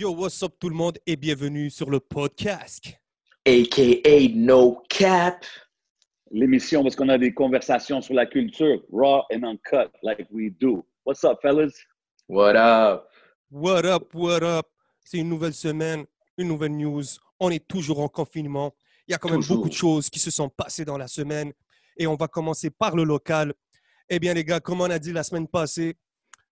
[0.00, 2.84] Yo, what's up tout le monde et bienvenue sur le podcast.
[3.44, 5.44] AKA No Cap.
[6.30, 10.86] L'émission parce qu'on a des conversations sur la culture, raw and uncut, like we do.
[11.04, 11.72] What's up, fellas?
[12.28, 13.08] What up?
[13.50, 14.66] What up, what up?
[15.04, 16.04] C'est une nouvelle semaine,
[16.36, 17.02] une nouvelle news.
[17.40, 18.72] On est toujours en confinement.
[19.08, 19.56] Il y a quand même Toujours.
[19.56, 21.52] beaucoup de choses qui se sont passées dans la semaine
[21.96, 23.52] et on va commencer par le local.
[24.08, 25.96] Eh bien, les gars, comme on a dit la semaine passée,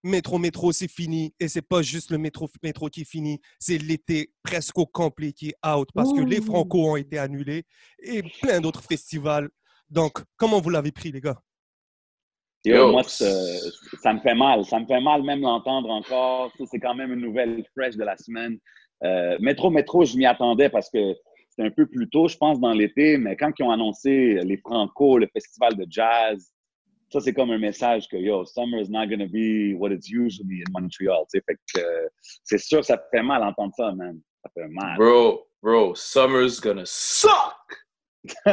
[0.07, 1.35] métro, métro, c'est fini.
[1.39, 5.33] Et c'est pas juste le métro, métro qui est fini, c'est l'été presque au complet
[5.33, 6.41] qui est out parce que les.
[6.41, 7.65] Franco ont été annulés
[7.99, 9.49] et plein d'autres festivals.
[9.91, 11.41] Donc, comment vous l'avez pris, les gars?
[12.65, 13.27] Yo, moi, ça,
[14.03, 14.65] ça me fait mal.
[14.65, 16.53] Ça me fait mal même l'entendre encore.
[16.71, 18.59] C'est quand même une nouvelle fresh de la semaine.
[19.05, 21.15] Euh, métro, métro, je m'y attendais parce que
[21.49, 23.19] c'était un peu plus tôt, je pense, dans l'été.
[23.19, 26.53] Mais quand ils ont annoncé les Franco, le festival de jazz,
[27.13, 30.09] ça, c'est comme un message que, yo, summer is not going to be what it's
[30.09, 31.25] usually in Montreal.
[31.33, 31.45] tu sais.
[31.47, 32.09] Fait que euh,
[32.45, 34.21] c'est sûr que ça fait mal d'entendre ça, man.
[34.43, 34.97] Ça fait mal.
[34.99, 37.57] Bro, bro, summer's gonna suck.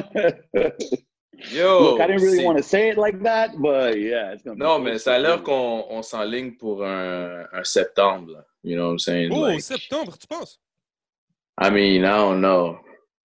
[1.51, 1.79] Yo.
[1.81, 4.31] Look, I didn't really want to say it like that, but yeah.
[4.33, 7.63] It's gonna be Non, so mais ça a l'air qu'on on s'enligne pour un, un
[7.63, 8.31] septembre.
[8.33, 8.45] là.
[8.63, 9.31] You know what I'm saying?
[9.33, 10.59] Oh, Like, septembre, tu penses?
[11.59, 12.79] I mean, I don't know.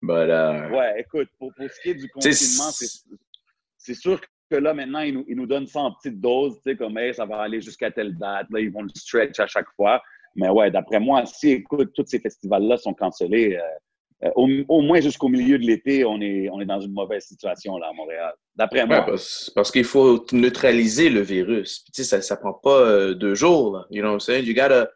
[0.03, 2.89] But, uh, Ouais, écoute, pour, pour ce qui est du confinement, c'est
[3.77, 4.19] c'est sûr
[4.51, 6.99] que là, maintenant, ils nous, ils nous donnent ça en petites doses, tu sais, comme,
[6.99, 8.47] hey, ça va aller jusqu'à telle date.
[8.51, 10.03] Là, ils vont le stretch à chaque fois.
[10.37, 14.83] Mais ouais, d'après moi, si, écoute, tous ces festivals-là sont cancellés, euh, euh, au, au
[14.83, 17.93] moins jusqu'au milieu de l'été, on est, on est dans une mauvaise situation, là, à
[17.93, 18.33] Montréal.
[18.55, 19.07] D'après Ouais, moi.
[19.07, 21.81] parce, parce qu'il faut neutraliser le virus.
[21.81, 23.73] Puis, tu sais, ça, ça prend pas euh, deux jours.
[23.77, 23.87] Là.
[23.91, 24.45] You know what I'm saying?
[24.45, 24.91] You gotta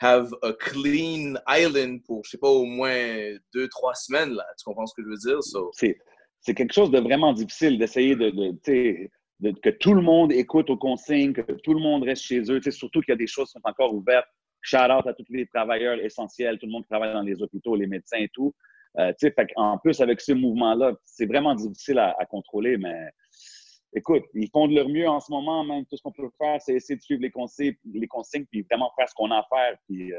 [0.00, 2.96] have a clean island pour, je sais pas, au moins
[3.54, 4.32] deux, trois semaines.
[4.32, 4.44] Là.
[4.58, 5.42] Tu comprends ce que je veux dire?
[5.42, 5.70] So,
[6.40, 8.30] c'est quelque chose de vraiment difficile d'essayer de,
[9.62, 12.60] que tout le monde écoute aux consignes, que tout le monde reste chez eux.
[12.70, 14.28] Surtout qu'il y a des choses qui sont encore ouvertes.
[14.62, 17.76] Shout out à tous les travailleurs essentiels, tout le monde qui travaille dans les hôpitaux,
[17.76, 18.54] les médecins et tout.
[18.98, 19.12] Euh,
[19.56, 23.08] en plus, avec ce mouvement-là, c'est vraiment difficile à, contrôler, mais
[23.94, 25.64] écoute, ils font de leur mieux en ce moment.
[25.64, 28.08] Même tout ce qu'on peut faire, c'est essayer de suivre les consignes, les
[28.50, 29.78] puis vraiment faire ce qu'on a à faire.
[29.88, 30.18] Puis, euh,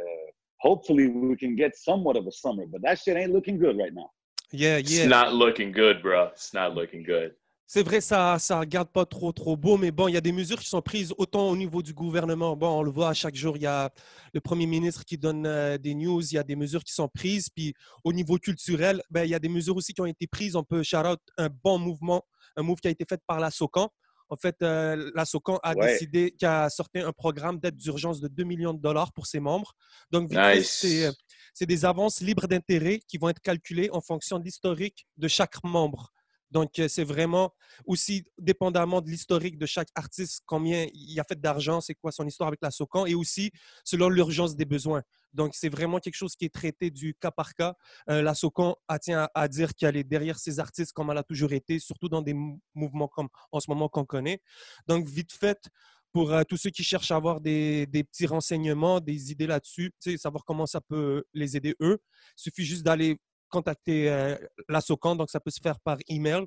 [0.64, 3.94] hopefully, we can get somewhat of a summer, but that shit ain't looking good right
[3.94, 4.10] now.
[4.54, 6.28] Yeah, it's not looking good, bro.
[6.34, 7.36] It's not looking good.
[7.68, 10.34] C'est vrai, ça ça regarde pas trop trop beau, mais bon, il y a des
[10.34, 12.58] mesures qui sont prises autant au niveau du gouvernement.
[12.58, 13.90] Bon, on le voit à chaque jour, il y a
[14.34, 17.08] le premier ministre qui donne euh, des news, il y a des mesures qui sont
[17.08, 17.48] prises.
[17.50, 17.74] Puis
[18.04, 20.58] au niveau culturel, ben, il y a des mesures aussi qui ont été prises.
[20.58, 22.26] On peut shout out un bon mouvement,
[22.58, 23.90] un move qui a été fait par la SOCAN.
[24.28, 25.94] En fait, euh, la SOCAN a Ouais.
[25.94, 29.40] décidé, qui a sorti un programme d'aide d'urgence de 2 millions de dollars pour ses
[29.40, 29.74] membres.
[30.10, 30.78] Donc, vite fait, Nice.
[30.82, 31.12] c'est euh,
[31.54, 35.64] c'est des avances libres d'intérêt qui vont être calculées en fonction de l'historique de chaque
[35.64, 36.12] membre.
[36.52, 37.54] Donc, euh, c'est vraiment
[37.86, 42.28] aussi dépendamment de l'historique de chaque artiste, combien il a fait d'argent, c'est quoi son
[42.28, 43.52] histoire avec la SOCAN, et aussi
[43.86, 45.02] selon l'urgence des besoins.
[45.34, 47.76] Donc, c'est vraiment quelque chose qui est traité du cas par cas.
[48.10, 51.24] Euh, la SOCAN tient à, à dire qu'elle est derrière ces artistes comme elle a
[51.24, 54.42] toujours été, surtout dans des mou- mouvements comme en ce moment qu'on connaît.
[54.88, 55.70] Donc, vite fait,
[56.14, 59.92] pour euh, tous ceux qui cherchent à avoir des, des petits renseignements, des idées là-dessus,
[60.18, 62.00] savoir comment ça peut les aider eux,
[62.38, 63.18] il suffit juste d'aller
[63.50, 64.36] contacter euh,
[64.70, 65.16] la SOCAN.
[65.16, 66.46] Donc, ça peut se faire par email,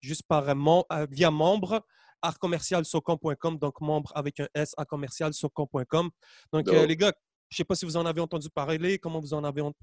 [0.00, 1.84] juste par euh, euh, via membre
[2.22, 6.10] artcommercialsocan.com, donc membre avec un S à commercialsocan.com.
[6.52, 7.12] Donc, les gars,
[7.48, 9.74] je ne sais pas si vous en avez entendu parler, comment vous en avez, ent-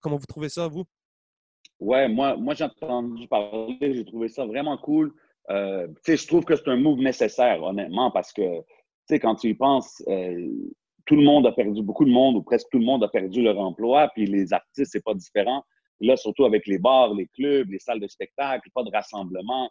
[0.00, 0.84] comment vous trouvez ça, vous?
[1.78, 5.14] Ouais, moi, moi j'ai entendu parler, j'ai trouvé ça vraiment cool.
[5.50, 8.42] Euh, tu sais, je trouve que c'est un move nécessaire, honnêtement, parce que,
[9.18, 10.48] quand tu y penses, euh,
[11.06, 13.42] tout le monde a perdu, beaucoup de monde, ou presque tout le monde a perdu
[13.42, 15.64] leur emploi, puis les artistes, c'est pas différent.
[16.00, 19.70] Là, surtout avec les bars, les clubs, les salles de spectacle, pas de rassemblement,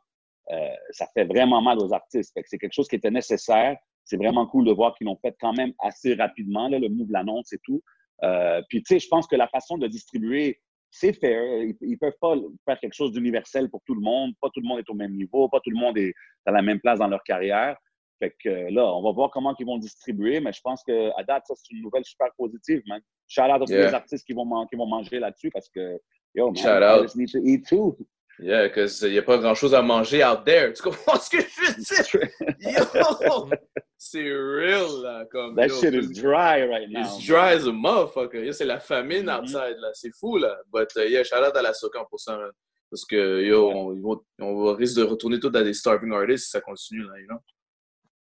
[0.51, 2.37] euh, ça fait vraiment mal aux artistes.
[2.45, 3.77] C'est quelque chose qui était nécessaire.
[4.03, 7.11] C'est vraiment cool de voir qu'ils l'ont fait quand même assez rapidement, là, le move
[7.11, 7.81] l'annonce et tout.
[8.23, 10.59] Euh, puis, tu sais, je pense que la façon de distribuer,
[10.91, 11.41] c'est fair.
[11.63, 12.35] Ils, ils peuvent pas
[12.65, 14.33] faire quelque chose d'universel pour tout le monde.
[14.41, 15.47] Pas tout le monde est au même niveau.
[15.49, 16.13] Pas tout le monde est
[16.45, 17.77] à la même place dans leur carrière.
[18.19, 21.23] Fait que euh, là, on va voir comment ils vont distribuer, mais je pense qu'à
[21.27, 23.01] date, ça, c'est une nouvelle super positive, man.
[23.27, 23.87] Shout out à tous Yeah.
[23.87, 25.97] les artistes qui vont, man- qui vont manger là-dessus parce que,
[26.35, 26.83] yo, man, Shout out.
[26.83, 27.97] artists need to eat too.
[28.41, 30.71] Yeah, because il n'y a pas grand-chose à manger out there.
[30.73, 32.83] Tu comprends ce que je veux dire?
[33.21, 33.49] Yo!
[33.97, 35.25] C'est real, là.
[35.31, 37.01] Comme, That yo, shit is dry right now.
[37.01, 38.43] It's dry as a motherfucker.
[38.45, 39.29] Yo, c'est la famine Mhm.
[39.41, 39.89] outside, là.
[39.93, 40.57] C'est fou, là.
[40.73, 42.49] But, uh, yeah, shout out à la Socan pour ça, man.
[42.89, 46.51] Parce que, yo, on, on va risque de retourner tout à des starving artists si
[46.51, 47.39] ça continue, là, you know?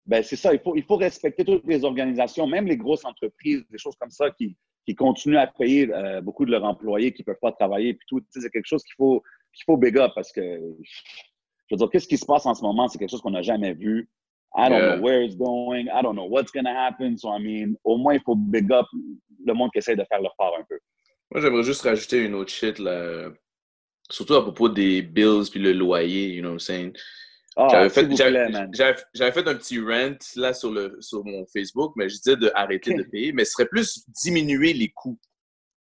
[0.07, 3.63] Ben, c'est ça, il faut, il faut respecter toutes les organisations, même les grosses entreprises,
[3.69, 4.55] des choses comme ça qui,
[4.85, 7.93] qui continuent à payer euh, beaucoup de leurs employés qui ne peuvent pas travailler.
[7.93, 9.21] Puis tout, c'est quelque chose qu'il faut,
[9.53, 12.61] qu'il faut big up parce que, je veux dire, qu'est-ce qui se passe en ce
[12.63, 12.87] moment?
[12.87, 14.09] C'est quelque chose qu'on n'a jamais vu.
[14.55, 14.95] I don't Yeah.
[14.95, 15.87] know where it's going.
[15.93, 17.17] I don't know what's going to happen.
[17.17, 18.85] So, I mean, au moins, il faut big up
[19.45, 20.79] le monde qui essaie de faire leur part un peu.
[21.29, 23.29] Moi, j'aimerais juste rajouter une autre shit, là.
[24.09, 26.93] Surtout à propos des bills puis le loyer, you know what I'm saying?
[27.59, 28.01] Ah, J'avais fait,
[29.47, 32.97] un petit rant là sur, le, sur mon Facebook, mais je disais d'arrêter Ok.
[32.99, 35.17] de payer, mais ce serait plus diminuer les coûts.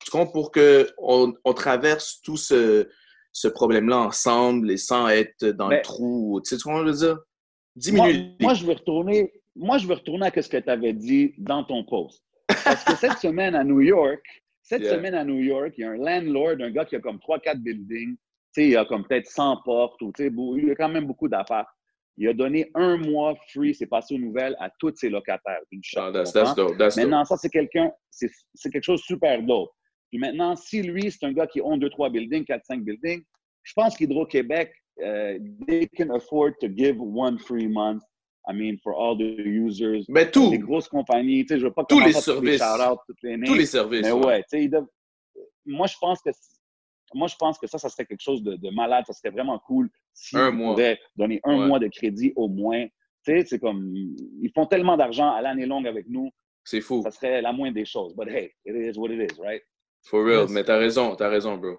[0.04, 0.32] Tu comprends?
[0.32, 2.88] Pour qu'on on traverse tout ce,
[3.34, 6.40] ce problème-là ensemble et sans être dans Mais- le trou.
[6.46, 7.16] Tu sais, ce que je veux dire?
[7.16, 7.24] Moi,
[7.76, 10.94] Diminuer les moi, je vais retourner, moi, je vais retourner à ce que tu avais
[10.94, 12.24] dit dans ton post.
[12.48, 14.24] Parce que cette semaine à New York,
[14.64, 14.96] cette Yeah.
[14.96, 17.58] semaine à New York, il y a un landlord, un gars qui a comme 3-4
[17.58, 18.16] buildings,
[18.58, 20.12] il a comme peut-être 100 portes, ou
[20.58, 21.66] il a quand même beaucoup d'affaires.
[22.18, 25.62] Il a donné un mois free, c'est passé aux nouvelles, à tous ses locataires.
[25.96, 26.78] Ah, that's, that's dope.
[26.78, 27.06] That's dope.
[27.06, 28.30] Maintenant, ça, c'est quelqu'un, c'est
[28.72, 29.70] quelque chose de super dope.
[30.10, 33.24] Puis maintenant, si lui, c'est un gars qui own 2-3 buildings, 4-5 buildings,
[33.64, 38.02] je pense qu'Hydro-Québec, euh, they can afford to give one free month.
[38.50, 40.06] I mean, for all the users.
[40.10, 42.58] Mais tout, Les grosses compagnies, tu sais, je veux pas Tous les à tous services.
[42.60, 44.02] shout-outs, toutes les tous names, les services.
[44.02, 44.26] mais ouais.
[44.26, 44.72] ouais, tu sais,
[45.66, 46.32] moi, je pense que
[47.14, 49.06] moi, je pense que ça, ça serait quelque chose de, de malade.
[49.08, 50.70] Ça serait vraiment cool si Un on mois.
[50.74, 51.68] pourrait donner un Ouais.
[51.68, 52.86] mois de crédit au moins.
[53.26, 56.30] Tu sais, c'est comme, ils font tellement d'argent à l'année longue avec nous,
[56.64, 57.02] C'est fou.
[57.04, 58.16] ça serait la moindre des choses.
[58.16, 59.62] But hey, it is what it is, right?
[60.04, 60.42] For real.
[60.44, 60.52] Yes.
[60.52, 61.78] Mais t'as raison, t'as raison, bro.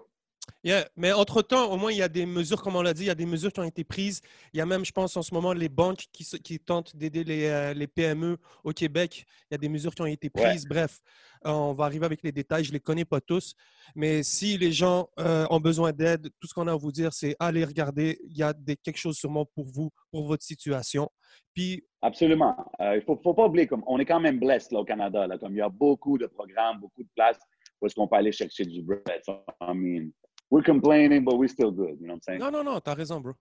[0.63, 3.07] Yeah, Mais entre-temps, au moins, il y a des mesures, comme on l'a dit, il
[3.07, 4.21] y a des mesures qui ont été prises.
[4.53, 7.45] Il y a même, je pense, en ce moment, les banques qui, tentent d'aider les,
[7.47, 9.25] euh, les PME au Québec.
[9.49, 10.43] Il y a des mesures qui ont été Ouais.
[10.49, 10.65] prises.
[10.67, 10.99] Bref,
[11.47, 12.63] euh, on va arriver avec les détails.
[12.63, 13.55] Je ne les connais pas tous.
[13.95, 17.11] Mais si les gens euh, ont besoin d'aide, tout ce qu'on a à vous dire,
[17.13, 18.19] c'est allez regarder.
[18.29, 21.09] Il y a des, quelque chose sûrement pour vous, pour votre situation.
[21.53, 22.55] Puis, Absolument.
[22.79, 25.25] Euh, il faut, faut pas oublier, comme, on est quand même blessé au Canada.
[25.27, 27.39] Là, comme il y a beaucoup de programmes, beaucoup de places
[27.81, 29.21] où est-ce qu'on peut aller chercher du bread.
[29.27, 30.11] I mean,
[30.51, 31.97] we're complaining, but we're still good.
[31.99, 32.39] You know what I'm saying?
[32.39, 33.33] non, non, non, tu as raison, bro.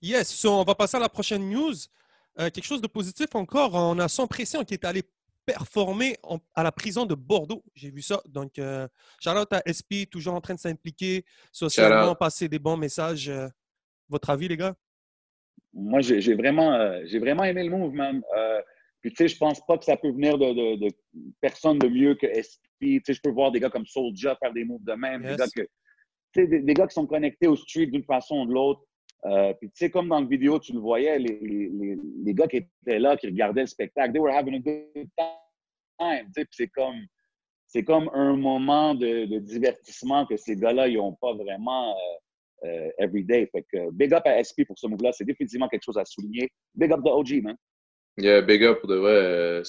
[0.00, 1.74] Yes, so on va passer à la prochaine news.
[2.38, 3.74] Euh, quelque chose de positif encore.
[3.74, 5.02] On a son Pression qui est allé
[5.44, 7.64] performer en- à la prison de Bordeaux.
[7.74, 8.20] J'ai vu ça.
[8.28, 8.86] Donc, euh,
[9.20, 13.28] shout out à SP, toujours en train de s'impliquer socialement, passer des bons messages.
[13.28, 13.48] Euh,
[14.08, 14.76] votre avis, les gars?
[15.72, 18.22] Moi, j'ai vraiment, euh, j'ai vraiment aimé le move, man.
[18.36, 18.60] Euh,
[19.00, 20.94] puis, tu sais, je pense pas que ça peut venir de, de, de
[21.40, 22.60] personne de mieux que SP.
[22.80, 25.22] Tu sais, je peux voir des gars comme Soulja faire des moves de même.
[25.22, 25.38] Des, Yes.
[25.38, 25.68] gars que, tu
[26.34, 28.82] des, gars qui sont connectés au street d'une façon ou de l'autre.
[29.24, 32.46] Euh, puis, tu sais, comme dans la vidéo, tu le voyais, les, les, les, gars
[32.46, 36.30] qui étaient là, qui regardaient le spectacle, they were having a good time.
[36.34, 37.04] Puis c'est comme,
[37.84, 43.24] comme un moment de, divertissement que ces gars-là, ils n'ont pas vraiment euh, euh, every
[43.24, 43.48] day.
[43.50, 45.12] Fait que big up à SP pour ce move-là.
[45.12, 46.48] C'est définitivement quelque chose à souligner.
[46.74, 47.56] Big up de OG, man.
[48.20, 49.12] Yeah, big up pour de vrai.
[49.12, 49.62] euh,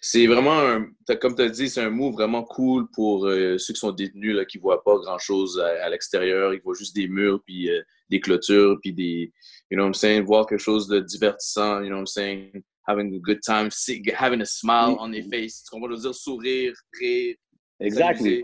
[0.00, 0.86] C'est vraiment, un,
[1.20, 4.36] comme tu as dit, c'est un move vraiment cool pour euh, ceux qui sont détenus,
[4.36, 6.54] là, qui ne voient pas grand-chose à, à l'extérieur.
[6.54, 9.32] Ils voient juste des murs, puis euh, des clôtures, puis des,
[9.70, 12.62] you know what I'm saying, voir quelque chose de divertissant, you know what I'm saying,
[12.86, 15.64] having a good time, see- having a smile on their face.
[15.64, 15.90] Tu comprends?
[15.90, 17.34] Je veux dire, sourire, rire.
[17.80, 18.42] Exactly.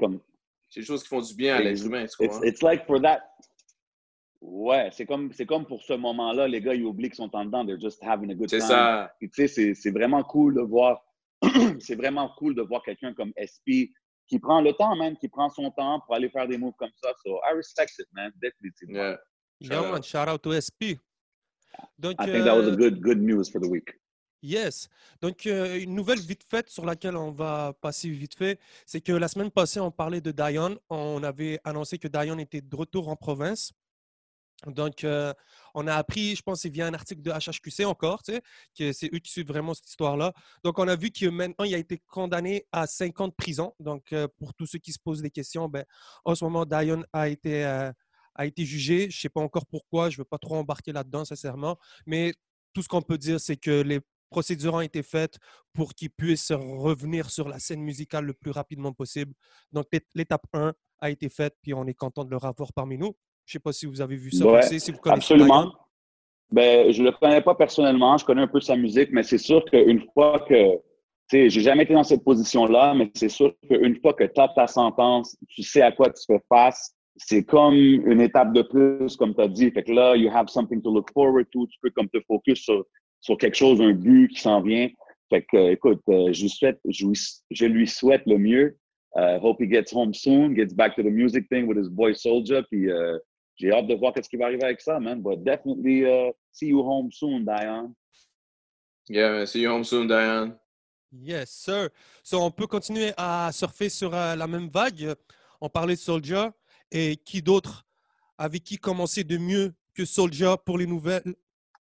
[0.69, 3.00] C'est des choses qui font du bien à l'être humain, tu it's, it's like for
[3.00, 3.20] that.
[4.48, 7.44] Ouais, c'est comme, c'est comme pour ce moment-là, les gars, ils oublient qu'ils sont en
[7.44, 7.66] dedans.
[7.66, 8.69] They're just having a good C'est time.
[8.69, 9.12] ça.
[9.19, 11.02] Puis, tu sais, c'est- c'est vraiment cool de voir,
[11.81, 13.90] c'est vraiment cool de voir quelqu'un comme SP
[14.28, 16.93] qui prend le temps, man, qui prend son temps pour aller faire des moves comme
[17.02, 17.12] ça.
[17.25, 18.94] So, I respect it, man, définitivement.
[19.00, 19.19] Yeah.
[19.60, 21.00] Yeah, Shout man, shout out to SP.
[21.99, 23.88] Donc, I think that was a euh, good, good news for the week.
[24.42, 24.88] Yes.
[25.20, 29.12] Donc, euh, une nouvelle vite faite sur laquelle on va passer vite fait, c'est que
[29.12, 30.78] la semaine passée, on parlait de Dion.
[30.88, 33.73] On avait annoncé que Dion était de retour en province.
[34.66, 35.32] Donc, euh,
[35.75, 39.18] on a appris, je pense, c'est via un article de HHQC encore, que c'est eux
[39.18, 40.32] qui suivent vraiment cette histoire-là.
[40.64, 43.75] Donc, on a vu que maintenant, il a été condamné à 5 ans de prison.
[43.80, 45.84] Donc, euh, pour tous ceux qui se posent des questions, ben,
[46.25, 47.92] en ce moment, Dion a été, euh,
[48.34, 49.02] a été jugé.
[49.10, 51.78] Je ne sais pas encore pourquoi, je ne veux pas trop embarquer là-dedans, sincèrement.
[52.06, 52.32] Mais
[52.72, 55.38] tout ce qu'on peut dire, c'est que les procédures ont été faites
[55.75, 59.34] pour qu'il puisse revenir sur la scène musicale le plus rapidement possible.
[59.70, 62.96] Donc, l'é- l'étape 1 a été faite, puis on est content de le revoir parmi
[62.98, 63.14] nous.
[63.47, 65.73] Je ne sais pas si vous avez vu ça Ouais, passer, si vous connaissez Absolument.
[66.50, 69.65] Ben, je le connais pas personnellement, je connais un peu sa musique, mais c'est sûr
[69.65, 70.79] qu'une fois que, tu
[71.31, 74.49] sais, j'ai jamais été dans cette position-là, mais c'est sûr qu'une fois que tu as
[74.49, 79.17] ta sentence, tu sais à quoi tu fais face, c'est comme une étape de plus,
[79.17, 79.71] comme tu as dit.
[79.71, 82.61] Fait que là, you have something to look forward to, tu peux comme te focus
[82.61, 82.85] sur,
[83.21, 84.88] sur quelque chose, un but qui s'en vient.
[85.31, 87.19] Fait que, euh, écoute, euh, je, lui souhaite, je, lui-
[87.50, 88.76] je lui souhaite le mieux.
[89.17, 92.15] Uh, hope he gets home soon, gets back to the music thing with his boy
[92.15, 93.17] Soldier, puis euh,
[93.56, 95.20] j'ai hâte de voir qu'est-ce qui va arriver avec ça, man.
[95.20, 97.94] But definitely uh, see you home soon, Dion.
[99.08, 99.46] Yeah, man.
[99.46, 100.56] See you home soon, Diane.
[101.12, 101.88] Yes, sir.
[102.22, 105.14] So, on peut continuer à surfer sur euh, la même vague.
[105.60, 106.52] On parlait de Soulja
[106.90, 107.86] et qui d'autre
[108.38, 111.34] avec qui commencer de mieux que Soulja pour les nouvelles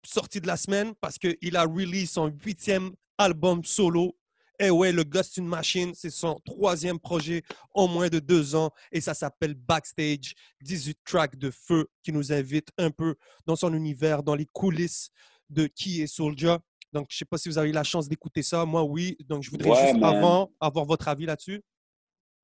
[0.04, 0.94] sorties de la semaine?
[1.00, 4.14] Parce qu'il a release son huitième album solo
[4.60, 5.92] Eh ouais, le gars, c'est une machine.
[5.94, 7.42] C'est son troisième projet
[7.74, 10.34] en moins de deux ans et ça s'appelle Backstage.
[10.62, 15.10] 18 tracks de feu qui nous invitent un peu dans son univers, dans les coulisses
[15.50, 16.60] de qui est Soulja.
[16.92, 18.64] Donc, je ne sais pas si vous avez eu la chance d'écouter ça.
[18.64, 19.16] Moi, oui.
[19.28, 20.14] Donc, je voudrais Ouais, juste man.
[20.16, 21.60] avant avoir votre avis là-dessus.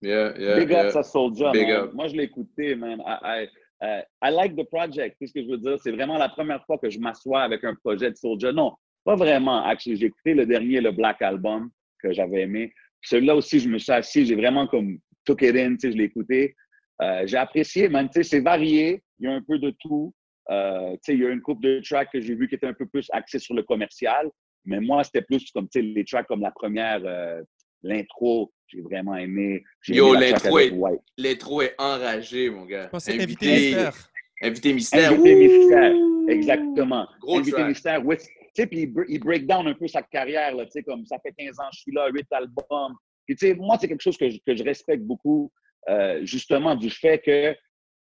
[0.03, 0.87] Yeah, yeah, Big yeah.
[0.89, 1.77] up Big man.
[1.85, 1.93] up.
[1.95, 3.01] Moi, je l'ai écouté, man.
[3.07, 3.49] I, I,
[3.83, 5.17] uh, I like the project.
[5.21, 5.77] C'est ce que je veux dire?
[5.83, 8.51] C'est vraiment la première fois que je m'assois avec un projet de Soulja.
[8.53, 8.73] Non,
[9.05, 9.63] pas vraiment.
[9.65, 11.71] Actually, j'ai écouté le dernier, le Black Album,
[12.03, 12.73] que j'avais aimé.
[13.03, 14.27] Celui-là aussi, je me suis assis.
[14.27, 16.55] J'ai vraiment comme took it in, tu sais, je l'ai écouté.
[17.03, 18.09] Euh, j'ai apprécié, man.
[18.09, 19.03] Tu sais, c'est varié.
[19.19, 20.13] Il y a un peu de tout.
[20.51, 22.67] Euh, tu sais, il y a une couple de tracks que j'ai vu qui étaient
[22.67, 24.29] un peu plus axés sur le commercial.
[24.67, 27.41] Mais moi, c'était plus comme, tu sais, les tracks comme la première, euh,
[27.83, 29.63] l'intro, j'ai vraiment aimé.
[29.83, 30.73] J'ai Yo, l'intro est-
[31.19, 32.91] est enragé, mon gars.
[32.99, 33.95] C'est invité mystère.
[34.43, 35.13] Invité mystère.
[35.13, 35.93] Invité mystère.
[36.29, 37.09] Exactement.
[37.21, 37.69] Gros Invité track.
[37.69, 38.17] mystère, oui.
[38.55, 40.83] Tu sais, puis il, br- il break down un peu sa carrière, là, tu sais,
[40.83, 42.95] comme ça fait 15 ans que je suis là, 8 albums.
[43.27, 45.53] Puis, tu sais, moi, c'est quelque chose que je, que je respecte beaucoup,
[45.89, 47.55] euh, justement, du fait que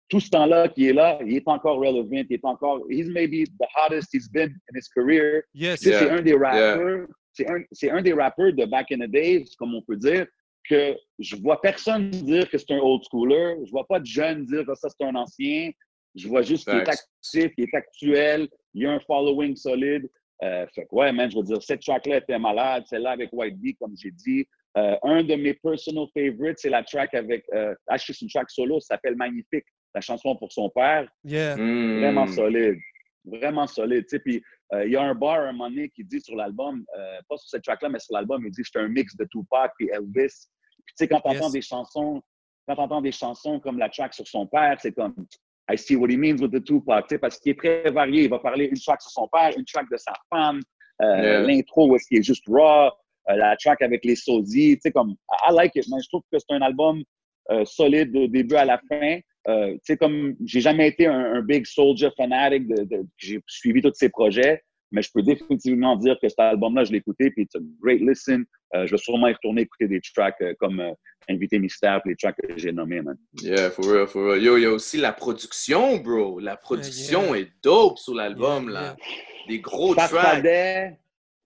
[0.09, 3.45] tout ce temps-là qui est là, il est encore relevant, il est encore, he's maybe
[3.59, 5.43] the hottest he's been in his career.
[5.53, 5.83] Yes.
[5.83, 5.99] Yeah.
[5.99, 9.53] C'est un des rappeurs, c'est un, c'est un des rappeurs de back in the days,
[9.57, 10.25] comme on peut dire,
[10.69, 14.45] que je vois personne dire que c'est un old schooler, je vois pas de jeunes
[14.45, 15.71] dire que ça c'est un ancien,
[16.15, 20.09] je vois juste qu'il est actif, qu'il est actuel, il y a un following solide.
[20.43, 23.57] Euh, fait que ouais, man, je veux dire, cette track-là était malade, celle-là avec White
[23.57, 24.47] Bee, comme j'ai dit.
[24.77, 28.49] Euh, un de mes personal favorites, c'est la track avec, euh, ah, c'est une track
[28.51, 29.65] solo, ça s'appelle Magnifique,
[29.95, 31.09] la chanson pour son père.
[31.23, 31.57] Yeah.
[31.57, 31.99] Mm.
[31.99, 32.77] Vraiment solide.
[33.25, 34.03] Vraiment solide.
[34.03, 36.21] Tu sais, Puis euh, il y a un bar à un moment donné qui dit
[36.21, 38.87] sur l'album, euh, pas sur cette track-là, mais sur l'album, il dit que c'est un
[38.87, 40.47] mix de Tupac et Elvis.
[40.85, 41.53] Puis tu sais, quand tu entends Yes.
[41.53, 42.21] des chansons,
[42.67, 45.15] quand tu entends des chansons comme la track sur son père, c'est comme
[45.69, 48.23] I see what he means with the Tupac, tu sais, parce qu'il est très varié.
[48.23, 50.61] Il va parler une track sur son père, une track de sa femme,
[51.01, 51.41] euh, Yeah.
[51.41, 52.89] l'intro où est-ce qu'il est juste raw,
[53.29, 55.15] euh, la track avec les sosies, tu sais, comme
[55.49, 55.99] I like it, man.
[56.01, 57.03] Je trouve que c'est un album
[57.51, 59.19] euh, solide du début à la fin.
[59.49, 63.39] Euh, tu sais, comme j'ai jamais été un, un big Soldier fanatic, de, de- j'ai
[63.47, 67.31] suivi tous ses projets, mais je peux définitivement dire que cet album-là, je l'ai écouté,
[67.31, 68.45] puis it's a great listen.
[68.75, 70.91] Euh, je vais sûrement y retourner écouter des tracks euh, comme euh,
[71.29, 73.17] Invité Mystère, puis les tracks que j'ai nommés, man.
[73.41, 74.43] Yeah, for real, for real.
[74.43, 76.39] Yo, il y a aussi la production, bro.
[76.39, 78.95] La production est dope sur l'album, Yeah, là.
[79.47, 80.43] Des gros tracks.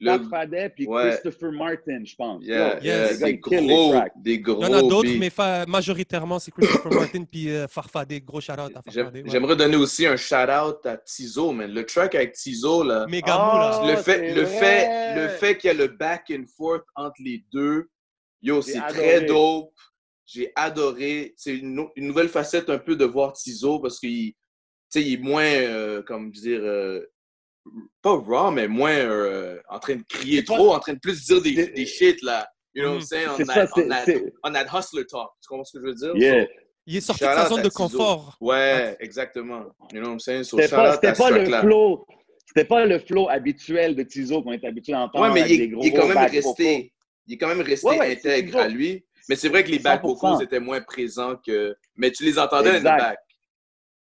[0.06, 1.10] Pat Fadet, puis Ouais.
[1.10, 2.44] Christopher Martin, je pense.
[2.44, 4.14] Yeah, Yo, yeah, des gros, tracks.
[4.18, 7.68] des gros Il y en a d'autres, mais fa- majoritairement, c'est Christopher Martin puis euh,
[7.68, 8.20] Farfadé.
[8.22, 9.24] Gros shout-out à ouais.
[9.26, 11.72] J'aimerais donner aussi un shout-out à Tizo, man.
[11.72, 13.06] Le track avec Tizo, là.
[13.08, 13.92] Méga Ah, là.
[13.92, 14.58] le fait, le vrai.
[14.60, 17.90] fait, le fait qu'il y a le back and forth entre les deux,
[18.42, 19.72] yo, c'est très dope.
[20.26, 21.34] J'ai adoré.
[21.36, 24.36] C'est une, nou- une nouvelle facette un peu de voir Tizo parce qu'il, tu
[24.90, 27.02] sais, il est moins, euh, comme dire, euh,
[28.02, 31.26] pas raw, mais moins euh, en train de crier pas- trop, en train de plus
[31.26, 32.48] dire des, des shit, là.
[32.74, 33.06] You know what I'm Mhm.
[33.08, 33.28] saying?
[33.30, 33.46] On
[34.54, 35.30] ça, a hustler talk.
[35.42, 36.16] Tu comprends ce que je veux dire?
[36.16, 36.46] Yeah.
[36.46, 36.50] So,
[36.88, 38.38] Il est sorti de sa zone de confort.
[38.42, 39.66] ouais, exactement.
[39.94, 40.44] You know what I'm saying?
[40.46, 42.06] So, C'était pas, le flow.
[42.48, 45.26] C'était pas le flow habituel de Tizo qu'on est habitué à entendre.
[45.28, 46.94] Ouais, mais avec il des est, gros il est quand même resté.
[47.28, 49.06] Il est quand même resté Ouais, ouais, c'est intègre à lui.
[49.30, 50.06] Mais c'est vrai que les back 100%.
[50.08, 51.76] vocals étaient moins présents que.
[51.96, 52.98] Mais tu les entendais Exact.
[52.98, 53.20] back.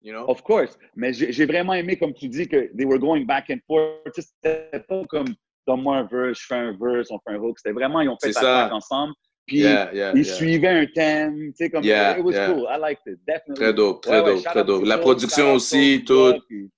[0.03, 0.25] You know?
[0.29, 0.79] Of course.
[0.97, 4.19] Mais j'ai vraiment aimé, comme tu dis, que they were going back and forth.
[4.19, 5.29] C'était pas comme
[5.67, 7.59] donne-moi un verse, je fais un verse, on fait un hook.
[7.59, 9.13] C'était vraiment, ils ont fait ça ensemble.
[9.47, 10.35] Puis Yeah, yeah, ils yeah.
[10.35, 11.37] suivaient un thème.
[11.37, 12.47] Tu sais, comme Yeah, it was yeah.
[12.53, 12.67] cool.
[12.71, 13.19] I liked it.
[13.27, 13.55] Definitely.
[13.63, 14.85] Très dope, très Ouais, dope, très dope.
[14.85, 16.35] La production aussi, tout.
[16.49, 16.71] puis-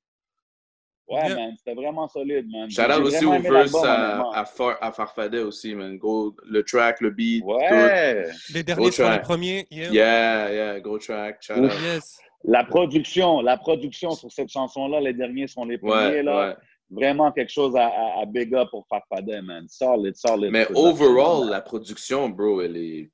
[1.08, 1.34] Ouais, Yeah.
[1.36, 2.70] man, c'était vraiment solide, man.
[2.70, 5.98] Shout out aussi au verse à, à, Far- à Farfadet aussi, man.
[5.98, 8.24] Go, le track, le beat, Ouais.
[8.54, 9.64] Les derniers sont les premiers.
[9.70, 9.76] tout.
[9.76, 9.90] Yeah.
[9.92, 11.42] Yeah, yeah, gros track.
[11.42, 11.70] Shout out.
[11.82, 12.18] Yes.
[12.44, 16.48] La production, la production sur cette chanson-là, les derniers sont les premiers, Ouais, là.
[16.48, 16.56] ouais.
[16.90, 19.66] Vraiment quelque chose à, à, à big up pour Farfadet, man.
[19.68, 20.50] Solid, solid.
[20.50, 23.10] Mais overall, la production, bro, elle est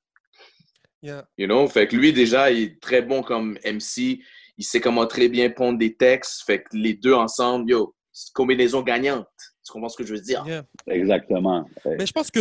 [1.03, 1.25] Yeah.
[1.37, 1.69] You know?
[1.69, 4.21] Fait que lui, déjà, il est très bon comme MC.
[4.57, 6.43] Il sait comment très bien pondre des textes.
[6.45, 9.29] Fait que les deux ensemble, yo, c'est une combinaison gagnante.
[9.65, 10.45] Tu comprends ce que je veux dire?
[10.47, 10.65] Yeah.
[10.89, 11.65] Exactement.
[11.85, 12.41] Mais je pense que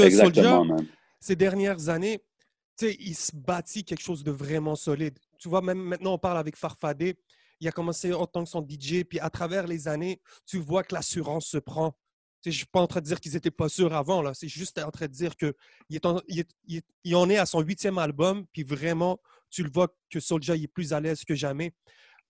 [0.66, 0.88] man.
[1.20, 2.20] ces dernières années,
[2.80, 5.18] tu sais, il se bâtit quelque chose de vraiment solide.
[5.40, 7.18] Tu vois, même maintenant, on parle avec Farfadé.
[7.60, 10.84] Il a commencé en tant que son DJ, puis à travers les années, tu vois
[10.84, 11.98] que l'assurance se prend.
[12.46, 14.34] Je ne suis pas en train de dire qu'ils n'étaient pas sûrs avant.
[14.34, 15.54] C'est juste en train de dire qu'il
[16.04, 16.46] en, il
[16.78, 20.20] est- en à son huitième album, puis vraiment, tu le vois que
[20.56, 21.74] il est plus à l'aise que jamais.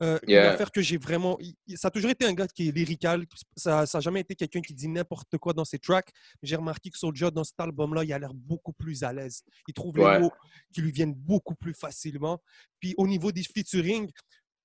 [0.04, 0.52] Euh, Une Yeah.
[0.52, 1.38] affaire que j'ai vraiment.
[1.76, 3.26] Ça a toujours été un gars qui est lyrical.
[3.56, 6.10] Ça n'a jamais été quelqu'un qui dit n'importe quoi dans ses tracks.
[6.44, 9.42] J'ai remarqué que Soulja, dans cet album-là, il a l'air beaucoup plus à l'aise.
[9.68, 10.14] Il trouve Ouais.
[10.14, 10.32] les mots
[10.72, 12.40] qui lui viennent beaucoup plus facilement.
[12.80, 14.14] Puis au niveau des featuring, tu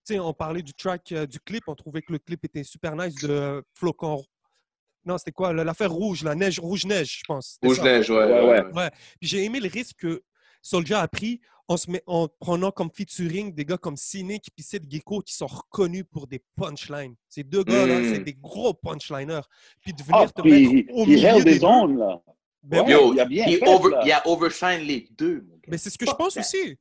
[0.04, 1.62] sais, on parlait du track, euh, du clip.
[1.66, 4.22] On trouvait que le clip était super nice de Flocon,
[5.04, 5.52] Non, c'était quoi?
[5.52, 7.52] L'affaire rouge, la neige, rouge-neige, je pense.
[7.54, 7.82] C'était Rouge ça?
[7.82, 8.16] Neige, ouais.
[8.18, 8.60] Ouais, ouais, ouais.
[8.66, 8.72] ouais.
[8.72, 8.90] Ouais.
[9.18, 10.22] Puis j'ai aimé le risque que
[10.62, 14.64] Soldier a pris en, se met- en prenant comme featuring des gars comme Cynic puis
[14.64, 17.14] Sid Gecko qui sont reconnus pour des punchlines.
[17.28, 18.14] Ces deux gars-là, Mm.
[18.14, 19.40] c'est des gros punchliners.
[19.80, 22.22] Puis de venir Ah, te puis mettre au il milieu des deux, own, là.
[22.62, 22.92] ben Ouais.
[22.92, 24.02] Yo, il a bien il, fait, over- là.
[24.04, 25.62] il a overshine les deux, mon gars.
[25.68, 26.76] Ben, c'est ce que je pense aussi.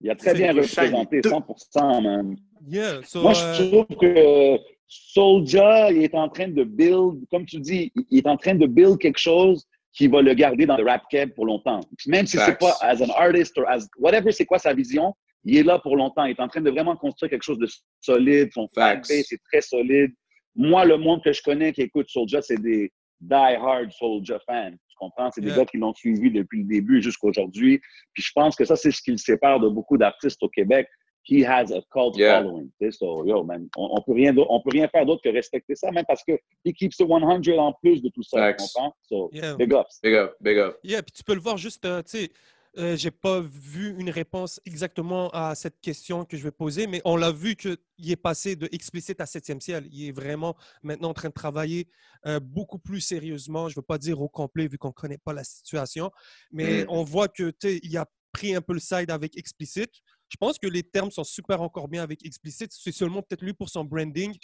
[0.00, 2.36] Il a très bien représenté, shiny 100%, man.
[2.66, 3.02] Yeah.
[3.04, 4.58] So, Moi, euh, je trouve que
[4.88, 8.66] Soulja, il est en train de build, comme tu dis, il est en train de
[8.66, 11.80] build quelque chose qui va le garder dans le rap cab pour longtemps.
[11.98, 15.14] Puis Même si c'est pas as an artist or as whatever, c'est quoi sa vision,
[15.44, 16.24] il est là pour longtemps.
[16.24, 17.68] Il est en train de vraiment construire quelque chose de
[18.00, 18.50] solide.
[18.52, 19.06] Son Facts.
[19.06, 20.12] fanbase est très solide.
[20.54, 24.70] Moi, le monde que je connais qui écoute Soulja, c'est des die-hard Soulja fans.
[24.70, 25.30] Tu comprends?
[25.30, 25.58] C'est des Yeah.
[25.58, 27.80] gars qui l'ont suivi depuis le début jusqu'à aujourd'hui.
[28.14, 30.86] Puis je pense que ça, c'est ce qui le sépare de beaucoup d'artistes au Québec.
[31.24, 32.42] He has a cult Yeah.
[32.42, 32.70] following.
[32.90, 35.90] So, yo, man, on, on peut rien, on peut rien faire d'autre que respecter ça,
[35.92, 36.32] même parce que
[36.64, 38.38] he keeps it 100 en plus de tout ça.
[38.38, 38.72] Tu Facts.
[38.74, 38.94] comprends?
[39.08, 39.54] So, yeah.
[39.56, 40.00] big ups.
[40.02, 40.78] Big up, big up.
[40.82, 42.32] Yeah, puis tu peux le voir juste, euh, tu sais,
[42.78, 47.02] euh, j'ai pas vu une réponse exactement à cette question que je vais poser, mais
[47.04, 47.76] on l'a vu qu'il
[48.10, 49.86] est passé de explicite à septième ciel.
[49.92, 51.86] Il est vraiment maintenant en train de travailler
[52.26, 53.68] euh, beaucoup plus sérieusement.
[53.68, 56.10] Je veux pas dire au complet vu qu'on connaît pas la situation,
[56.50, 56.86] mais Mm.
[56.88, 59.90] on voit que, il a pris un peu le side avec explicite.
[60.28, 62.72] Je pense que les termes sont super encore bien avec explicite.
[62.72, 64.34] C'est seulement peut-être lui pour son branding.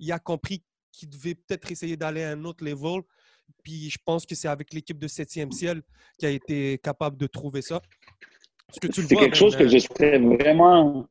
[0.00, 0.62] Il a compris
[0.92, 3.02] qu'il devait peut-être essayer d'aller à un autre level.
[3.62, 5.82] Puis je pense que c'est avec l'équipe de 7e ciel
[6.18, 7.80] qui a été capable de trouver ça.
[8.66, 11.06] Parce que tu le C'est vois, quelque chose man, que je serais vraiment.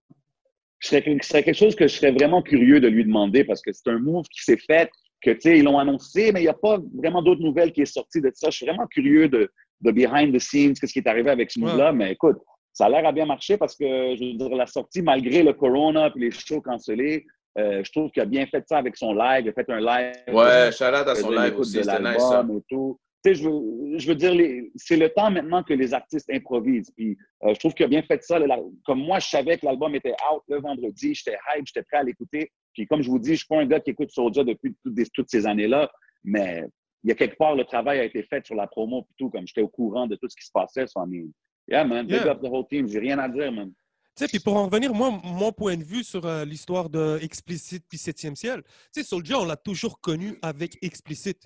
[0.80, 3.62] Je serais, ce serait quelque chose que je serais vraiment curieux de lui demander parce
[3.62, 4.90] que c'est un move qui s'est fait,
[5.22, 7.82] que tu sais, ils l'ont annoncé, mais il n'y a pas vraiment d'autres nouvelles qui
[7.82, 8.50] est sorties de ça.
[8.50, 9.50] Je suis vraiment curieux de,
[9.82, 11.68] de behind the scenes, qu'est-ce qui est arrivé avec ce Ouais.
[11.68, 11.92] move-là.
[11.92, 12.38] Mais écoute,
[12.74, 15.54] ça a l'air à bien marcher parce que, je veux dire, la sortie, malgré le
[15.54, 17.26] corona et les shows cancellés,
[17.58, 19.46] euh, je trouve qu'il a bien fait ça avec son live.
[19.46, 20.14] Il a fait un live.
[20.36, 22.46] Ouais, out à son live aussi, de c'était nice ça.
[22.50, 23.00] et tout.
[23.24, 26.30] Tu sais, je veux, je veux dire, les- c'est le temps maintenant que les artistes
[26.32, 26.92] improvisent.
[26.96, 28.38] Puis, euh, je trouve qu'il a bien fait ça.
[28.40, 28.60] là.
[28.86, 32.04] comme moi, je savais que l'album était out le vendredi, j'étais hype, j'étais prêt à
[32.04, 32.52] l'écouter.
[32.74, 34.94] Puis, comme je vous dis, je suis pas un gars qui écoute Soulja depuis toutes,
[34.94, 35.90] des- toutes ces années-là,
[36.26, 36.66] mais
[37.06, 39.46] il y a quelque part, le travail a été fait sur la promo tout, comme
[39.46, 40.86] j'étais au courant de tout ce qui se passait.
[41.08, 41.28] Mean,
[41.68, 42.32] yeah, man, big Yeah.
[42.32, 42.88] up the whole team.
[42.88, 43.72] J'ai rien à dire, man.
[44.18, 47.20] Tu sais, puis pour en revenir, moi, mon point de vue sur euh, l'histoire de
[47.22, 51.40] Explicit puis 7e ciel, tu sais, Soulja, on l'a toujours connu avec Explicit.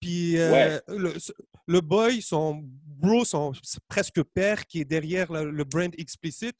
[0.00, 0.80] Puis euh, Ouais.
[0.86, 1.14] le,
[1.66, 3.50] le boy, son bro, son
[3.88, 6.54] presque père qui est derrière le, le brand Explicit,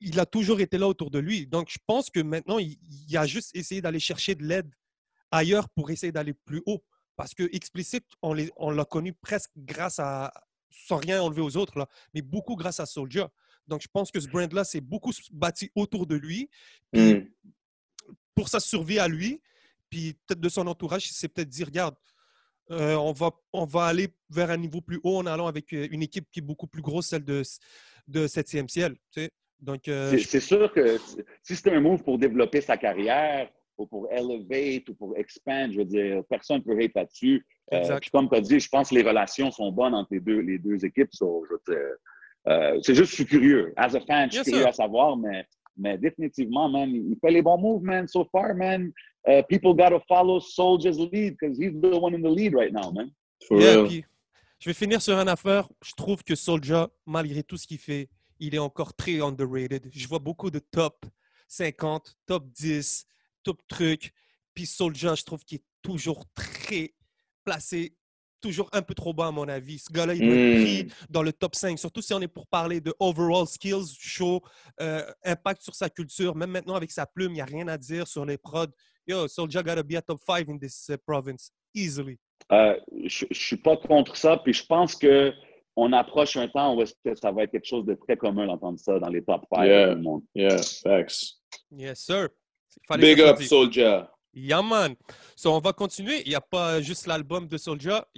[0.00, 1.46] il a toujours été là autour de lui.
[1.46, 2.76] Donc, je pense que maintenant, il,
[3.08, 4.70] il a juste essayé d'aller chercher de l'aide
[5.30, 6.82] ailleurs pour essayer d'aller plus haut.
[7.16, 8.34] Parce que Explicit, on
[8.70, 10.32] l'a connu presque grâce à,
[10.70, 13.30] sans rien enlever aux autres, là, mais beaucoup grâce à Soulja.
[13.66, 16.50] Donc, je pense que ce brand-là, c'est beaucoup bâti autour de lui.
[16.92, 17.30] Puis, Mm.
[18.34, 19.40] pour sa survie à lui,
[19.88, 21.94] puis peut-être de son entourage, c'est peut-être dire, regarde,
[22.70, 25.86] euh, on, va, on va aller vers un niveau plus haut en allant avec euh,
[25.90, 27.42] une équipe qui est beaucoup plus grosse, celle de,
[28.08, 28.94] de 7e ciel.
[29.12, 29.30] tu sais.
[29.60, 30.98] Donc, euh, C'est- je- C'est sûr que
[31.42, 35.78] si c'était un move pour développer sa carrière ou pour elevate ou pour expand, je
[35.78, 37.44] veux dire, personne ne peut être là-dessus.
[37.72, 38.00] Euh, Exact.
[38.00, 40.40] puis comme tu as dit, je pense que les relations sont bonnes entre les deux,
[40.40, 41.08] les deux équipes.
[41.12, 41.44] So,
[42.46, 43.72] euh, c'est juste, je suis curieux.
[43.76, 47.42] As a fan, je suis curieux à savoir, mais, mais définitivement, man, il fait les
[47.42, 48.06] bons moves, man.
[48.06, 48.92] So far, man,
[49.26, 52.92] uh, people gotta follow Soldier's lead because he's the one in the lead right now,
[52.92, 53.10] man.
[53.48, 53.86] For Yeah, real.
[53.88, 54.04] puis
[54.58, 55.68] je vais finir sur une affaire.
[55.82, 58.08] Je trouve que Soulja, malgré tout ce qu'il fait,
[58.40, 59.88] il est encore très underrated.
[59.92, 61.06] Je vois beaucoup de top
[61.48, 63.06] 50, top 10,
[63.44, 64.12] top trucs.
[64.54, 66.94] Puis Soulja, je trouve qu'il est toujours très
[67.44, 67.94] placé,
[68.40, 69.78] toujours un peu trop bas à mon avis.
[69.78, 71.06] Ce gars-là, il doit être pris Mm.
[71.10, 74.42] dans le top 5, surtout si on est pour parler de overall skills show,
[74.80, 76.34] euh, impact sur sa culture.
[76.36, 78.66] Même maintenant, avec sa plume, il n'y a rien à dire sur les prods.
[79.06, 82.18] Yo, Soulja gotta be a top 5 in this uh, province, easily.
[82.52, 85.32] Euh, je ne suis pas contre ça, puis je pense que
[85.76, 88.46] on approche un temps où est-ce que ça va être quelque chose de très commun
[88.46, 89.94] d'entendre ça dans les top 5 Yeah.
[89.96, 90.22] du monde.
[90.34, 91.40] Yeah, facts.
[91.72, 92.28] Yes, sir.
[92.98, 93.40] Big up.
[93.42, 94.02] Soldier.
[94.34, 94.96] Yeah, man.
[95.36, 96.22] So, on va continuer.
[96.24, 97.56] Il n'y a pas juste l'album de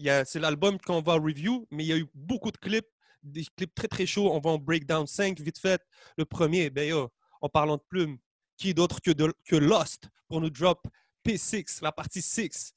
[0.09, 2.87] a- C'est l'album qu'on va review, mais il y a eu beaucoup de clips,
[3.23, 4.31] des clips très, très chauds.
[4.33, 5.81] On va en break down 5 vite fait.
[6.17, 7.11] Le premier, ben yo,
[7.43, 8.17] en parlant de plumes,
[8.57, 10.87] qui d'autre que, de- que Lost pour nous drop
[11.23, 12.73] P6, la partie 6.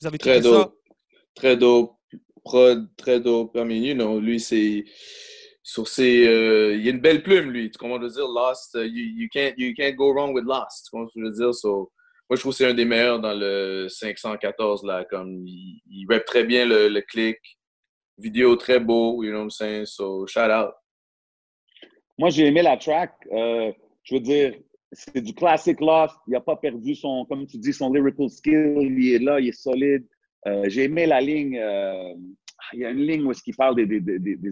[0.00, 0.50] Vous avez Très checké ça?
[0.50, 0.78] dope.
[1.34, 1.96] Très dope.
[2.44, 3.52] Prod, très dope.
[3.56, 4.84] I mean, you know, lui, c'est.
[5.66, 6.28] Sur ses.
[6.28, 7.70] euh, il a une belle plume, lui.
[7.70, 8.28] Tu comprends je veux dire?
[8.28, 10.84] Lost, uh, you, you, can't, you can't go wrong with Lost.
[10.84, 11.54] Tu comprends je veux dire?
[11.54, 11.90] So,
[12.28, 15.06] moi, je trouve que c'est un des meilleurs dans le 514, là.
[15.06, 17.38] Comme, il, il très bien le, le clic.
[18.18, 19.86] Vidéo très beau, you know what I'm saying?
[19.86, 20.74] So, shout out.
[22.18, 23.12] Moi, j'ai aimé la track.
[23.32, 23.72] Euh,
[24.04, 24.54] je veux dire,
[24.92, 26.14] c'est du classic Lost.
[26.28, 28.76] Il n'a pas perdu son, comme tu dis, son lyrical skill.
[28.80, 30.06] Il est là, il est solide.
[30.46, 31.58] Euh, j'ai aimé la ligne.
[31.58, 32.14] Euh,
[32.74, 34.50] il y a une ligne où il parle des, des, des, des,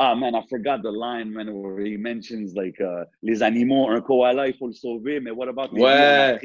[0.00, 4.00] Ah man, I forgot the line, man, where he mentions like uh, les animaux, un
[4.00, 6.38] koala, il faut le sauver, mais what about ouais.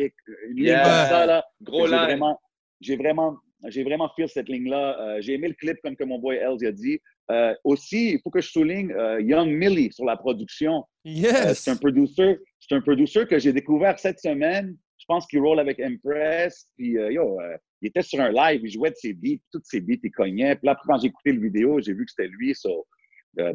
[0.50, 1.46] Une ligne comme ça, là.
[1.62, 2.40] Gros J'ai vraiment,
[2.82, 3.38] j'ai vraiment,
[3.68, 5.00] j'ai vraiment feel cette ligne-là.
[5.00, 7.00] Euh, j'ai aimé le clip, comme que mon boy Els a dit.
[7.30, 10.84] Euh, aussi, il faut que je souligne euh, Young Millie sur la production.
[11.06, 11.60] Yes!
[11.60, 14.76] c'est un producer, c'est un producer que j'ai découvert cette semaine.
[14.98, 16.70] Je pense qu'il roule avec Impress.
[16.76, 17.38] Puis, yo,
[17.84, 20.56] il était sur un live, il jouait de ses beats, toutes ses beats, il cognait.
[20.56, 22.56] Puis là, quand j'ai écouté le vidéo, j'ai vu que c'était lui.
[22.56, 22.88] So,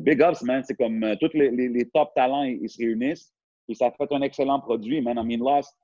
[0.01, 0.63] big ups, man.
[0.65, 3.33] C'est comme tous les, les, top talents, ils, se réunissent.
[3.69, 5.19] Et ça fait un excellent produit, man.
[5.19, 5.75] I mean, Lost,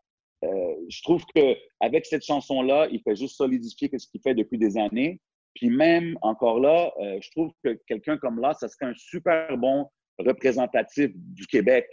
[0.44, 4.76] euh, je trouve qu'avec cette chanson-là, il fait juste solidifier ce qu'il fait depuis des
[4.76, 5.20] années.
[5.54, 9.56] Puis même encore là, euh, je trouve que quelqu'un comme là, ça serait un super
[9.56, 11.86] bon représentatif du Québec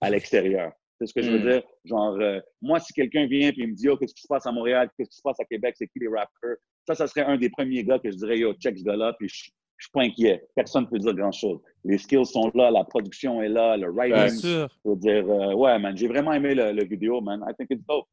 [0.00, 0.72] à l'extérieur.
[1.00, 1.50] C'est ce que je veux hmm.
[1.50, 1.62] dire.
[1.84, 4.52] Genre, euh, moi, si quelqu'un vient et me dit, oh, qu'est-ce qui se passe à
[4.52, 6.56] Montréal, qu'est-ce qui se passe à Québec, c'est qui les rappeurs,
[6.86, 9.28] ça, ça serait un des premiers gars que je dirais, yo, check ce gars-là, puis
[9.28, 10.46] je, je suis pas inquiet.
[10.54, 11.60] Personne ne peut dire grand-chose.
[11.84, 14.16] Les skills sont là, la production est là, le writing.
[14.16, 14.68] Bien sûr.
[14.84, 17.44] Je dire, euh, ouais, man, j'ai vraiment aimé le, vidéo, man.
[17.48, 18.06] I think it's dope.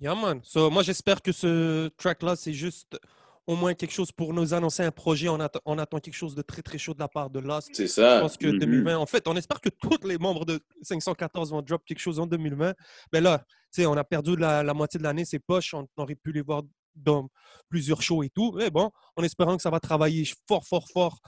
[0.00, 0.40] Yeah, man.
[0.42, 2.98] So, moi, j'espère que ce track-là, c'est juste
[3.46, 5.28] au moins quelque chose pour nous annoncer un projet.
[5.28, 7.70] On, on, attend quelque chose de très, très chaud de la part de Lost.
[7.72, 8.16] C'est ça.
[8.16, 8.96] Je pense que 2020, mm-hmm.
[8.96, 12.26] en fait, on espère que tous les membres de 514 vont drop quelque chose en
[12.26, 12.74] 2020.
[13.12, 13.38] Mais là,
[13.72, 15.72] tu sais, on a perdu la, la moitié de l'année, c'est poche.
[15.72, 16.64] On aurait pu les voir
[16.96, 17.28] dans
[17.68, 18.52] plusieurs shows et tout.
[18.56, 21.20] Mais bon, en espérant que ça va travailler fort, fort, fort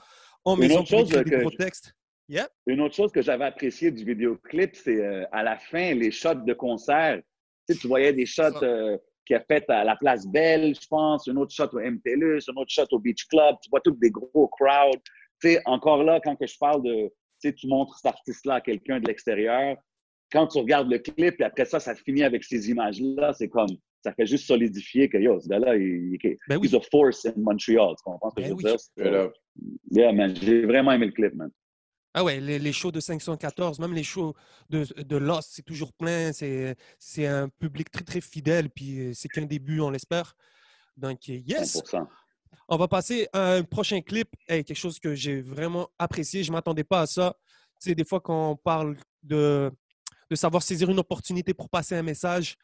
[0.44, 1.94] en maison pour écrire des gros textes.
[2.66, 6.34] Une autre chose que j'avais apprécié du vidéoclip, c'est euh, à la fin, les shots
[6.34, 7.22] de concert.
[7.66, 10.86] Tu, sais, tu voyais des shots euh, qu'il a fait à la Place Belle, je
[10.88, 13.56] pense, une autre shot au MTLUS, un autre shot au Beach Club.
[13.62, 15.00] Tu vois tous des gros crowds.
[15.40, 17.08] Tu sais, encore là, quand que je parle de,
[17.40, 19.76] tu sais, tu montres cet artiste-là à quelqu'un de l'extérieur,
[20.30, 23.68] quand tu regardes le clip et après ça, ça finit avec ces images-là, c'est comme,
[24.02, 27.94] ça fait juste solidifier que yo, ce gars-là, il, il ben a force in Montreal.
[27.96, 28.56] Tu comprends ce que ben
[28.96, 29.30] je veux dire?
[29.90, 31.50] Yeah, man, j'ai vraiment aimé le clip, man.
[32.14, 34.34] Ah ouais, les, les, shows de 514, même les shows
[34.70, 36.32] de, de Lost, c'est toujours plein.
[36.32, 38.70] C'est un public très, très fidèle.
[38.70, 40.34] Puis euh, c'est qu'un début, on l'espère.
[40.96, 41.76] Donc, yes!
[41.76, 42.06] 100%.
[42.70, 44.28] On va passer à un prochain clip.
[44.46, 46.42] quelque chose que j'ai vraiment apprécié.
[46.42, 47.36] Je ne m'attendais pas à ça.
[47.80, 49.70] Tu sais, des fois, quand on parle de,
[50.30, 52.56] de savoir saisir une opportunité pour passer un message,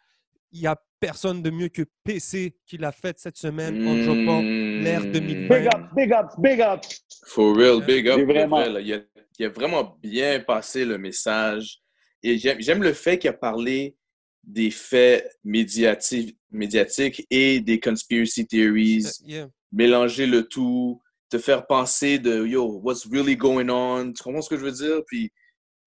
[0.54, 4.40] il n'y a personne de mieux que PC qui l'a fait cette semaine en droppant
[4.40, 5.48] l'ère 2020.
[5.48, 6.80] Big up, big up, big up.
[7.26, 8.20] For real, big up.
[8.20, 11.80] Il, a, vraiment bien passé le message.
[12.22, 13.96] Et j'aime le fait qu'il a parlé
[14.44, 19.04] des faits médiatiques, médiatiques et des conspiracy theories.
[19.72, 24.12] Mélanger le tout, te faire penser de yo, what's really going on?
[24.12, 25.02] Tu comprends ce que je veux dire?
[25.08, 25.32] Puis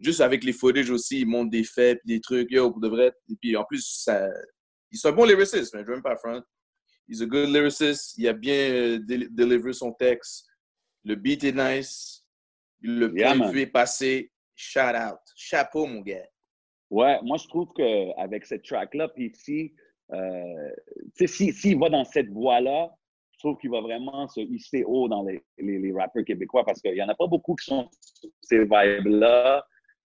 [0.01, 2.89] juste avec les footage aussi, il montre des faits puis des trucs, yo, pour de
[2.89, 3.13] vrai.
[3.31, 4.27] Et puis en plus, ça,
[4.91, 6.41] c'est un bon lyriciste, mais je même pas front.
[7.07, 8.17] He's a good lyricist.
[8.17, 10.45] Il a bien euh, délivré son texte.
[11.03, 12.25] Le beat est nice.
[12.81, 14.31] Le yeah, est passé.
[14.55, 15.19] Shout out.
[15.35, 16.27] Chapeau, mon gars.
[16.89, 19.73] Ouais, moi, je trouve qu'avec cette track-là, puis ici,
[20.13, 20.71] euh,
[21.15, 22.89] s'il si, va dans cette voie-là,
[23.31, 26.81] je trouve qu'il va vraiment se hisser haut dans les, les, les rappeurs québécois parce
[26.81, 27.89] qu'il n'y en a pas beaucoup qui sont
[28.41, 29.65] ces vibes-là.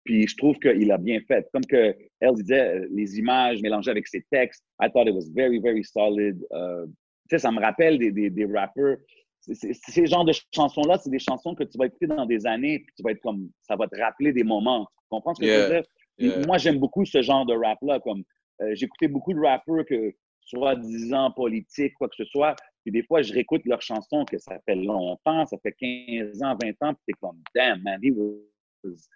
[0.04, 1.48] Puis je trouve qu'il a bien fait.
[1.52, 5.30] Comme que elle disait, euh, les images mélangées avec ses textes, I thought it was
[5.34, 6.38] very, very solid.
[6.52, 6.92] Euh, tu
[7.30, 8.98] sais, ça me rappelle des, des, des rappeurs.
[9.40, 12.94] Ces genres de chansons-là, c'est des chansons que tu vas écouter dans des années, puis
[12.96, 14.86] tu vas être comme, ça va te rappeler des moments.
[14.86, 16.46] Tu comprends ce que je veux dire?
[16.46, 18.00] Moi, j'aime beaucoup ce genre de rap-là.
[18.00, 18.24] Comme
[18.62, 23.02] euh, j'écoutais beaucoup de rappeurs que, soit disant politique, quoi que ce soit, puis des
[23.02, 26.94] fois, je réécoute leurs chansons que ça fait longtemps, ça fait 15 ans, 20 ans,
[26.94, 29.08] puis t'es comme, damn, man, he was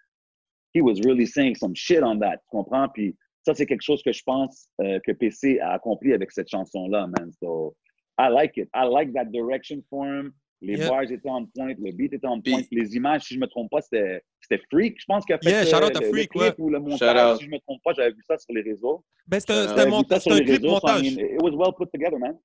[0.73, 2.37] he was really saying some shit on that.
[2.43, 2.87] Tu comprends?
[2.93, 6.49] Puis ça, c'est quelque chose que je pense euh, que PC a accompli avec cette
[6.49, 7.31] chanson-là, man.
[7.41, 7.75] So,
[8.17, 8.69] I like it.
[8.73, 10.33] I like that direction for him.
[10.61, 12.61] Les bars étaient en point, le beat était en point.
[12.71, 14.21] Les images, si je ne me trompe pas, c'était
[14.69, 16.65] Freak, je pense qu'il a fait yeah, shout out le, Freak, le clip ouais.
[16.65, 17.37] ou le montage.
[17.37, 19.05] Si je ne me trompe pas, j'avais vu ça sur les réseaux.
[19.25, 20.99] Ben, c'était un, montage, un clip réseaux, montage.
[20.99, 22.37] So, I mean, it was well put together, man.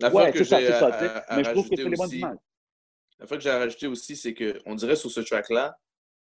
[0.00, 2.38] La fois ouais, que j'ai ça, ça, Mais je trouve que c'est les bonnes images.
[3.20, 5.78] La fois que j'ai rajouté aussi, c'est qu'on dirait sur ce track-là,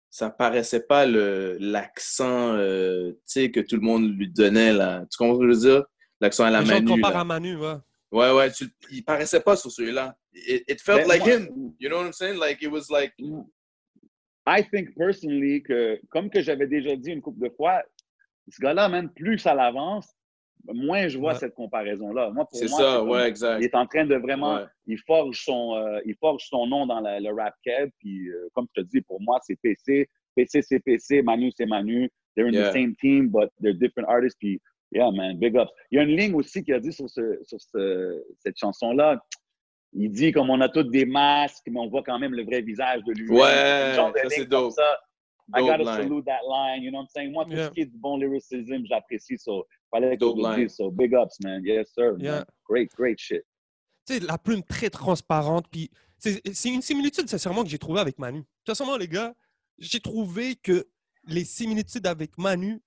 [0.09, 4.73] ça paraissait pas l'accent euh, que tout le monde lui donnait.
[4.73, 5.05] Là.
[5.11, 5.85] Tu comprends ce que je veux dire?
[6.19, 7.01] L'accent à la Les Manu.
[7.01, 7.75] Gens à Manu, ouais.
[8.11, 8.51] Ouais, ouais.
[8.51, 10.15] Tu, il paraissait pas sur celui-là.
[10.33, 11.73] It, it, felt ben, like moi, him.
[11.79, 12.39] You know what I'm saying?
[12.39, 13.13] Like, it was like...
[14.47, 17.83] I think personally que, comme que j'avais déjà dit une couple de fois,
[18.49, 20.07] ce gars-là, même plus ça l'avance,
[20.67, 22.29] moins je vois cette comparaison-là.
[22.31, 23.59] Moi, c'est ça, ouais, exact.
[23.59, 26.99] Il est en train de vraiment, il, forge son, euh, il forge son nom dans
[27.01, 27.89] le rap keb.
[27.99, 30.07] Puis, euh, comme je te dis, pour moi, c'est PC.
[30.35, 31.21] PC, c'est PC.
[31.21, 32.09] Manu, c'est Manu.
[32.35, 32.69] they're in Yeah.
[32.69, 34.37] the same team, but they're different artists.
[34.39, 35.71] Puis, yeah, man, big ups.
[35.91, 39.19] Il y a une ligne aussi qu'il a dit sur, ce, sur ce- cette chanson-là.
[39.93, 42.61] Il dit comme on a tous des masques, mais on voit quand même le vrai
[42.61, 43.29] visage de lui.
[43.29, 43.41] Ouais,
[43.95, 44.71] ça, c'est dope.
[44.73, 44.99] Ça.
[45.57, 45.85] I gotta line.
[46.03, 47.31] salute that line, you know what I'm saying?
[47.31, 47.65] Moi, tout Yeah.
[47.65, 49.51] ce qui est du bon lyricism, j'apprécie ça.
[49.91, 51.63] Fallait que dise, so big ups, man.
[51.63, 52.31] Yes, sir, Yeah.
[52.39, 52.45] man.
[52.67, 53.43] Great, great shit.
[54.05, 55.65] tu sais, la plume très transparente.
[55.71, 58.39] Puis c'est c'est une similitude, sincèrement, que j'ai trouvée avec Manu.
[58.39, 59.33] De toute façon, les gars,
[59.77, 60.87] j'ai trouvé que
[61.25, 62.81] les similitudes avec Manu,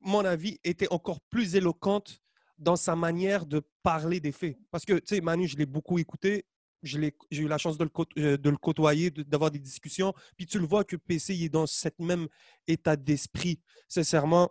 [0.00, 2.20] mon avis, étaient encore plus éloquentes
[2.58, 4.56] dans sa manière de parler des faits.
[4.70, 6.44] Parce que, tu sais, Manu, je l'ai beaucoup écouté.
[6.84, 7.90] je l'ai- J'ai eu la chance de le,
[8.22, 10.14] euh, de le côtoyer, de- d'avoir des discussions.
[10.36, 12.28] Puis tu le vois que PC il est dans cet même
[12.68, 13.58] état d'esprit.
[13.88, 14.48] Sincèrement,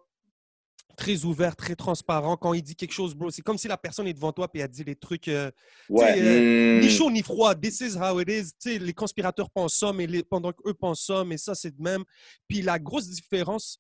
[0.98, 2.36] très ouvert, très transparent.
[2.36, 4.60] Quand il dit quelque chose, bro, c'est comme si la personne est devant toi et
[4.60, 5.30] elle dit les trucs.
[5.30, 5.50] euh,
[5.88, 6.20] Ouais.
[6.20, 6.90] Euh, ni Hmm.
[6.90, 7.56] chaud ni froid.
[7.56, 8.52] This is how it is.
[8.60, 11.74] Tu sais, les conspirateurs pensent ça, mais les- pendant qu'eux pensent ça, mais ça, c'est
[11.76, 12.04] de même.
[12.50, 13.80] Puis la grosse différence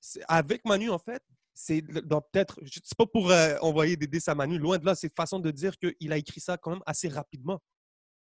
[0.00, 1.22] c'est- avec Manu, en fait,
[1.54, 5.12] c'est peut-être, sais pas pour euh, envoyer des dés à Manu, loin de là, c'est
[5.14, 7.60] façon de dire qu'il a écrit ça quand même assez rapidement.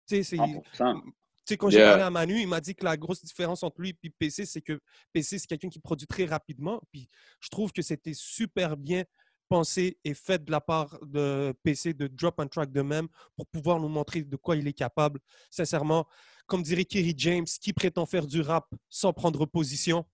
[0.09, 1.01] Tu sais, c'est- 100%.
[1.01, 1.13] tu
[1.49, 1.89] sais, quand j'ai Yeah.
[1.91, 4.61] parlé à Manu, il m'a dit que la grosse différence entre lui et PC, c'est
[4.63, 4.81] que
[5.13, 6.81] PC, c'est quelqu'un qui produit très rapidement.
[6.93, 7.09] Puis
[7.41, 9.05] je trouve que c'était super bien
[9.49, 13.07] pensé et fait de la part de PC de drop un track de même
[13.37, 15.21] pour pouvoir nous montrer de quoi il est capable.
[15.51, 16.07] Sincèrement,
[16.47, 20.05] comme dirait Kerry James, qui prétend faire du rap sans prendre position?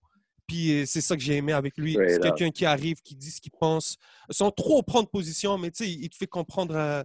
[0.45, 1.93] Puis euh, c'est ça que j'ai aimé avec lui.
[2.07, 3.97] C'est quelqu'un qui arrive, qui dit ce qu'il pense,
[4.29, 7.01] sans trop prendre position, mais tu sais, il te fait comprendre euh,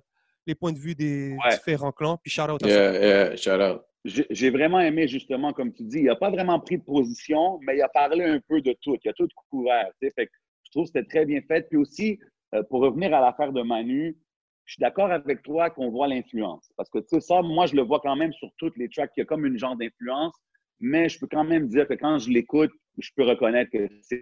[0.46, 1.54] les points de vue des Ouais.
[1.56, 2.18] différents clans.
[2.18, 2.74] Puis shout out à ça.
[2.74, 3.82] Yeah, yeah, shout out.
[4.08, 7.76] J'ai vraiment aimé, justement, comme tu dis, il n'a pas vraiment pris de position, mais
[7.76, 8.96] il a parlé un peu de tout.
[9.02, 9.90] Il a tout couvert.
[10.00, 10.32] Fait que
[10.64, 11.68] je trouve que c'était très bien fait.
[11.68, 12.18] Puis aussi,
[12.54, 14.16] euh, pour revenir à l'affaire de Manu,
[14.64, 16.70] je suis d'accord avec toi qu'on voit l'influence.
[16.76, 19.10] Parce que, tu sais, ça, moi, je le vois quand même sur toutes les tracks.
[19.16, 20.34] Il y a comme une genre d'influence.
[20.80, 24.20] Mais je peux quand même dire que quand je l'écoute, je peux reconnaître que c'est.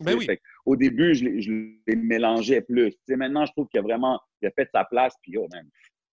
[0.00, 0.26] Ben oui.
[0.66, 2.94] Au début, je les, mélangeais plus.
[3.08, 5.14] Maintenant, je trouve qu'il a vraiment il a fait sa place.
[5.22, 5.66] Puis, oh, man,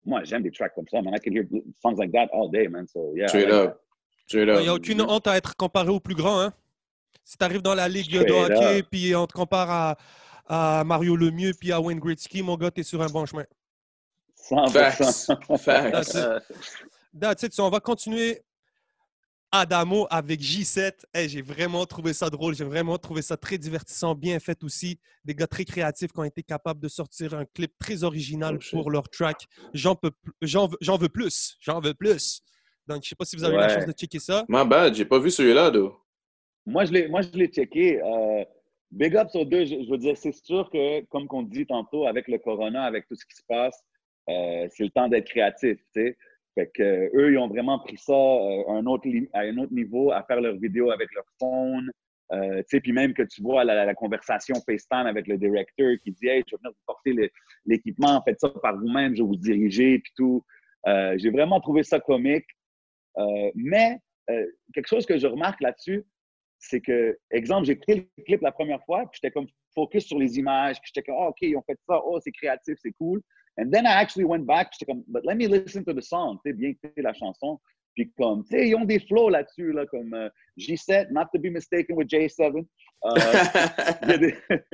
[0.08, 1.14] moi, j'aime des tracks comme ça, man.
[1.14, 1.44] I can hear
[1.80, 2.86] songs like that all day, man.
[2.86, 3.28] So, yeah.
[3.28, 3.70] Straight like up.
[3.70, 3.80] that.
[4.26, 4.60] Straight Il up.
[4.62, 6.40] n'y a aucune honte à être comparé au plus grand.
[6.40, 6.52] Hein?
[7.24, 8.86] Si tu arrives dans la ligue de Straight hockey, up.
[8.90, 9.96] puis on te compare à,
[10.80, 13.44] à Mario Lemieux, puis à Wayne Gretzky, mon gars, tu es sur un bon chemin.
[14.50, 14.70] 100%.
[14.70, 15.26] Facts.
[15.62, 15.92] Facts.
[15.92, 16.58] That's it.
[17.12, 17.52] That's it.
[17.52, 18.40] So, on va continuer
[19.50, 21.04] Adamo avec J7.
[21.14, 22.54] Hey, j'ai vraiment trouvé ça drôle.
[22.54, 24.98] J'ai vraiment trouvé ça très divertissant, bien fait aussi.
[25.24, 28.76] Des gars très créatifs qui ont été capables de sortir un clip très original Oh,
[28.76, 29.46] pour leur track.
[29.72, 30.10] J'en peux
[30.42, 31.56] j'en veux, j'en veux plus.
[31.60, 32.42] J'en veux plus.
[32.86, 34.44] Donc, je sais pas si vous avez eu la chance de checker ça.
[34.48, 35.96] My bad, j'ai pas vu celui-là, though.
[36.66, 38.02] Moi, je l'ai, moi, je l'ai checké.
[38.02, 38.44] Euh,
[38.90, 39.64] big ups aux deux.
[39.64, 43.06] Je, je veux dire, c'est sûr que, comme qu'on dit tantôt, avec le corona, avec
[43.06, 43.82] tout ce qui se passe,
[44.28, 46.18] euh, c'est le temps d'être créatif, tu sais.
[46.58, 50.56] Euh, eux, ils ont vraiment pris ça euh, à un autre niveau, à faire leurs
[50.56, 51.90] vidéos avec leur phone.
[52.30, 56.28] Euh, puis même que tu vois la, la conversation FaceTime avec le directeur qui dit
[56.28, 57.30] Hey, je vais venir vous porter
[57.64, 60.44] l'équipement, faites ça par vous-même, je vais vous diriger, puis tout.
[60.86, 62.46] Euh, J'ai vraiment trouvé ça comique.
[63.54, 63.98] Mais
[64.74, 66.04] quelque chose que je remarque là-dessus,
[66.58, 70.18] c'est que, exemple, j'ai écouté le clip la première fois, puis j'étais comme focus sur
[70.18, 72.92] les images, puis j'étais comme, oh, OK, ils ont fait ça, oh, c'est créatif, c'est
[72.92, 73.22] cool.
[73.60, 76.00] And then I actually went back, puis j'étais comme, but let me listen to the
[76.02, 77.58] song, tu sais, bien écouter la chanson.
[77.94, 81.40] Puis comme, tu sais, ils ont des flows là-dessus, là, comme euh, G7, not to
[81.40, 82.40] be mistaken with J7.
[82.54, 83.10] Euh,
[84.02, 84.34] il, y a des-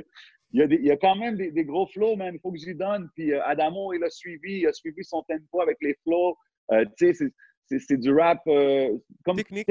[0.53, 2.35] il y a des- il y a quand même des, des gros flows, man.
[2.35, 3.09] Il faut que j'y donne.
[3.15, 6.37] Puis euh, Adamo, il a suivi, il a suivi son tempo avec les flows.
[6.73, 7.31] Euh, tu sais,
[7.79, 9.67] c'est- du rap euh, comme Technique,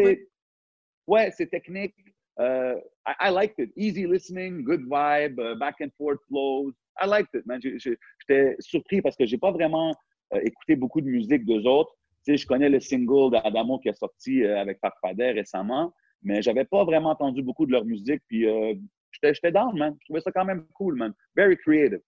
[1.07, 1.31] ouais.
[1.37, 1.93] C'est technique.
[2.39, 3.71] Euh, I, I liked it.
[3.75, 6.73] Easy listening, good vibe, uh, back and forth flows.
[7.01, 7.59] I liked it, man.
[7.61, 9.95] J'étais surpris parce que j'ai pas vraiment
[10.33, 11.93] euh, écouté beaucoup de musique d'eux autres.
[12.25, 16.41] Tu sais, je connais le single d'Adamo qui est sorti euh, avec Farfadet récemment, mais
[16.41, 18.21] j'avais pas vraiment entendu beaucoup de leur musique.
[18.27, 18.73] Puis euh,
[19.21, 19.95] j'étais down, man.
[19.99, 21.13] Je trouvais ça quand même cool, man.
[21.35, 22.01] Very creative.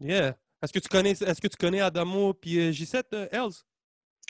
[0.00, 0.36] Yeah.
[0.62, 3.62] Est-ce que tu connais, est-ce que tu connais Adamo puis euh, J7, euh, Els?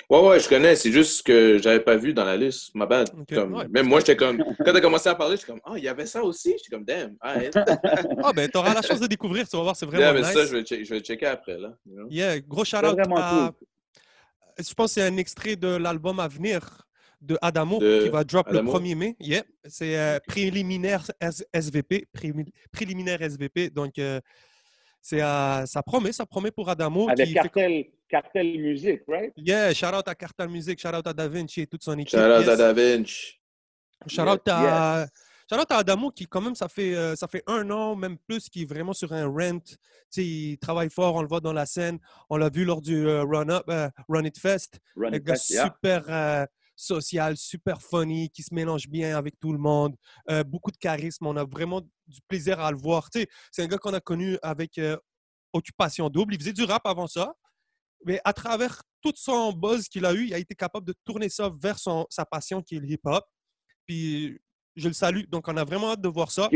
[0.08, 0.76] Ouais, ouais, je connais.
[0.76, 2.72] C'est juste que j'avais pas vu dans la liste.
[2.74, 3.10] Ma bad.
[3.18, 3.66] Ok, Comme- ouais.
[3.68, 4.38] Même moi, j'étais comme.
[4.38, 6.50] Quand t'as commencé à parler, j'étais comme, ah, il y avait ça aussi?
[6.56, 7.16] J'étais comme, damn.
[8.22, 9.48] Ah, ben, tu auras la chance de découvrir.
[9.48, 10.32] Tu vas voir, c'est vraiment Yeah, mais nice.
[10.32, 11.76] ça, je vais, je vais checker après, là.
[11.86, 12.06] you know?
[12.10, 12.80] Yeah, gros à...
[12.82, 13.66] cool.
[14.58, 16.60] Je pense que c'est un extrait de l'album à venir
[17.20, 18.72] de Adamo De qui va drop Adamo?
[18.72, 19.16] le 1er mai.
[19.20, 19.42] Yeah.
[19.66, 21.04] C'est euh, préliminaire
[21.52, 22.06] SVP.
[22.14, 23.70] Prémi- Préliminaire SVP.
[23.70, 24.20] Donc, euh,
[25.02, 27.08] c'est, euh, ça promet, ça promet pour Adamo.
[27.08, 29.32] Avec qui fait- Cartel, Music, right?
[29.36, 32.18] Yeah, shout-out à Cartel Music, shout-out à Da Vinci et toute son équipe.
[32.18, 32.48] Shout out Yes.
[32.48, 33.40] à Da Vinci.
[34.06, 35.10] Shout-out à, Yes.
[35.50, 38.48] shout-out à Adamo qui, quand même, ça fait, euh, ça fait un an, même plus,
[38.48, 39.58] qui est vraiment sur un rent.
[39.60, 39.76] Tu
[40.10, 41.98] sais, il travaille fort, on le voit dans la scène.
[42.30, 44.78] On l'a vu lors du euh, Run Up, euh, Run It Fest.
[44.96, 45.64] Run Un It gars Fest, yeah.
[45.64, 49.96] super, euh, social, super funny, qui se mélange bien avec tout le monde,
[50.30, 51.26] euh, beaucoup de charisme.
[51.26, 53.08] On a vraiment du plaisir à le voir.
[53.10, 54.96] Tu sais, c'est un gars qu'on a connu avec euh,
[55.52, 56.34] Occupation Double.
[56.34, 57.34] Il faisait du rap avant ça,
[58.06, 61.28] mais à travers tout son buzz qu'il a eu, il a été capable de tourner
[61.28, 63.24] ça vers son, sa passion qui est le hip-hop.
[63.86, 64.38] Puis
[64.76, 65.24] je le salue.
[65.28, 66.48] Donc, on a vraiment hâte de voir ça.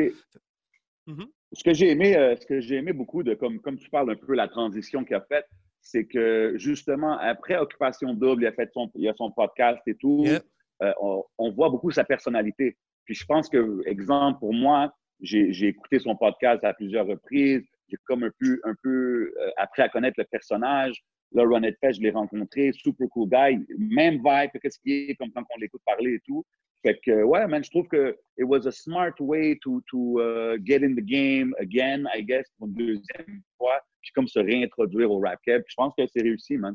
[1.53, 4.11] Ce que j'ai aimé, euh, ce que j'ai aimé beaucoup de comme, comme tu parles
[4.13, 5.47] un peu la transition qu'il a faite,
[5.81, 9.97] c'est que justement après Occupation Double, il a fait son, il a son podcast et
[9.97, 10.23] tout.
[10.25, 10.41] Yeah.
[10.83, 12.77] euh, on, on voit beaucoup sa personnalité.
[13.05, 17.65] Puis je pense que, exemple, pour moi, j'ai j'ai écouté son podcast à plusieurs reprises.
[17.89, 21.03] J'ai comme un peu, un peu euh, appris à connaître le personnage.
[21.33, 25.15] Là, Run It Fest, je l'ai rencontré, super cool guy, même vibe, qu'est-ce qui est
[25.15, 26.45] comme quand on l'écoute parler et tout.
[26.83, 30.59] Fait que, ouais, man, je trouve que it was a smart way to, to uh,
[30.65, 35.11] get in the game again, I guess, pour une deuxième fois, puis comme se réintroduire
[35.11, 35.63] au rap cap.
[35.69, 36.75] Je pense que c'est réussi, man.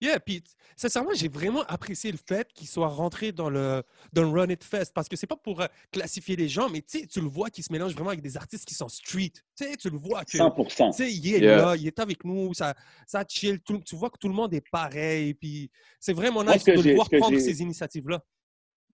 [0.00, 0.42] Yeah, puis
[0.76, 3.82] sincèrement, j'ai vraiment apprécié le fait qu'il soit rentré dans le,
[4.12, 6.82] dans le Run It Fest parce que c'est pas pour euh, classifier les gens, mais
[6.82, 9.30] tu sais, tu le vois qu'il se mélange vraiment avec des artistes qui sont street.
[9.34, 11.56] Tu sais, tu le vois que 100 tu sais, il est Yeah.
[11.56, 12.74] là, il est avec nous, ça,
[13.06, 16.54] ça chill, tout- tu vois que tout le monde est pareil, puis c'est vraiment Moi,
[16.54, 18.22] nice de le voir prendre ces initiatives-là.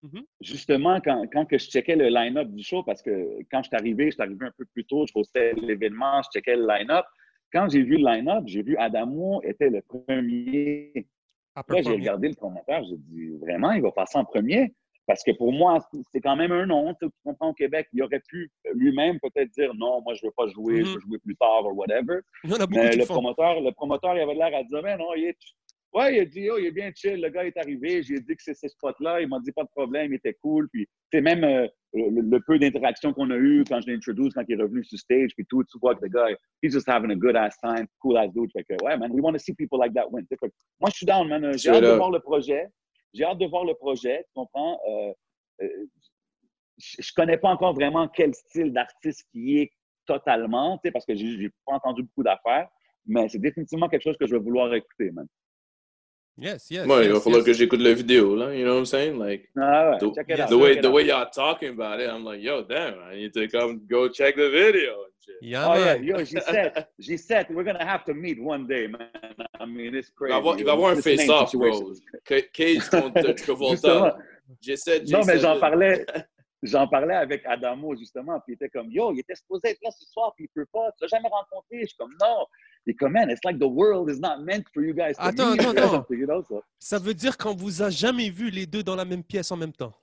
[0.03, 0.25] Mhm.
[0.41, 3.77] Justement, quand, quand que je checkais le line-up du show, parce que quand je suis
[3.77, 7.05] arrivé, je suis arrivé un peu plus tôt, je postais l'événement, je checkais le line-up.
[7.53, 11.07] Quand j'ai vu le line-up, j'ai vu Adamo était le premier
[11.55, 14.73] Là, j'ai regardé le promoteur, j'ai dit vraiment, il va passer en premier?
[15.07, 15.79] Parce que pour moi,
[16.13, 16.95] c'est quand même un nom.
[16.95, 20.35] Tu comprends, au Québec, il aurait pu lui-même peut-être dire non, moi, je ne veux
[20.35, 20.95] pas jouer, je Mhm.
[20.95, 22.21] veux jouer plus tard ou whatever.
[22.45, 23.15] Il y en a beaucoup Mais le font.
[23.15, 25.39] promoteur, le promoteur, il avait l'air à dire ben non, il est.
[25.95, 28.35] Ouais, il a dit, oh, il est bien chill, le gars est arrivé, j'ai dit
[28.35, 30.67] que c'est ce spot-là, il m'a dit pas de problème, il était cool.
[30.71, 34.31] Puis, c'est même euh, le, le peu d'interaction qu'on a eu quand je l'ai introduit,
[34.31, 36.29] quand il est revenu sur stage, puis tout, tu vois que le gars,
[36.63, 38.51] he's just having a good ass time, cool ass dude.
[38.53, 40.25] Fait que, ouais, man, we want to see people like that win.
[40.27, 40.47] Fait que,
[40.81, 41.53] moi, je suis down, man.
[41.53, 42.69] J'ai Straight hâte de voir le projet.
[43.13, 44.81] J'ai hâte de voir le projet, tu comprends?
[44.89, 45.13] Euh,
[45.61, 45.87] euh,
[46.79, 49.71] je connais pas encore vraiment quel style d'artiste qui est
[50.07, 52.69] totalement, tu sais, parce que j'ai j'ai pas entendu beaucoup d'affaires,
[53.07, 55.27] mais c'est définitivement quelque chose que je vais vouloir écouter, man.
[56.39, 56.87] Yes, yes.
[56.87, 57.47] Moi, il va yes, falloir yes.
[57.47, 58.55] que j'écoute la vidéo, là.
[58.55, 59.19] You know what I'm saying?
[59.19, 60.49] Like, Ah ouais, the, check it yes, out.
[60.49, 60.95] the way, check the out.
[60.95, 64.37] way y'all talking about it, I'm like, yo, damn, I need to come go check
[64.37, 65.37] the video and shit.
[65.43, 68.87] Yeah, Oh yeah, yo, she said, she said, we're gonna have to meet one day,
[68.87, 69.09] man.
[69.61, 70.33] I mean, it's crazy.
[70.33, 70.77] va avoir, il va yo.
[70.79, 71.71] avoir un It's the same face-off, bro.
[71.73, 72.03] situation.
[72.25, 73.75] Ca- Cage contre Travolta.
[73.77, 74.13] Justement.
[74.61, 76.05] J'essaie, Non, mais j'essaie j'en de- parlais,
[76.63, 79.91] j'en parlais avec Adamo, justement, puis il était comme, yo, il était supposé être là
[79.91, 81.81] ce soir, puis il peut pas, tu l'as jamais rencontré.
[81.83, 82.47] Je suis comme, non.
[82.87, 85.23] Il est comme, man, it's like the world is not meant for you guys to
[85.23, 85.61] Attends, meet.
[85.61, 86.07] attends, attends.
[86.11, 89.05] You know, so, Ça veut dire qu'on vous a jamais vu les deux dans la
[89.05, 89.95] même pièce en même temps.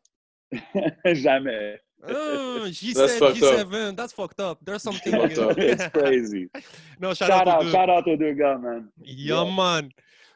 [1.06, 1.80] jamais.
[2.08, 3.70] Oh, G7, That's fucked up.
[3.70, 4.58] G7, that's fucked up.
[4.64, 5.12] There's something.
[5.12, 5.58] Fucked up.
[5.58, 6.50] it's crazy.
[7.00, 8.90] non, shout, Shout out out, shout out aux deux gars, man.
[9.04, 9.92] Yeah, man.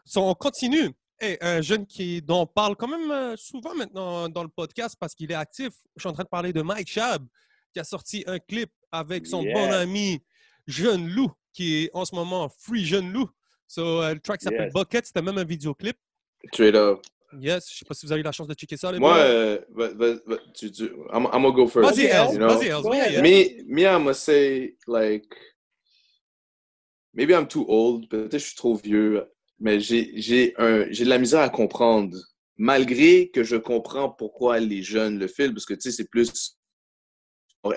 [0.05, 0.93] So, on continue.
[1.23, 4.97] Hey, un jeune qui, dont on parle quand même euh, souvent maintenant dans le podcast
[4.99, 5.69] parce qu'il est actif.
[5.95, 7.25] Je suis en train de parler de Mike Shab,
[7.71, 9.53] qui a sorti un clip avec son Yes.
[9.53, 10.21] bon ami
[10.67, 13.29] Jeune Loup, qui est en ce moment Free Jeune Loup.
[13.69, 14.73] So, euh, le track s'appelle Yes.
[14.73, 15.05] Bucket.
[15.05, 15.95] C'était même un vidéoclip.
[16.51, 16.99] Straight up.
[17.39, 18.91] Yes, je sais pas si vous avez eu la chance de checker ça.
[18.91, 20.83] les Moi, euh, va- va- va- tu, tu,
[21.13, 21.89] I'm, I'm gonna go first.
[21.89, 22.33] Vas-y, Els.
[22.33, 22.47] you know?
[22.49, 22.83] Vas-y, Els.
[23.21, 25.33] Me, me, I'm gonna say, like,
[27.13, 29.25] maybe I'm too old, peut-être que je suis trop vieux,
[29.63, 32.17] mais j'ai j'ai un- j'ai de la misère à comprendre,
[32.57, 36.57] malgré que je comprends pourquoi les jeunes le filment, parce que, tu sais, c'est plus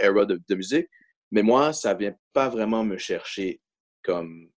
[0.02, 0.88] era de, de musique,
[1.30, 3.60] mais moi, ça vient pas vraiment me chercher
[4.02, 4.50] comme...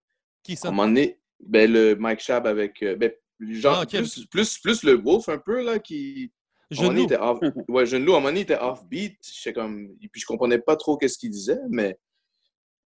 [0.44, 0.68] Qui À ça?
[0.70, 2.82] un moment donné, ben, le Mike Shab avec...
[2.82, 6.32] euh, ben, genre, Ah, plus, plus, plus le Wolf un peu, là, qui...
[6.72, 7.02] À un Jeune Loup.
[7.02, 7.40] il était off...
[7.70, 9.20] Ouais, Jeune Loup, à un moment donné, il était off-beat.
[9.54, 9.96] Comme...
[10.02, 11.96] Et puis, je comprenais pas trop qu'est-ce qu'il disait, mais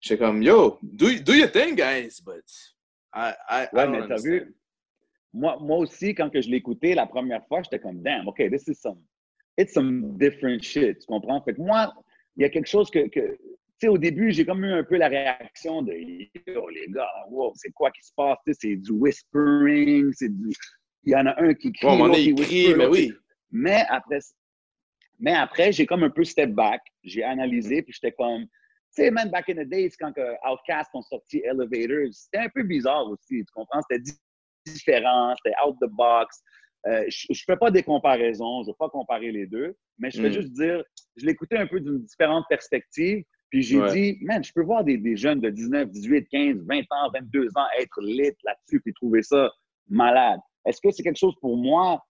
[0.00, 2.44] j'étais comme, yo, do, do your thing, guys, but
[3.14, 4.54] I, I, I Ouais, mais t'as vu,
[5.32, 8.38] moi, moi aussi, quand que je l'ai écouté la première fois, j'étais comme, damn, OK,
[8.50, 9.00] this is some,
[9.58, 11.42] it's some different shit, tu comprends?
[11.42, 11.92] Fait que moi,
[12.36, 13.38] il y a quelque chose que, que
[13.82, 17.08] tu sais, au début, j'ai comme eu un peu la réaction de, yo, les gars,
[17.30, 18.38] wow, c'est quoi qui se passe?
[18.46, 20.50] Tu sais, c'est du whispering, c'est du,
[21.04, 23.12] il y en a un qui crie, il qui crie, mais oui.
[23.50, 24.20] mais après,
[25.18, 26.80] mais après j'ai comme un peu step back.
[27.02, 28.46] J'ai analysé, puis j'étais comme,
[28.94, 32.48] tu sais, man, back in the days, quand que Outcast ont sorti Elevators, c'était un
[32.48, 33.80] peu bizarre aussi, tu comprends?
[33.88, 34.12] C'était di-
[34.66, 36.40] différent, c'était out the box.
[36.86, 40.10] Euh, je ne fais pas des comparaisons, je ne veux pas comparer les deux, mais
[40.10, 40.32] je vais Mm.
[40.32, 40.84] juste dire,
[41.16, 43.92] je l'écoutais un peu d'une différente perspective, puis j'ai Ouais.
[43.92, 47.48] dit, man, je peux voir des, des jeunes de 19, 18, 15, 20 ans, 22
[47.56, 49.50] ans être lit là-dessus, puis trouver ça
[49.88, 50.40] malade.
[50.66, 52.02] Est-ce que c'est quelque chose pour moi?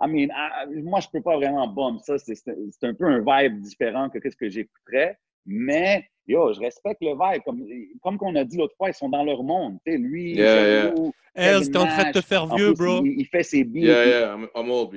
[0.00, 2.18] I mean, ah, moi, je peux pas vraiment bomber ça.
[2.18, 2.38] C'est
[2.84, 5.18] un peu un vibe différent que ce que j'écouterais.
[5.50, 7.42] Mais, yo, je respecte le vibe.
[7.42, 7.64] Comme,
[8.02, 9.78] comme qu'on a dit l'autre fois, ils sont dans leur monde.
[9.84, 11.60] Tu sais, lui, Yeah, Jeune yeah.
[11.60, 13.04] T'es en train de te faire vieux, plus, bro.
[13.04, 13.80] Il, il fait ses beats.
[13.80, 14.96] Yeah, yeah, I'm, I'm old, B.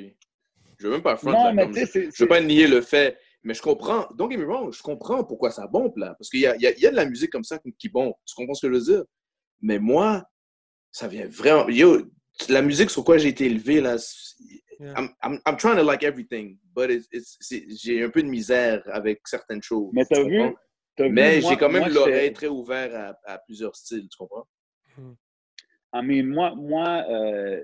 [0.78, 1.32] Je veux même pas front.
[1.32, 3.18] Non, là, mais comme tu sais, je, c'est- je veux pas nier le fait.
[3.44, 4.08] Mais je comprends.
[4.16, 6.14] Donc, get me wrong, je comprends pourquoi ça bombe là.
[6.18, 7.90] Parce qu'il y a, il y, a, y a de la musique comme ça qui
[7.90, 8.14] bombe.
[8.26, 9.04] Tu comprends ce que je veux dire?
[9.62, 10.24] Mais moi,
[10.92, 11.68] ça vient vraiment.
[11.70, 12.04] Yo,
[12.50, 13.96] la musique sur quoi j'ai été élevé là,
[14.82, 14.94] Yeah.
[14.98, 18.28] I'm, I'm, I'm trying to like everything, but it's, it's, c'est- j'ai un peu de
[18.28, 19.92] misère avec certaines choses.
[19.94, 23.38] Mais tu t'as vu, Mais moi- j'ai quand même moi, l'oreille très ouverte à, à
[23.46, 24.48] plusieurs styles, tu comprends?
[25.94, 27.62] I mean, moi, moi euh,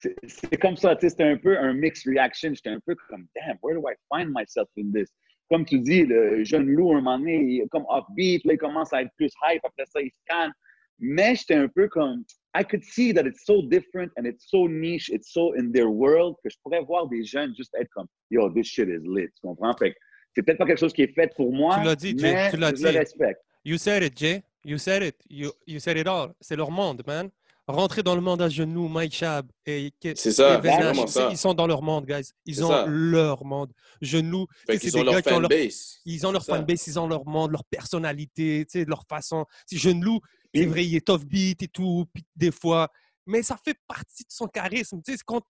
[0.00, 2.52] c'est c'est comme ça, tu sais, c'était un peu un mixed reaction.
[2.54, 5.10] J'étais un peu comme, damn, where do I find myself in this?
[5.50, 8.54] Comme tu dis, le jeune loup, à un moment donné, il est comme upbeat, là,
[8.54, 10.52] il commence à être plus hype, après ça, il se calme.
[10.98, 12.24] Mais j'étais un peu comme,
[12.56, 15.90] I could see that it's so different and it's so niche, it's so in their
[15.90, 19.28] world, que je pourrais voir des jeunes juste être comme, yo, this shit is lit,
[19.34, 19.74] tu comprends?
[19.78, 19.96] Fait que
[20.34, 22.50] c'est peut-être pas quelque chose qui est fait pour moi, Tu l'as dit, Jay, mais
[22.50, 22.98] tu l'as je le dit.
[22.98, 23.40] respecte.
[23.64, 24.42] You said it, Jay.
[24.64, 25.16] You said it.
[25.28, 26.32] You, you said it all.
[26.40, 27.30] C'est leur monde, man.
[27.68, 31.28] Rentrer dans le monde à genoux, Mike Chab et C'est ça, et vraiment ça.
[31.32, 32.30] Ils sont dans leur monde, guys.
[32.44, 32.86] Ils ont ça.
[32.86, 33.72] leur monde.
[34.00, 36.00] Genoux, c'est des leur gars qui ont leur fanbase.
[36.04, 39.46] Ils ont leur fanbase, ils ont leur monde, leur personnalité, tu sais, leur façon.
[39.66, 40.20] Si Jeune-Loup,
[40.54, 42.90] c'est vrai, il est tough beat et tout, puis des fois,
[43.26, 45.00] mais ça fait partie de son charisme.
[45.04, 45.42] Tu sais, c'est quand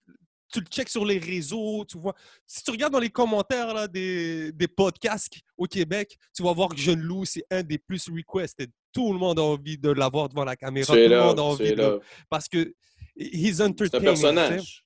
[0.52, 2.14] tu le checks sur les réseaux, tu vois.
[2.46, 6.68] Si tu regardes dans les commentaires là, des, des podcasts au Québec, tu vas voir
[6.68, 8.70] que Jeune-Loup, c'est un des plus requested.
[8.92, 10.86] Tout le monde a envie de l'avoir devant la caméra.
[10.86, 12.00] Tout C'est le monde a envie c'est de.
[12.30, 12.74] Parce que
[13.16, 13.90] he's C'est un entertaining.
[13.90, 14.00] tu sais.
[14.00, 14.82] personnage.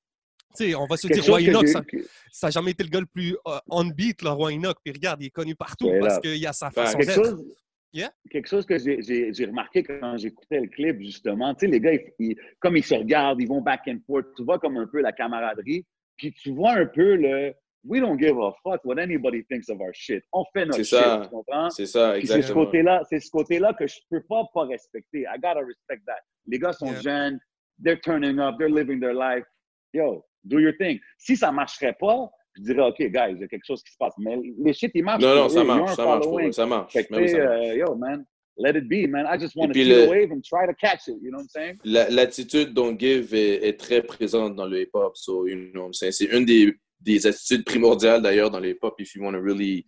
[0.57, 1.87] Tu sais, on va se Quelque dire, Roy Enoch,
[2.33, 4.79] ça n'a jamais été le gars le plus euh, on beat, là, Roy Enoch.
[4.83, 7.15] Puis regarde, il est connu partout parce qu'il a sa façon d'être.
[7.15, 7.45] chose,
[7.93, 8.11] Yeah.
[8.31, 11.55] quelque chose que j'ai- remarqué quand j'écoutais le clip, justement.
[11.55, 14.27] Tu sais, les gars, ils- ils- comme ils se regardent, ils vont back and forth.
[14.37, 15.85] Tu vois comme un peu la camaraderie.
[16.17, 19.81] Puis tu vois un peu le We don't give a fuck what anybody thinks of
[19.81, 20.23] our shit.
[20.35, 21.21] On fait notre C'est shit, ça.
[21.25, 21.71] tu comprends?
[21.71, 22.65] C'est ça, Puis c'est ce exactement.
[22.67, 25.21] côté-là, c'est ce côté-là que je peux pas pas respecter.
[25.23, 26.21] I gotta respect that.
[26.47, 27.01] Les gars sont Yeah.
[27.01, 27.41] jeunes,
[27.83, 29.47] they're turning up, they're living their life.
[29.95, 31.01] Yo, do your thing.
[31.17, 33.97] Si ça marcherait pas, je dirais, OK, guys, il y a quelque chose qui se
[33.99, 34.15] passe.
[34.19, 35.23] Mais les shit, ils marchent.
[35.23, 36.93] Non, non, ça marche, ça marche pour eux, ça marche.
[36.93, 37.61] Fait que, oui, ça marche.
[37.69, 38.25] euh, yo, man,
[38.59, 39.27] let it be, man.
[39.33, 41.17] I just want to puis see le- the wave and try to catch it.
[41.23, 41.79] You know what I'm saying?
[41.85, 45.17] La- L'attitude Don't Give est, est très présente dans le hip-hop.
[45.17, 46.13] So, you know what I'm saying?
[46.13, 49.85] C'est une des, des attitudes primordiales d'ailleurs dans le hip-hop if you want to really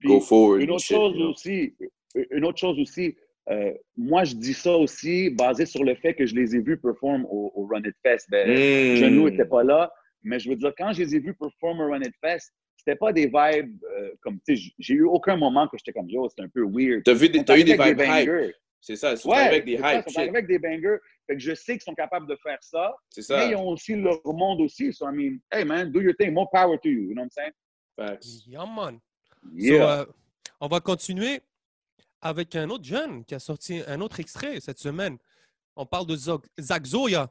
[0.00, 0.60] Puis, go forward.
[0.62, 1.74] Une autre shit, chose aussi,
[2.30, 3.16] une autre chose aussi,
[3.50, 6.76] euh, moi, je dis ça aussi basé sur le fait que je les ai vus
[6.78, 8.26] perform au, au Run It Fest.
[8.30, 8.96] Ben, Mm.
[8.96, 9.92] Genou n'était pas là,
[10.24, 12.96] mais je veux dire, quand je les ai vus perform au Run It Fest, c'était
[12.96, 16.28] pas des vibes euh, comme, tu sais, j'ai eu aucun moment que j'étais comme, yo,
[16.28, 17.02] c'est un peu weird.
[17.04, 17.96] T'as vu des- Ils t'as sont eu des vibes hype.
[17.96, 18.54] bangers.
[18.80, 20.04] C'est ça, ils sont Ouais, avec des c'est ça, hype.
[20.06, 20.98] ils sont avec des bangers.
[21.26, 23.44] Fait que je sais qu'ils sont capables de faire ça, C'est mais ça.
[23.50, 24.92] ils ont aussi leur monde aussi.
[24.92, 27.04] So, I mean, hey man, do your thing, more power to you.
[27.08, 27.52] You know what I'm saying?
[27.96, 28.44] Facts.
[28.46, 28.98] Yeah, man.
[29.42, 30.00] So, Yeah.
[30.00, 30.06] euh,
[30.60, 31.40] on va continuer
[32.20, 35.16] avec un autre jeune qui a sorti un autre extrait cette semaine.
[35.76, 37.30] On parle de Zog- Zach Zoya.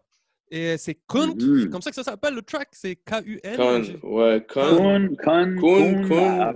[0.50, 1.70] Et c'est Kunt, Mhm.
[1.70, 4.00] comme ça que ça s'appelle le track, c'est K-U-N.
[4.04, 4.60] Ouais, con.
[4.78, 6.39] Kun, Kun, Kun, Kun.
[6.39, 6.54] ah,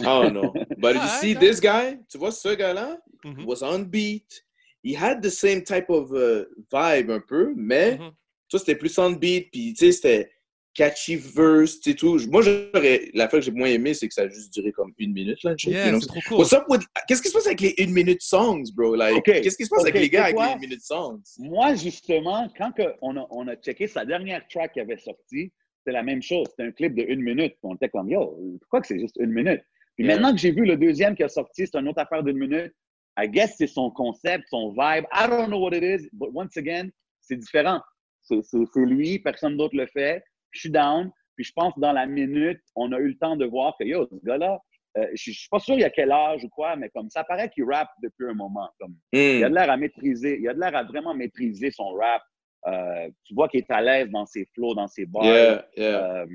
[0.00, 0.54] I don't know.
[0.78, 1.40] But you see, non.
[1.40, 4.44] this guy, tu vois ce gars-là, Mhm, was on beat.
[4.82, 8.10] He had the same type of uh, vibe un peu, mais mhm.
[8.48, 10.32] toi, c'était plus on beat, puis tu sais, c'était
[10.74, 12.18] catchy verse, tu sais, tout.
[12.28, 14.92] Moi, j'aurais, la fois que j'ai moins aimé, c'est que ça a juste duré comme
[14.98, 15.54] une minute, là.
[15.56, 16.00] shit, Yeah, you know?
[16.00, 16.38] c'est trop cool.
[16.38, 16.82] What's up with...
[17.08, 18.94] Qu'est-ce qui se passe avec les une minute songs, bro?
[18.94, 21.20] Like, Ok, qu'est-ce qui se passe avec les gars avec les une minute songs?
[21.38, 25.52] Moi, justement, quand que on, a, on a checké sa dernière track qui avait sorti,
[25.78, 26.46] c'était la même chose.
[26.50, 27.54] C'était un clip de une minute.
[27.62, 29.60] On était comme, yo, pourquoi que c'est juste une minute?
[29.96, 30.14] Puis Yeah.
[30.14, 32.72] maintenant que j'ai vu le deuxième qui a sorti, c'est une autre affaire d'une minute.
[33.18, 35.04] I guess c'est son concept, son vibe.
[35.12, 36.88] I don't know what it is, but once again,
[37.20, 37.80] c'est différent.
[38.22, 40.22] C'est c'est- c'est lui, personne d'autre le fait.
[40.52, 41.10] Je suis down.
[41.36, 43.84] Puis je pense que dans la minute, on a eu le temps de voir que,
[43.84, 44.60] yo, ce gars-là,
[44.98, 47.08] euh, je je suis pas sûr il y a quel âge ou quoi, mais comme
[47.10, 48.68] ça paraît qu'il rappe depuis un moment.
[48.80, 49.50] Comme, il a Hmm.
[49.50, 52.22] de l'air à maîtriser, il a de l'air à vraiment maîtriser son rap.
[52.66, 55.24] Euh, tu vois qu'il est à l'aise dans ses flows, dans ses bars.
[55.24, 56.04] Yeah, yeah.
[56.22, 56.26] Euh,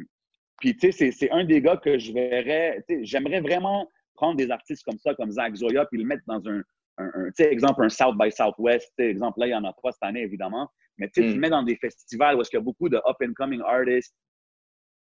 [0.60, 2.84] puis, tu sais, c'est- un des gars que je verrais.
[3.02, 6.64] J'aimerais vraiment prendre des artistes comme ça, comme Zach Zoya, puis le mettre dans un,
[6.98, 8.92] un, un- tu sais, exemple, un South by Southwest.
[8.98, 10.70] Exemple, là, il n'y en a pas cette année, évidemment.
[10.98, 11.34] Mais tu Mm.
[11.34, 14.16] le mets dans des festivals où il y a beaucoup de up-and-coming artists.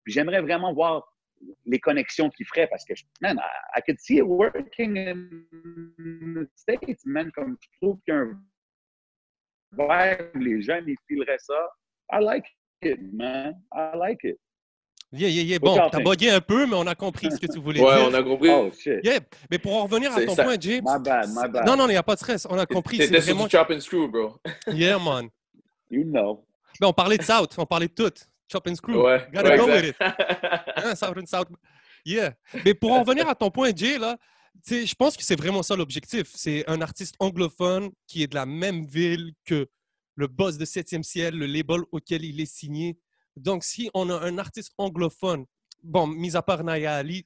[0.03, 1.03] Puis j'aimerais vraiment voir
[1.65, 6.43] les connexions qu'il ferait parce que, je- man, I, I could see it working in
[6.43, 7.31] the States, man.
[7.31, 8.37] Comme je trouve qu'il y a un
[9.71, 11.69] vibe, les jeunes, ils fileraient ça.
[12.11, 12.45] I like
[12.81, 13.53] it, man.
[13.73, 14.37] I like it.
[15.11, 15.59] Yeah, yeah, yeah.
[15.59, 18.07] Bon, t'as bugué un peu, mais on a compris ce que tu voulais Ouais, dire.
[18.09, 18.49] on a compris.
[18.51, 18.99] Oh, shit.
[19.03, 19.21] Yeah.
[19.49, 20.43] Mais pour en revenir à ton ça.
[20.43, 20.83] point, James.
[20.85, 21.65] My bad, my bad.
[21.65, 22.45] Non, non, il n'y a pas de stress.
[22.49, 22.97] On a compris.
[22.97, 23.45] Sur vraiment.
[23.45, 24.37] du chop and screw, bro.
[24.67, 25.29] Yeah, man.
[25.89, 26.45] You know.
[26.79, 28.13] Mais on parlait de South, on parlait de tout.
[28.51, 29.03] Chop and screw.
[29.03, 29.27] Ouais.
[29.31, 29.95] Gotta ouais, go with it.
[29.99, 30.71] exact.
[30.77, 31.47] Hein, South and South.
[32.05, 32.35] Yeah.
[32.65, 34.17] Mais pour en revenir à ton point, Jay, là,
[34.67, 36.31] je pense que c'est vraiment ça l'objectif.
[36.33, 39.67] C'est un artiste anglophone qui est de la même ville que
[40.15, 42.97] le boss de 7e ciel, le label auquel il est signé.
[43.35, 45.45] Donc, si on a un artiste anglophone,
[45.83, 47.25] bon, mis à part Naya Ali,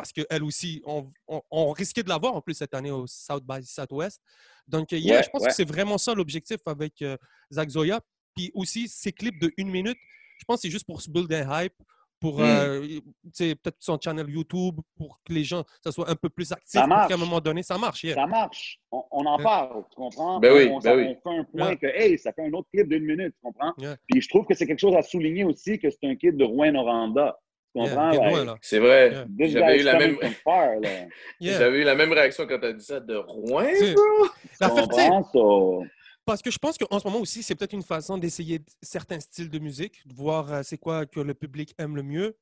[0.00, 3.44] parce qu'elle aussi, on, on, on risquait de l'avoir en plus cette année au South
[3.44, 4.20] by Southwest.
[4.66, 5.48] Donc, yeah, Ouais, je pense ouais.
[5.48, 7.16] que c'est vraiment ça l'objectif avec euh,
[7.52, 8.00] Zach Zoya.
[8.36, 9.96] Puis aussi, ces clips de une minute,
[10.38, 11.74] je pense que c'est juste pour se build un hype,
[12.20, 12.42] pour Mm.
[12.42, 13.00] euh,
[13.38, 16.80] peut-être son channel YouTube, pour que les gens ça soit un peu plus actif, Ça
[16.80, 17.20] pour qu'à un marche.
[17.20, 18.02] moment donné, ça marche.
[18.02, 18.16] yeah.
[18.16, 18.80] Ça marche.
[18.90, 20.40] On, on en parle, tu comprends?
[20.40, 21.14] Ben oui, on, ben on oui.
[21.22, 23.72] fait un point que, hey, ça fait un autre clip d'une minute, tu comprends?
[23.78, 23.96] Yeah.
[24.08, 26.44] Puis je trouve que c'est quelque chose à souligner aussi que c'est un kid de
[26.44, 27.38] Rouen-Noranda.
[27.74, 28.10] Tu comprends?
[28.44, 28.58] Like.
[28.62, 29.26] C'est vrai.
[29.38, 29.48] Yeah.
[29.48, 30.88] J'avais eu la même- from far, là.
[31.40, 31.58] Yeah.
[31.58, 34.28] J'avais eu la même réaction quand t'as dit ça de Rouen, C'est- bro?
[34.50, 35.30] Tu tu?
[35.32, 35.84] So,
[36.24, 39.48] Parce que je pense qu'en ce moment aussi, c'est peut-être une façon d'essayer certains styles
[39.50, 42.36] de musique, de voir euh, c'est quoi que le public aime le mieux.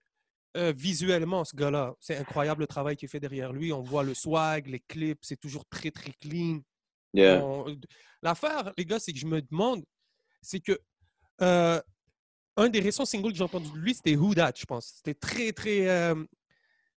[0.57, 3.73] Euh, visuellement, ce gars-là, c'est incroyable le travail qu'il fait derrière lui.
[3.73, 6.61] On voit le swag, les clips, c'est toujours très, très clean.
[7.13, 7.45] Yeah.
[7.45, 7.67] On-
[8.23, 9.85] L'affaire, les gars, c'est que je me demande,
[10.41, 10.79] c'est que
[11.43, 11.81] euh,
[12.57, 14.95] un des récents singles que j'ai entendu de lui, c'était Who That, je pense.
[14.97, 16.25] C'était très, très, euh,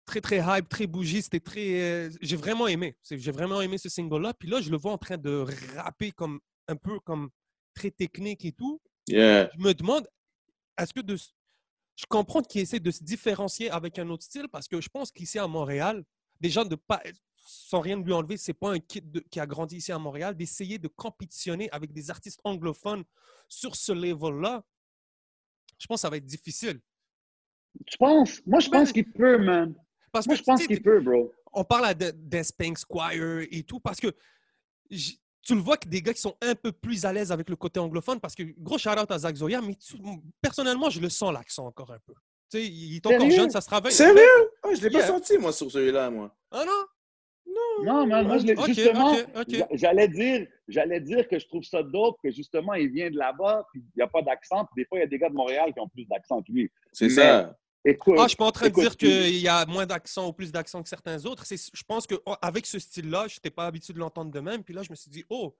[0.04, 1.22] très, très hype, très bougie.
[1.22, 1.80] C'était très.
[1.80, 2.96] euh, j'ai vraiment aimé.
[3.10, 4.34] J'ai vraiment aimé ce single-là.
[4.34, 5.44] Puis là, je le vois en train de
[5.76, 7.30] rapper comme un peu comme
[7.74, 8.80] très technique et tout.
[9.08, 9.50] Yeah.
[9.54, 10.06] Je me demande,
[10.78, 11.16] est-ce que de.
[11.96, 15.10] Je comprends qu'il essaie de se différencier avec un autre style parce que je pense
[15.10, 16.04] qu'ici à Montréal,
[16.40, 17.02] déjà de pas,
[17.36, 20.36] sans rien lui enlever, c'est pas un kid de- qui a grandi ici à Montréal,
[20.36, 23.02] d'essayer de compétitionner avec des artistes anglophones
[23.48, 24.62] sur ce level-là,
[25.78, 26.80] je pense que ça va être difficile.
[27.86, 28.40] tu penses?
[28.46, 29.74] Moi, je Ben, pense qu'il peut, man.
[30.12, 31.32] Parce Moi, que je pense qu'il peut, bro.
[31.52, 34.08] on parle à de- d'Espank Squire et tout, parce que
[34.90, 37.56] tu le vois que des gars qui sont un peu plus à l'aise avec le
[37.56, 39.96] côté anglophone, parce que gros shout-out à Zach Zoya, mais tu-
[40.40, 42.14] personnellement, je le sens l'accent encore un peu.
[42.50, 43.36] Tu sais, il est encore Sérieux?
[43.36, 43.92] jeune, ça se travaille.
[43.92, 44.22] Sérieux?
[44.62, 46.34] Ah, je l'ai pas senti, moi, sur celui-là, moi.
[46.50, 46.86] Ah non?
[47.84, 49.44] Non, man, moi, je l'ai- Ok, justement, ok, ok.
[49.50, 53.16] j'a- j'allais dire, j'allais dire que je trouve ça dope, que justement, il vient de
[53.16, 54.64] là-bas, puis il n'y a pas d'accent.
[54.66, 56.50] Puis des fois, il y a des gars de Montréal qui ont plus d'accent que
[56.52, 56.70] lui.
[56.92, 57.56] C'est ça.
[57.84, 58.16] Écoute.
[58.18, 60.50] Ah, je suis pas en train de dire qu'il y a moins d'accent ou plus
[60.50, 61.46] d'accent que certains autres.
[61.46, 64.64] C'est- Je pense qu'avec ce style-là, je n'étais pas habitué de l'entendre de même.
[64.64, 65.56] Puis là, je me suis dit, oh,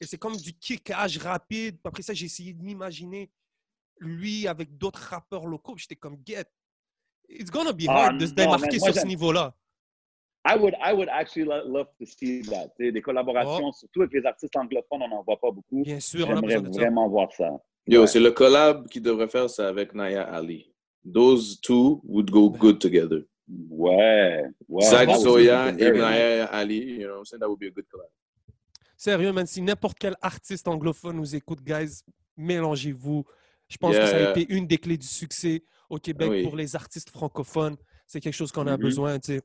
[0.00, 1.76] et c'est comme du kickage rapide.
[1.76, 3.30] Puis Après ça, j'ai essayé de m'imaginer
[3.98, 5.74] lui avec d'autres rappeurs locaux.
[5.74, 6.44] Puis J'étais comme, get,
[7.30, 9.54] it's gonna be Ah, hard de se démarquer sur ce niveau-là.
[10.48, 12.68] I would, I would actually lo- love to see that.
[12.78, 15.80] Des collaborations, surtout avec les artistes anglophones, on n'en voit pas beaucoup.
[15.80, 15.82] Oh.
[15.82, 16.60] Bien sûr, J'aimerais ça.
[16.60, 17.50] vraiment voir ça.
[17.88, 18.06] Yo, Ouais.
[18.06, 20.72] c'est le collab qui devrait faire ça avec Naya Ali.
[21.12, 23.22] Those two would go good together.
[23.70, 24.44] Ouais.
[24.68, 25.92] ouais Zach something et.
[25.92, 27.40] Naya Ali, you know what I'm saying?
[27.40, 28.08] That would be a good collab.
[28.96, 32.02] Sérieux, man, si n'importe quel artiste anglophone nous écoute, guys,
[32.36, 33.24] mélangez-vous.
[33.68, 34.30] Je pense Yeah, que ça a yeah.
[34.38, 36.42] été une des clés du succès au Québec Oui.
[36.44, 37.76] pour les artistes francophones.
[38.06, 38.82] C'est quelque chose qu'on a Mhm.
[38.82, 39.40] besoin, tu sais.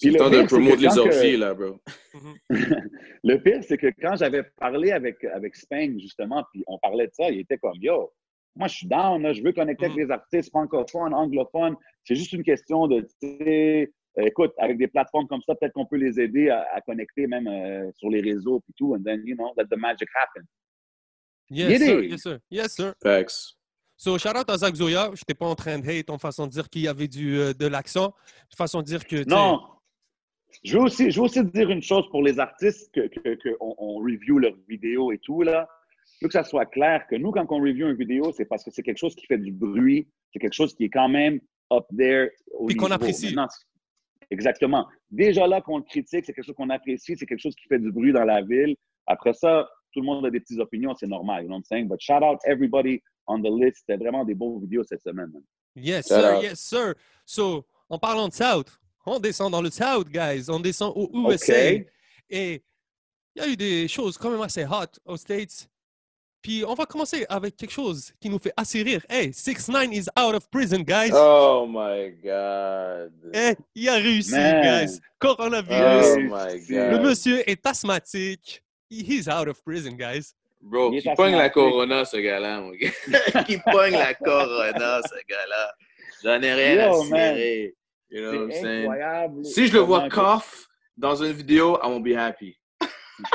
[0.00, 1.80] C'est Puis le temps de pire, c'est que promouvoir les que- orgies, là, bro.
[3.24, 7.12] Le pire, c'est que quand j'avais parlé avec, avec Spang, justement, puis on parlait de
[7.12, 8.12] ça, il était comme Yo,
[8.54, 10.00] moi je suis down, là, je veux connecter avec Mm.
[10.00, 11.74] les artistes francophones, anglophones.
[12.04, 15.86] C'est juste une question de, tu sais, écoute, avec des plateformes comme ça, peut-être qu'on
[15.86, 19.20] peut les aider à, à connecter même euh, sur les réseaux et tout, and then,
[19.24, 20.44] you know, let the magic happen.
[21.50, 22.10] Yes, Get sir, it.
[22.12, 22.38] yes, sir.
[22.50, 22.94] Yes, sir.
[23.02, 23.54] Facts.
[23.96, 25.06] So, shout out à Zach Zoya.
[25.06, 27.36] Je n'étais pas en train de hate en façon de dire qu'il y avait du,
[27.38, 28.14] euh, de l'accent.
[28.50, 29.28] De façon de dire que.
[29.28, 29.60] Non.
[30.64, 33.34] Je veux aussi, je veux aussi te dire une chose pour les artistes que, que,
[33.34, 35.68] que on, on review leurs vidéos et tout là.
[36.20, 38.64] Je veux que ça soit clair que nous, quand on review une vidéo, c'est parce
[38.64, 41.38] que c'est quelque chose qui fait du bruit, c'est quelque chose qui est quand même
[41.72, 42.30] up there.
[42.52, 43.26] Au Puis qu'on apprécie.
[43.26, 43.48] Maintenant,
[44.30, 44.88] exactement.
[45.10, 47.78] Déjà là qu'on le critique, c'est quelque chose qu'on apprécie, c'est quelque chose qui fait
[47.78, 48.74] du bruit dans la ville.
[49.06, 51.64] Après ça, tout le monde a des petites opinions, c'est normal, you know what I'm
[51.64, 51.88] saying?
[51.88, 53.84] But shout out everybody on the list.
[53.86, 55.30] C'était vraiment des beaux vidéos cette semaine.
[55.32, 55.42] man.
[55.76, 56.42] Yes, Shout sir, out.
[56.42, 56.94] yes, sir.
[57.24, 58.78] So, en parlant de South,
[59.08, 60.44] on descend dans le South, guys.
[60.48, 61.72] On descend au USA.
[62.30, 62.62] Et
[63.34, 65.68] il y a eu des choses quand même assez hot aux States.
[66.40, 69.00] Puis on va commencer avec quelque chose qui nous fait assez rire.
[69.08, 71.10] Hey, 6 9 is out of prison, guys.
[71.12, 73.12] Oh my God.
[73.34, 74.62] Hey, il a réussi, Man.
[74.86, 75.00] guys.
[75.18, 76.06] Coronavirus.
[76.16, 77.06] Oh my Le Le God.
[77.06, 78.62] monsieur est asthmatique.
[78.90, 80.32] He's out of prison, guys.
[80.60, 83.42] Bro, qui pogne la corona, ce gars-là, mon gars.
[83.46, 85.72] qui pogne la corona, ce gars-là.
[86.24, 87.74] J'en ai rien Yo, à cirer.
[88.10, 88.80] You know what I'm C'est saying?
[88.84, 89.44] incroyable.
[89.44, 92.56] Si je le vois cough dans une vidéo, I won't be happy.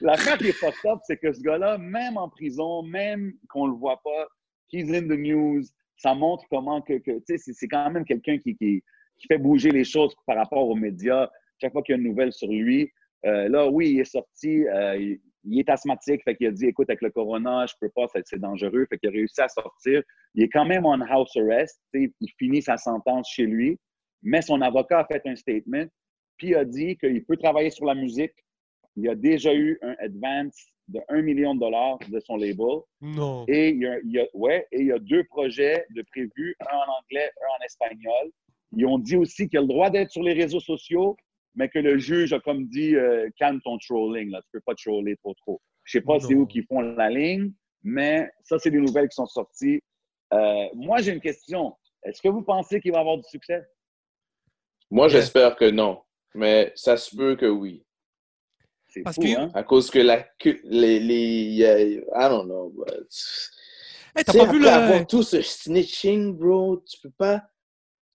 [0.00, 3.74] L'affaire qui est fucked up, c'est que ce gars-là, même en prison, même qu'on le
[3.74, 4.26] voit pas,
[4.72, 5.62] he's in the news,
[5.96, 8.82] ça montre comment que, que tu sais, c'est- c'est quand même quelqu'un qui, qui,
[9.18, 11.28] qui fait bouger les choses par rapport aux médias.
[11.60, 12.90] Chaque fois qu'il y a une nouvelle sur lui,
[13.26, 16.66] euh, là, oui, il est sorti, euh, il, il est asthmatique, fait qu'il a dit,
[16.66, 20.02] écoute, avec le corona, je peux pas, c'est dangereux, fait qu'il a réussi à sortir.
[20.34, 23.78] Il est quand même en house arrest, il finit sa sentence chez lui,
[24.22, 25.86] mais son avocat a fait un statement,
[26.36, 28.32] puis a dit qu'il peut travailler sur la musique,
[28.96, 32.80] il a déjà eu un advance de 1 million de dollars de son label.
[33.00, 33.44] Non.
[33.46, 36.02] Et il y a, il y a- ouais, et il y a deux projets de
[36.02, 38.30] prévus, un en anglais, un en espagnol.
[38.76, 41.16] Ils ont dit aussi qu'il a le droit d'être sur les réseaux sociaux,
[41.54, 44.74] mais que le juge a comme dit euh, calme ton trolling, là, tu peux pas
[44.74, 45.60] troller trop trop.
[45.84, 49.14] Je sais pas c'est où qu'ils font la ligne, mais ça, c'est des nouvelles qui
[49.16, 49.82] sont sorties.
[50.32, 51.74] Euh, moi, j'ai une question.
[52.04, 53.62] Est-ce que vous pensez qu'il va avoir du succès?
[54.90, 55.10] Moi, Ouais.
[55.10, 56.02] j'espère que non.
[56.34, 57.84] Mais ça se peut que oui.
[58.88, 59.50] C'est Parce fou, que- hein?
[59.54, 60.24] À cause que la,
[60.64, 61.56] les, les,
[62.14, 62.70] I don't know.
[62.70, 63.50] but-
[64.16, 64.68] Hey, t'as pas vu après le.
[64.68, 67.42] avoir tout ce snitching, bro, tu peux pas,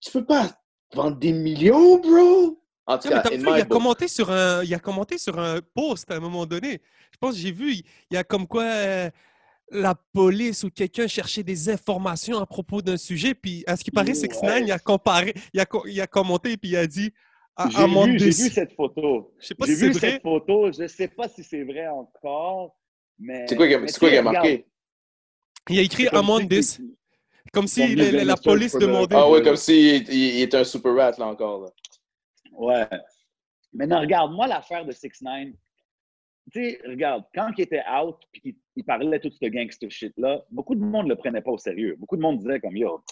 [0.01, 0.49] tu peux pas
[0.93, 2.61] vendre des millions, bro?
[2.87, 4.73] En tout Non, mais cas, t'as in vu, my il, a commenté sur un, il
[4.73, 6.81] a commenté sur un post à un moment donné.
[7.11, 9.09] Je pense que j'ai vu, il y a comme quoi euh,
[9.71, 13.33] la police ou quelqu'un cherchait des informations à propos d'un sujet.
[13.33, 14.61] Puis, à ce qui paraît, 6 Ouais.
[14.61, 17.11] il a comparé, il a, co- il a commenté puis il a dit
[17.55, 19.33] à J'ai vu, cette photo.
[19.39, 20.11] Je sais pas J'ai si c'est vu vrai.
[20.11, 20.71] cette photo.
[20.71, 22.75] Je sais pas si c'est vrai encore,
[23.17, 23.45] mais...
[23.49, 24.67] C'est quoi, qu'il a- c'est marqué?
[25.69, 26.09] Il a écrit c'est
[26.41, 26.81] si- this.
[27.51, 29.15] Comme si la, police demandait.
[29.15, 31.71] Ah ouais, comme s'il il, il était un super rat, là, encore.
[32.57, 32.87] Ouais.
[33.73, 35.49] Maintenant, regarde, moi, l'affaire de 6 9
[36.51, 40.45] tu sais, regarde, quand il était out, puis il, il parlait tout ce gangster shit-là,
[40.51, 41.95] beaucoup de monde le prenait pas au sérieux.
[41.97, 43.03] Beaucoup de monde disait comme, yo,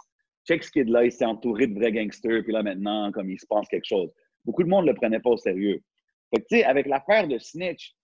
[0.47, 3.47] check ce kid-là, il s'est entouré de vrais gangsters, puis là, maintenant, comme il se
[3.47, 4.11] passe quelque chose.
[4.45, 5.81] Beaucoup de monde le prenait pas au sérieux.
[6.29, 7.95] Fait que, tu sais, avec l'affaire de Snitch,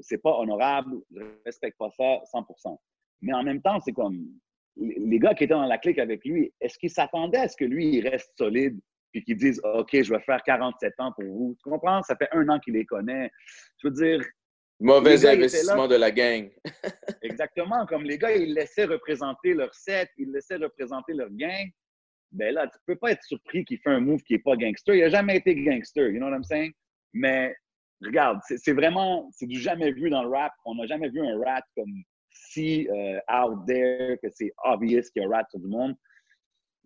[0.00, 2.76] c'est pas honorable, je respecte pas ça 100%.
[3.22, 4.26] Mais en même temps, c'est comme,
[4.76, 7.64] les gars qui étaient dans la clique avec lui, est-ce qu'ils s'attendaient à ce que
[7.64, 8.78] lui, il reste solide,
[9.16, 11.56] puis qu'ils disent, OK, je vais faire 47 ans pour vous?
[11.62, 12.02] Tu comprends?
[12.02, 13.30] Ça fait un an qu'il les connaît.
[13.82, 14.20] Je veux dire,
[14.78, 16.50] Mauvais gars, investissement de la gang.
[17.22, 21.70] Exactement, comme les gars, ils laissaient représenter leur set, ils laissaient représenter leur gang.
[22.30, 24.94] Ben là, tu peux pas être surpris qu'il fait un move qui est pas gangster.
[24.94, 26.72] Il a jamais été gangster, you know what I'm saying?
[27.14, 27.56] Mais
[28.02, 30.52] regarde, c'est vraiment, c'est du jamais vu dans le rap.
[30.66, 35.22] On n'a jamais vu un rap comme si euh, out there, que c'est obvious qu'il
[35.22, 35.96] y a un rap sur du monde.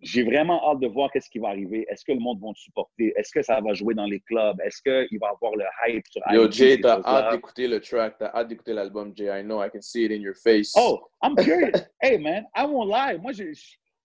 [0.01, 1.85] J'ai vraiment hâte de voir qu'est-ce qui va arriver.
[1.89, 3.13] Est-ce que le monde va le supporter?
[3.15, 4.59] Est-ce que ça va jouer dans les clubs?
[4.61, 8.31] Est-ce qu'il va avoir le hype sur Yo, Jay, t'as hâte d'écouter le track, t'as
[8.33, 9.27] hâte d'écouter l'album, Jay.
[9.27, 10.73] I know, I can see it in your face.
[10.75, 11.83] Oh, I'm curious.
[12.01, 13.17] hey, man, I won't lie.
[13.17, 13.53] Moi, je,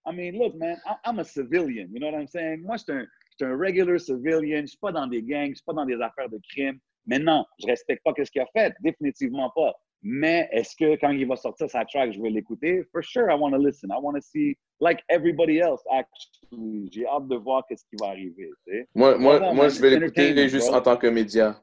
[0.07, 1.89] I mean, look, man, I'm a civilian.
[1.93, 2.63] You know what I'm saying?
[2.63, 4.63] Moi, je suis un, un regular civilian.
[4.63, 6.79] Je suis pas dans des gangs, je suis pas dans des affaires de crime.
[7.07, 8.75] Mais non, je respecte pas ce qu'il a fait.
[8.81, 9.73] Définitivement pas.
[10.03, 12.85] Mais est-ce que quand il va sortir sa track, je vais l'écouter?
[12.93, 13.91] For sure, I want to listen.
[13.91, 16.89] I want to see, like everybody else, actually.
[16.93, 18.51] J'ai hâte de voir qu'est-ce qui va arriver.
[18.67, 18.89] tu sais.
[18.95, 20.77] Moi, moi, moi je vais l'écouter juste bro.
[20.77, 21.61] en tant que média.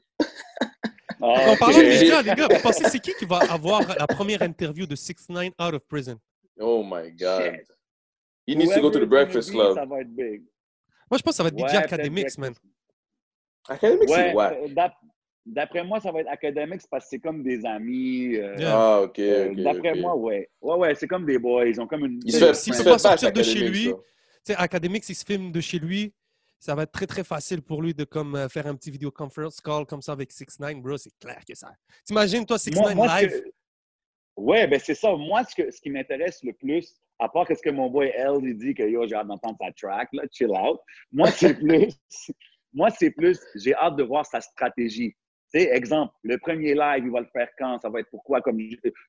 [1.22, 4.08] Ah, En parlant de médias, les gars, vous pensez c'est qui qui va avoir la
[4.08, 6.20] première interview de 6 9 out of prison?
[6.60, 7.44] Oh my God.
[7.44, 7.68] Shit.
[8.46, 9.76] He needs to go to the whoever Breakfast be, Club.
[9.76, 10.42] Ça va être big.
[11.10, 12.54] Moi, je pense que ça va être Ouais, DJ Academics, man.
[13.70, 14.58] Academics, c'est Ouais, wack.
[15.46, 18.36] D'ap- d'après moi, ça va être academics parce que c'est comme des amis.
[18.36, 18.74] euh, Yeah.
[18.76, 19.62] Ah, ok, euh, ok.
[19.62, 20.50] d'après moi, ouais.
[20.62, 21.66] Ouais, ouais, c'est comme des boys.
[21.66, 22.20] Ils ont comme une.
[22.26, 23.94] Il S'il s'il peut se pas sortir de chez lui, là.
[24.46, 26.14] Tu sais, Academics, il se filme de chez lui.
[26.60, 29.12] Ça va être très, très facile pour lui de comme, euh, faire un petit vidéo
[29.12, 30.98] conference call comme ça avec 6 9 bro.
[30.98, 31.72] C'est clair que ça.
[32.06, 33.42] T'imagines, toi, 6 Moi, 9 moi, ce live?
[33.42, 33.50] que-
[34.36, 35.14] Ouais, ben c'est ça.
[35.16, 38.08] Moi, ce, que, ce qui m'intéresse le plus, à part que ce que mon boy
[38.16, 40.80] L il dit que yo, j'ai hâte d'entendre sa track, là, chill out.
[41.12, 41.94] Moi, c'est plus.
[42.74, 43.40] moi, c'est plus.
[43.56, 45.16] J'ai hâte de voir sa stratégie.
[45.54, 47.78] Sais, exemple, le premier live, il va le faire quand?
[47.80, 48.42] Ça va être pourquoi?
[48.42, 48.58] Comme,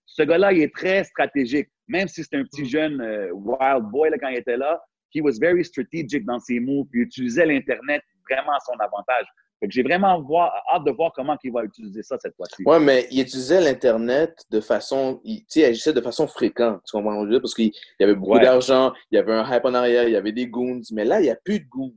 [0.04, 1.68] ce gars-là, il est très stratégique.
[1.88, 2.66] Même si c'est un petit Mm.
[2.66, 4.82] jeune euh, wild boy là, quand il était là,
[5.14, 9.26] he was very strategic dans ses moves, puis il utilisait l'Internet vraiment à son avantage.
[9.70, 12.62] J'ai vraiment voir- hâte de voir comment il va utiliser ça cette fois-ci.
[12.66, 15.20] Ouais, mais il utilisait l'Internet de façon.
[15.24, 16.82] il- Tu sais, il agissait de façon fréquente.
[16.86, 17.26] Tu comprends?
[17.40, 18.42] Parce qu'il y avait beaucoup Ouais.
[18.42, 20.82] d'argent, il y avait un hype en arrière, il y avait des goons.
[20.92, 21.94] Mais là, il n'y a plus de goons.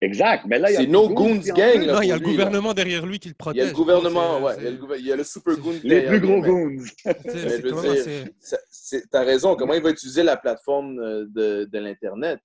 [0.00, 0.44] Exact.
[0.46, 1.94] Mais là, il y a C'est no goons gang, là.
[1.94, 2.44] Non, il y a le lui, là.
[2.44, 3.62] gouvernement derrière lui qui le Il y protège.
[3.62, 4.54] a le gouvernement, ouais.
[4.58, 6.76] Il y a le, gouver- il y a le super goon Les plus gros goons.
[9.10, 9.56] T'as raison.
[9.56, 12.40] Comment il va utiliser la plateforme euh, de, de l'Internet?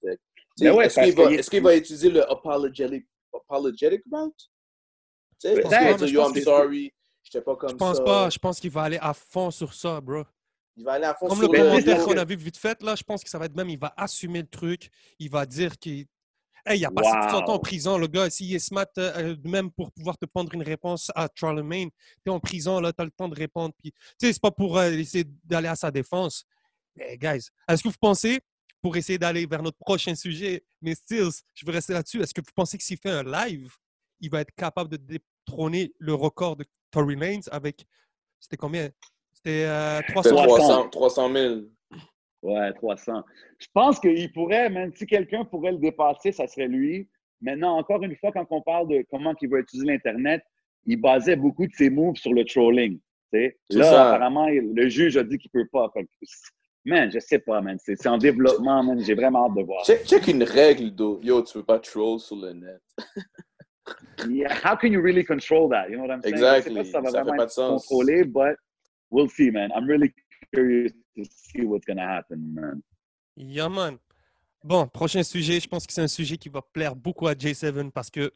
[0.60, 4.34] Ben ouais, Est-ce qu'il va, qu'il est- est-ce qu'il va utiliser le apologetic, apologetic route?
[5.42, 6.94] Tu sais, Peut-être, yo, I'm sorry,
[7.24, 8.04] j'étais pas comme Je pense ça.
[8.04, 8.30] pas.
[8.30, 10.24] Je pense qu'il va aller à fond sur ça, bro.
[10.78, 12.82] Il va aller à fond Comme sur le le- commentaire qu'on a vu vite fait,
[12.84, 14.90] là, je pense que ça va être même, il va assumer le truc.
[15.20, 16.06] Il va dire qu'il.
[16.66, 17.46] Hey, il a passé tout son Wow.
[17.46, 18.30] temps en prison, le gars.
[18.30, 21.90] S'il est smart, euh, même pour pouvoir te prendre une réponse à Charlemagne,
[22.24, 23.74] tu es en prison, là, tu as le temps de répondre.
[23.78, 26.46] Puis, tu sais, c'est pas pour euh, essayer d'aller à sa défense.
[26.96, 28.40] Mais, guys, est-ce que vous pensez,
[28.82, 32.42] pour essayer d'aller vers notre prochain sujet, mais Stills, je veux rester là-dessus, est-ce que
[32.42, 33.74] vous pensez que s'il fait un live,
[34.22, 37.86] il va être capable de détrôner le record de Tory Lanez avec.
[38.40, 38.90] C'était combien?
[39.34, 40.68] C'était euh, 300 C'est 300.
[40.68, 41.56] 300, 300 000.
[42.44, 43.24] Ouais, 300.
[43.58, 47.08] Je pense qu'il pourrait, même si quelqu'un pourrait le dépasser, ça serait lui.
[47.42, 50.44] Maintenant, encore une fois, quand on parle de comment il va utiliser l'Internet,
[50.86, 53.00] il basait beaucoup de ses moves sur le trolling.
[53.32, 54.10] Là, ça.
[54.10, 55.90] apparemment, le juge a dit qu'il peut pas.
[55.94, 56.08] Fait
[56.86, 57.78] man, je sais pas, man.
[57.80, 59.00] C'est en développement, man.
[59.00, 59.84] J'ai vraiment hâte de voir.
[59.86, 61.20] Check, check une règle, d'eau.
[61.24, 62.82] Yo, tu peux pas troll sur le net.
[64.30, 65.90] Yeah, how can you really control that?
[65.90, 66.36] You know what I'm saying?
[66.36, 66.74] Exactly.
[66.74, 67.86] Je sais pas si ça va Ça fait vraiment pas de être sens.
[67.86, 68.56] contrôlé, but
[69.12, 69.72] we'll see, man.
[69.76, 70.14] I'm really
[70.54, 72.82] curious to see what's gonna happen, man.
[73.36, 73.98] Yeah, man.
[74.64, 77.92] Bon, prochain sujet, je pense que c'est un sujet qui va plaire beaucoup à J7
[77.92, 78.32] parce que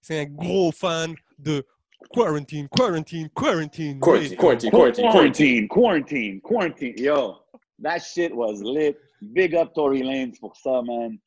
[0.00, 1.64] c'est un gros fan de
[2.12, 4.00] quarantine, quarantine, quarantine.
[4.00, 6.40] Quarantine, quarantine, quarantine, quarantine.
[6.40, 6.94] Quarantine.
[6.96, 7.36] Yo,
[7.82, 8.96] that shit was lit.
[9.22, 11.18] Big up Tory Lanez pour ça, man.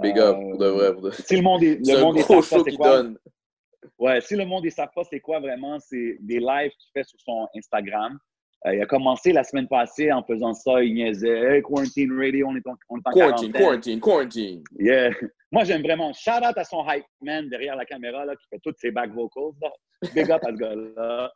[0.00, 0.92] Big up, Euh, pour de vrai.
[0.94, 3.18] pour de- Si le monde est, le monde est gros show donne.
[3.98, 7.04] Ouais, si le monde ne savent pas c'est quoi vraiment, c'est des lives qu'il fait
[7.04, 8.18] sur son Instagram.
[8.66, 12.48] Euh, il a commencé la semaine passée en faisant ça, il niaisait Hey, Quarantine Radio,
[12.48, 14.62] on est en, on est en Quarantine, quarantine, quarantine.
[14.78, 15.10] Yeah.
[15.52, 16.12] Moi, j'aime vraiment.
[16.12, 19.12] Shout out à son hype man derrière la caméra là, qui fait toutes ses back
[19.12, 19.52] vocals.
[19.62, 19.70] là.
[20.14, 21.32] Big up à ce gars-là.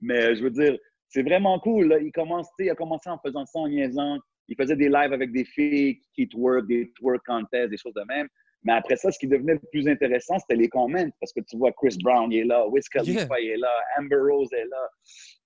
[0.00, 1.88] Mais je veux dire, c'est vraiment cool.
[1.88, 1.98] Là.
[1.98, 4.18] Il, commence, tu sais, il a commencé en faisant ça, en niaisant.
[4.46, 8.04] Il faisait des lives avec des filles qui twerk, des twerk contests, des choses de
[8.08, 8.28] même.
[8.64, 11.08] Mais après ça, ce qui devenait le plus intéressant, c'était les comments.
[11.20, 14.16] Parce que tu vois, Chris Brown il est là, Wiz Khalifa il est là, Amber
[14.16, 14.88] Rose est là.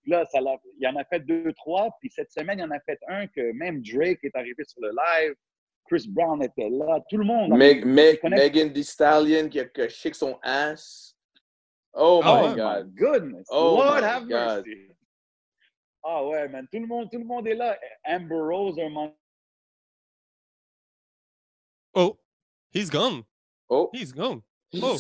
[0.07, 0.41] Là, ça
[0.79, 1.91] il en a fait deux, trois.
[2.01, 4.91] Puis cette semaine, il en a fait un que même Drake est arrivé sur le
[4.91, 5.35] live.
[5.87, 7.01] Chris Brown était là.
[7.09, 7.51] Tout le monde.
[7.57, 9.67] Meg, Megan Thee Stallion qui a,
[10.13, 11.17] son ass.
[11.93, 12.95] Oh Ah my God.
[12.95, 13.47] goodness.
[13.51, 14.65] Oh Lord my have God.
[14.67, 14.89] mercy.
[16.03, 16.67] Ah ouais, man.
[16.73, 17.79] Tout le monde, tout le monde est là.
[18.07, 19.15] Amber Rose, un moment.
[21.95, 22.17] Oh,
[22.75, 23.23] he's gone.
[23.69, 24.41] Oh, He's gone.
[24.71, 24.97] he's, Oh.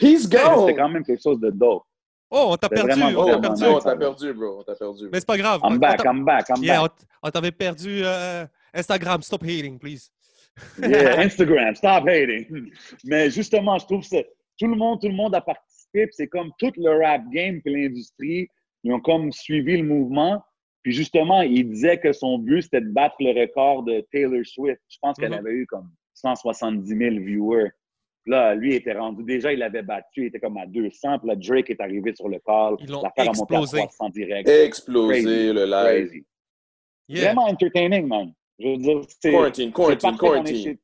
[0.00, 0.74] he's C'était gone.
[0.76, 1.82] quand même quelque chose de dope.
[2.30, 2.90] Oh, on t'a perdu.
[3.00, 3.48] vraiment On Oh, t'a
[3.94, 4.32] vraiment perdu.
[4.32, 4.58] bro.
[4.60, 5.08] On t'a perdu.
[5.12, 5.60] Mais c'est pas grave.
[5.64, 6.92] I'm On- back, I'm back, I'm Yeah, back.
[7.22, 9.22] on, t'avait perdu euh, Instagram.
[9.22, 10.10] Stop hating, please.
[10.78, 12.70] Yeah, Instagram, stop hating.
[13.04, 14.16] Mais justement, je trouve que
[14.58, 16.08] tout le monde, tout le monde a participé.
[16.12, 18.48] C'est comme tout le rap game puis l'industrie,
[18.84, 20.42] ils ont comme suivi le mouvement.
[20.82, 24.80] Puis justement, il disait que son but, c'était de battre le record de Taylor Swift.
[24.88, 25.38] Je pense qu'elle Mhm.
[25.38, 25.90] avait eu comme
[26.22, 27.70] 170 000 viewers.
[28.26, 31.18] Là, lui, il était rendu, déjà, il l'avait battu, il était comme à 200.
[31.18, 32.76] Puis là, Drake est arrivé sur le call.
[32.78, 33.78] Ils l'ont L'affaire a monté à explosé.
[33.78, 34.48] 300 direct.
[34.48, 36.06] Explosé Crazy, le live.
[36.06, 36.26] Crazy.
[37.08, 37.24] Yeah.
[37.24, 38.32] Vraiment entertaining, man.
[38.58, 39.32] Je veux dire, c'est...
[39.32, 40.78] Quarantine, quarantine, quarantine.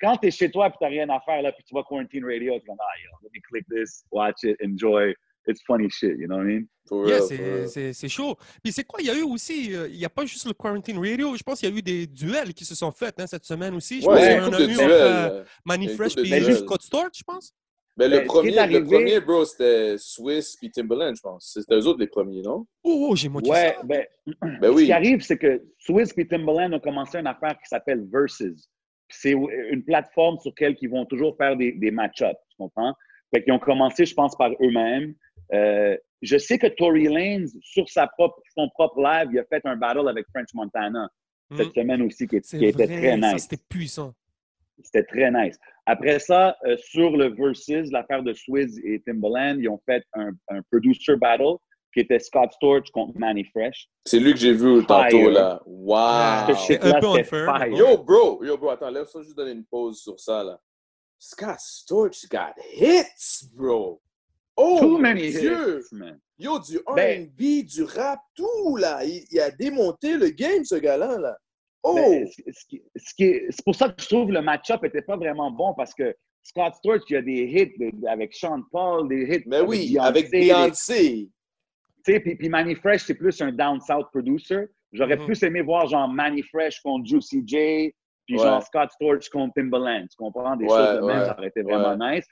[0.00, 1.82] Quand tu es chez toi et tu n'as rien à faire, là, puis tu vois
[1.82, 5.14] Quarantine Radio, tu vas ah, yo, let me click this, watch it, enjoy.
[5.46, 6.66] It's funny shit, you know what I mean?
[6.86, 7.20] For Yeah,
[7.66, 8.36] c'est- chaud.
[8.62, 10.52] Puis c'est quoi, il y a eu aussi, euh, il n'y a pas juste le
[10.52, 13.26] Quarantine Radio, je pense qu'il y a eu des duels qui se sont faits hein,
[13.26, 14.02] cette semaine aussi.
[14.02, 14.80] Je Ouais, pense a eu duels.
[14.80, 15.44] entre euh, euh.
[15.64, 16.56] Manny il y a une Fresh couple de puis duels.
[16.58, 17.54] Scott Storch, je pense.
[17.96, 21.20] Mais Ben, le ce est premier, arrivé- le premier, bro, c'était Swiss puis Timberland, je
[21.22, 21.52] pense.
[21.54, 22.66] C'était eux autres les premiers, non?
[22.84, 23.82] Oh, oh, j'ai moqué Ouais, ça.
[23.84, 24.04] ben,
[24.42, 24.84] Ben ce oui.
[24.86, 28.68] qui arrive, c'est que Swiss et Timbaland ont commencé une affaire qui s'appelle Versus.
[29.08, 32.94] C'est une plateforme sur laquelle ils vont toujours faire des, des match-ups, tu comprends?
[33.34, 35.14] Fait qu'ils ont commencé, je pense, par eux-mêmes.
[35.52, 39.62] Euh, je sais que Tory Lanez, sur sa propre, son propre live, il a fait
[39.64, 41.08] un battle avec French Montana
[41.56, 41.72] cette Mhm.
[41.82, 43.42] semaine aussi, qui, était très nice.
[43.42, 44.14] c'était puissant.
[44.82, 45.58] C'était très nice.
[45.86, 50.30] Après ça, euh, sur le Versus, l'affaire de Swizz et Timbaland, ils ont fait un,
[50.48, 51.56] un producer battle
[51.92, 53.88] qui était Scott Storch contre Manny Fresh.
[54.06, 55.60] C'est lui que j'ai vu tantôt, là.
[55.66, 56.54] Wow!
[56.54, 57.66] Ce c'est un peu unfair.
[57.66, 58.44] Yo, bro!
[58.44, 60.60] Yo, bro, attends, laisse-moi juste donner une pause sur ça, là.
[61.18, 64.00] Scott Storch got hits, bro!
[64.62, 65.78] Oh, Too many Dieu!
[65.80, 66.18] hits, man.
[66.38, 69.04] Yo, du Ben- R&B, du rap, tout, là!
[69.04, 71.36] Il, il a démonté le game, ce gars-là, là.
[71.82, 71.94] Oh!
[71.94, 75.94] Ben, ce c'est pour ça que je trouve le match-up n'était pas vraiment bon parce
[75.94, 79.68] que Scott Storch, il y a des hits avec Sean Paul, des hits Mais avec
[79.68, 81.28] oui, Beyoncé, avec Beyoncé.
[82.04, 84.66] Tu sais, puis, puis Manny Fresh, c'est plus un down south producer.
[84.92, 85.26] J'aurais Mhm.
[85.26, 87.94] plus aimé voir genre Manny Fresh contre Juicy J,
[88.26, 88.42] puis Ouais.
[88.42, 90.02] genre Scott Storch contre Timbaland.
[90.10, 90.56] Tu comprends?
[90.56, 92.24] Des Ouais, choses de même, ça aurait été vraiment nice.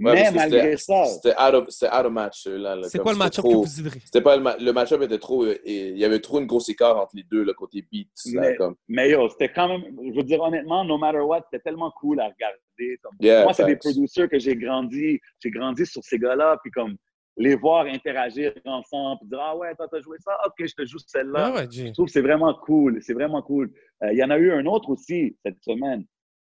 [0.00, 2.74] Ouais, Mais malgré c'était- ça, C'était out, out of match, là.
[2.74, 3.66] là, C'est quoi le c'était match-up que vous?
[4.04, 5.44] C'était pas le, ma- le match-up était trop.
[5.44, 8.08] euh, et il y avait trop une grosse écart entre les deux, le côté beats.
[8.32, 8.74] Là, Mais- comme.
[8.88, 12.18] mais yo, c'était quand même, je veux dire honnêtement, no matter what, c'était tellement cool
[12.20, 12.98] à regarder.
[13.02, 13.82] Comme- Yeah, moi, c'est des facts.
[13.82, 16.96] producers que j'ai grandi, j'ai grandi sur ces gars-là, puis comme
[17.36, 20.84] les voir interagir ensemble, puis dire ah ouais, toi t'as joué ça, ok, je te
[20.84, 21.52] joue celle-là.
[21.54, 21.86] Ouais, Jay.
[21.88, 23.00] Je trouve que c'est vraiment cool.
[23.00, 23.72] C'est vraiment cool.
[24.02, 26.04] Euh, Il y en a eu un autre aussi cette semaine.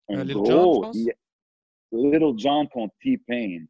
[0.09, 0.45] Un Euh, gros.
[0.45, 0.97] Jon, je pense?
[0.97, 1.13] il-
[1.93, 3.65] Little John contre T-Pain.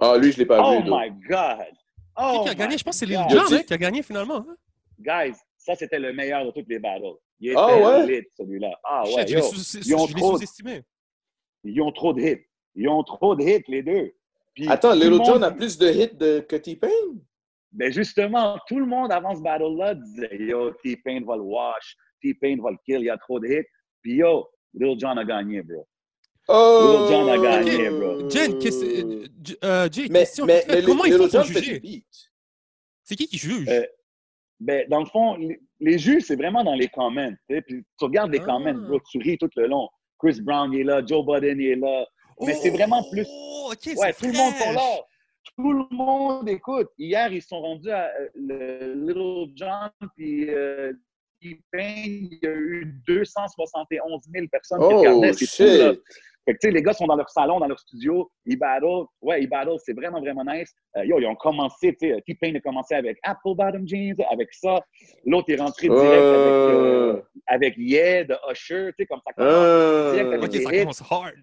[0.00, 0.84] Ah, lui, je l'ai pas Oh vu.
[0.88, 1.00] donc.
[1.00, 1.58] my God!
[1.68, 1.76] Qui
[2.18, 2.74] Oh qui a gagné?
[2.74, 4.44] my Je pense que c'est Jon tu- hein, qui a gagné finalement.
[4.48, 4.56] hein.
[4.98, 7.04] Guys, ça c'était le meilleur de toutes les battles.
[7.40, 8.06] Il était Ah ouais?
[8.20, 8.70] lit, celui-là.
[8.84, 10.82] Ah Shit, ouais, l'ai yo, ils ont je l'ai trop- sous-estimé.
[11.64, 12.46] ils ont trop de hits.
[12.74, 14.12] Ils ont trop de hits, les deux.
[14.54, 16.88] Puis Attends, Little John monde- a plus de hits de, que T-Pain?
[17.72, 22.56] Ben justement, tout le monde avant ce battle-là disait Yo, T-Pain va le wash, T-Pain
[22.62, 23.66] va le kill, il y a trop de hits.
[24.02, 25.86] Puis yo, Lil Jon a gagné, bro.
[26.48, 28.28] Little John a gagné, bro.
[28.30, 30.44] Jen, qu'est-ce- euh, J- euh, Jay, Mais, question.
[30.46, 32.04] mais, mais comment ils font pour juger?
[33.04, 33.68] C'est qui qui juge?
[33.68, 33.84] Euh,
[34.60, 35.36] Ben, dans le fond,
[35.80, 37.30] les, juges, c'est vraiment dans les comments.
[37.48, 37.62] tu sais.
[37.62, 38.44] Puis tu regardes les Ah.
[38.44, 39.88] comments, bro, tu ris tout le long.
[40.20, 42.06] Chris Brown il est là, Joe Budden il est là.
[42.40, 43.26] Mais c'est vraiment plus.
[43.28, 44.74] Oh, ok, Ouais, tout le monde fraîche.
[44.74, 45.00] là.
[45.56, 46.88] Tout le monde écoute.
[46.96, 50.92] Hier, ils sont rendus à euh, le Little John puis euh.
[51.44, 55.32] Il y a eu 271 000 personnes qui Oh, regardaient.
[55.32, 55.98] C'est.
[56.44, 59.04] Fait que, tu sais, les gars sont dans leur salon, dans leur studio, ils battle.
[59.20, 60.72] Ouais, ils battle, c'est vraiment, vraiment nice.
[60.96, 64.52] Euh, yo, ils ont commencé, tu sais, T-Pain a commencé avec Apple Bottom Jeans, avec
[64.52, 64.80] ça.
[65.24, 69.32] L'autre est rentré direct avec, euh, Euh, avec Yeah, de Usher, tu sais, comme ça
[69.34, 69.52] commence.
[69.52, 71.34] euh, direct avec Ok, ça commence hard.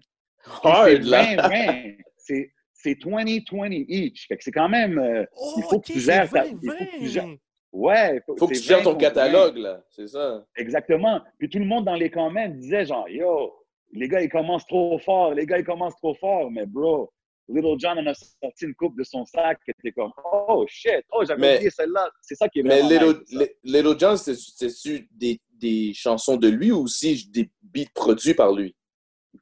[0.64, 1.36] hard, là.
[1.36, 1.92] 20, 20.
[2.18, 2.50] C'est
[2.82, 4.26] c'est 20-20 each.
[4.26, 4.98] Fait que c'est quand même.
[4.98, 7.06] euh, Oh, Il faut que tu gères ta- 20, il faut que tu 20.
[7.08, 7.36] gères-
[7.72, 8.16] ouais.
[8.16, 9.08] il Faut que tu gères 20 ton contre 20.
[9.10, 9.82] catalogue, là.
[9.90, 10.44] C'est ça.
[10.56, 11.20] Exactement.
[11.38, 13.54] Puis tout le monde dans les comments disait genre, yo,
[13.92, 16.50] les gars, ils commencent trop fort, les gars, ils commencent trop fort.
[16.50, 17.12] Mais bro,
[17.48, 21.02] Little John en a sorti une coupe de son sac qui était comme, oh shit,
[21.12, 22.08] oh, j'avais oublié celle-là.
[22.22, 26.48] C'est ça qui est Mais Little, nice, Little John, c'est- c'est-tu des, des chansons de
[26.48, 28.74] lui ou aussi des beats produits par lui?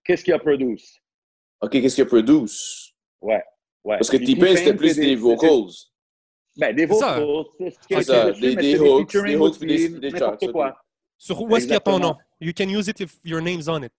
[0.04, 0.82] Qu'est-ce qu'il a produit?
[1.60, 2.34] OK, qu'est-ce qu'il a produit?
[3.20, 3.42] Ouais.
[3.84, 3.96] ouais.
[3.96, 5.72] Parce que T-Pain, c'était plus des vocals.
[6.56, 7.20] Ben, des C'est ça.
[7.20, 7.74] vocals.
[7.90, 10.68] C'est des- des hooks, des hooks, des- des quoi.
[10.70, 10.74] ok.
[11.18, 12.16] Sur où est-ce qu'il y a ton nom?
[12.40, 13.92] You can use it if your name's on it.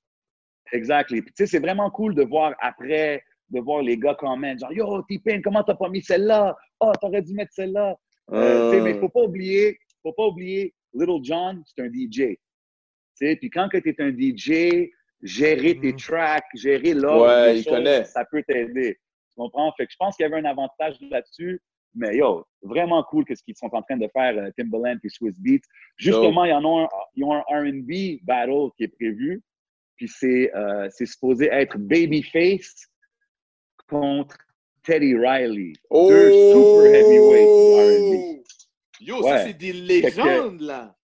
[0.73, 1.21] Exactly.
[1.21, 4.71] Puis, tu sais, c'est vraiment cool de voir après, de voir les gars comment, genre,
[4.73, 6.55] yo, T-Pain, comment t'as pas mis celle-là?
[6.79, 7.95] Oh, t'aurais dû mettre celle-là.
[8.31, 11.89] Euh, tu sais, mais il faut pas oublier, faut pas oublier, Little John, c'est un
[11.89, 12.11] DJ.
[12.15, 12.37] Tu
[13.15, 14.89] sais, puis quand tu es un DJ,
[15.21, 15.97] gérer tes Mhm.
[15.97, 18.95] tracks, gérer l'ordre, Ouais, choses, ça peut t'aider.
[19.29, 19.71] Tu comprends?
[19.77, 21.61] Fait que je pense qu'il y avait un avantage là-dessus.
[21.95, 25.09] Mais yo, vraiment cool que ce qu'ils sont en train de faire, euh, Timbaland et
[25.09, 25.65] Swiss Beats.
[25.97, 29.41] Justement, ils en ont un, ils ont un R&B battle qui est prévu.
[29.99, 32.87] Puis c'est euh, supposé être Babyface
[33.89, 34.37] contre
[34.83, 35.73] Teddy Riley.
[35.91, 38.15] Deux super heavyweights R&B.
[38.15, 38.43] Oh!
[39.01, 39.29] Yo, Ouais.
[39.29, 40.95] ça, c'est des légendes, là.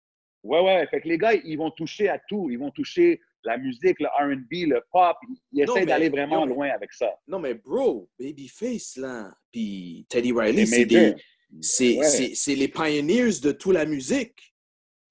[0.43, 0.87] Ouais, ouais.
[0.87, 2.49] Fait que les gars, ils vont toucher à tout.
[2.49, 5.17] Ils vont toucher la musique, le R&B, le pop.
[5.51, 7.11] Ils essaient d'aller vraiment loin avec ça.
[7.27, 11.15] Non, mais bro, Babyface, là, puis Teddy Riley, Les c'est majors.
[11.15, 11.21] des...
[11.61, 12.05] C'est Ouais.
[12.05, 14.54] c'est- c'est les pioneers de toute la musique.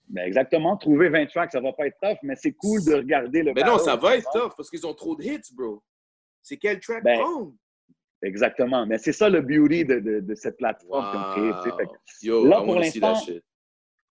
[0.08, 0.76] Ben exactement.
[0.76, 3.62] Trouver 20 tracks, ça va pas être tough, mais c'est cool de regarder le Mais
[3.62, 5.82] non, ça va être tough parce qu'ils ont trop de hits, bro.
[6.42, 7.52] C'est quel track Ben, prendre?
[8.22, 8.86] Exactement.
[8.86, 11.70] Mais c'est ça le beauty de, de, de cette plateforme sais.
[11.76, 11.92] Fait que
[12.26, 13.14] Yo, Là, pour l'instant.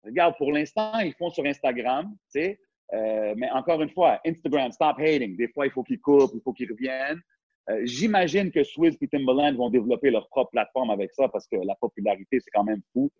[0.04, 2.60] Regarde, pour l'instant, ils font sur Instagram, tu sais.
[2.92, 5.36] Euh, mais encore une fois, Instagram, stop hating.
[5.36, 7.20] Des fois, il faut qu'ils coupent, il faut qu'ils reviennent.
[7.68, 11.56] Euh, J'imagine que Swizz et Timbaland vont développer leur propre plateforme avec ça parce que
[11.56, 13.10] la popularité, c'est quand même fou.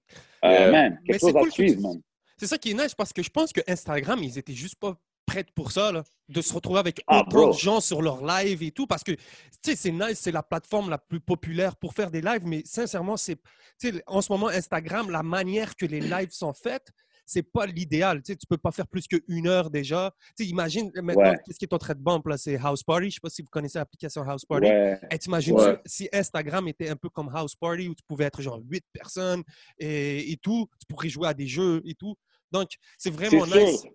[0.45, 0.73] Euh, Yeah.
[0.73, 2.01] Man, Mais quelque c'est chose à cool que tu- suivre, man.
[2.41, 4.99] C'est ça qui est nice parce que je pense que Instagram, ils étaient juste pas
[5.27, 8.63] prêts pour ça, là, de se retrouver avec Ah, autant de gens sur leur live
[8.63, 8.87] et tout.
[8.87, 9.19] Parce que, tu
[9.63, 13.19] sais, c'est nice, c'est la plateforme la plus populaire pour faire des lives, mais sincèrement,
[13.19, 13.37] c'est,
[13.79, 16.89] tu sais, en ce moment, Instagram, la manière que les lives sont faites,
[17.27, 18.23] c'est pas l'idéal.
[18.23, 20.13] Tu sais, tu peux pas faire plus qu'une heure déjà.
[20.37, 21.37] Tu sais, imagine maintenant, Ouais.
[21.47, 23.11] qu'est-ce qui est en train de bump, là, c'est House Party.
[23.11, 24.67] Je sais pas si vous connaissez l'application House Party.
[24.67, 24.99] Ouais.
[25.13, 25.79] Et t'imagines Ouais.
[25.87, 29.45] si Instagram était un peu comme House Party où tu pouvais être genre huit personnes
[29.79, 32.17] et, et tout, tu pourrais jouer à des jeux et tout?
[32.53, 33.57] Donc, c'est C'est vraiment sûr.
[33.67, 33.87] nice.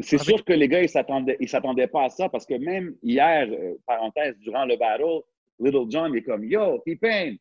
[0.00, 2.54] C'est Avec- sûr que les gars, ils s'attendaient, ils s'attendaient pas à ça parce que
[2.54, 5.22] même hier, euh, parenthèse, durant le battle,
[5.58, 7.36] Little John il est comme Yo, T-Pain,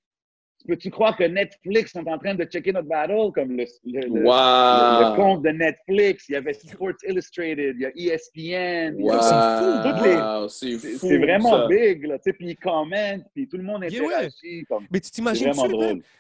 [0.65, 3.33] peux-tu croire que Netflix sont en train de checker notre battle?
[3.33, 5.15] Comme le, le, le- le- le Wow!
[5.17, 9.21] compte de Netflix, il y avait Sports Illustrated, il y a ESPN, il y a-
[9.21, 10.47] c'est Toutes les- Wow!
[10.47, 11.07] C'est c'est fou!
[11.09, 11.67] c'est vraiment ça.
[11.67, 14.13] big, là, tu sais, puis ils commentent, puis tout le monde Yeah, ouais.
[14.13, 15.51] interagit, comme, Mais tu c'est t'imagines.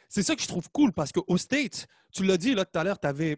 [0.09, 2.83] C'est ça que je trouve cool parce qu'au States, tu l'as dit là tout à
[2.83, 3.37] l'heure, tu avais,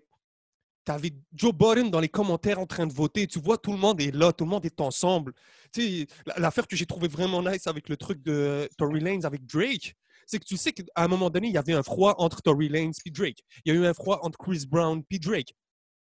[1.33, 3.27] Joe Biden dans les commentaires en train de voter.
[3.27, 5.33] Tu vois, tout le monde est là, tout le monde est ensemble.
[5.73, 9.25] Tu sais, la- l'affaire que j'ai trouvé vraiment nice avec le truc de Tory Lanez
[9.25, 12.15] avec Drake, c'est que tu sais qu'à un moment donné, il y avait un froid
[12.17, 13.39] entre Tory Lanez et Drake.
[13.65, 15.53] Il y a eu un froid entre Chris Brown et Drake.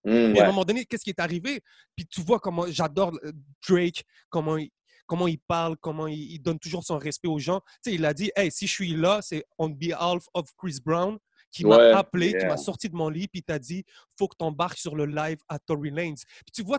[0.05, 0.11] Mm.
[0.11, 0.47] Puis à un Ouais.
[0.47, 1.61] moment donné, qu'est-ce qui est arrivé?
[1.97, 3.33] Puis tu vois comment j'adore euh,
[3.69, 4.71] Drake, comment il,
[5.07, 7.61] comment il parle, comment il, il donne toujours son respect aux gens.
[7.83, 10.79] Tu sais, il a dit, hey, si je suis là, c'est on behalf of Chris
[10.85, 11.19] Brown
[11.51, 13.85] qui m'a appelé, qui m'a sorti de mon lit, puis t'a dit,
[14.19, 16.15] faut que tu embarques sur le live à Tory Lanez.
[16.45, 16.79] Puis tu vois,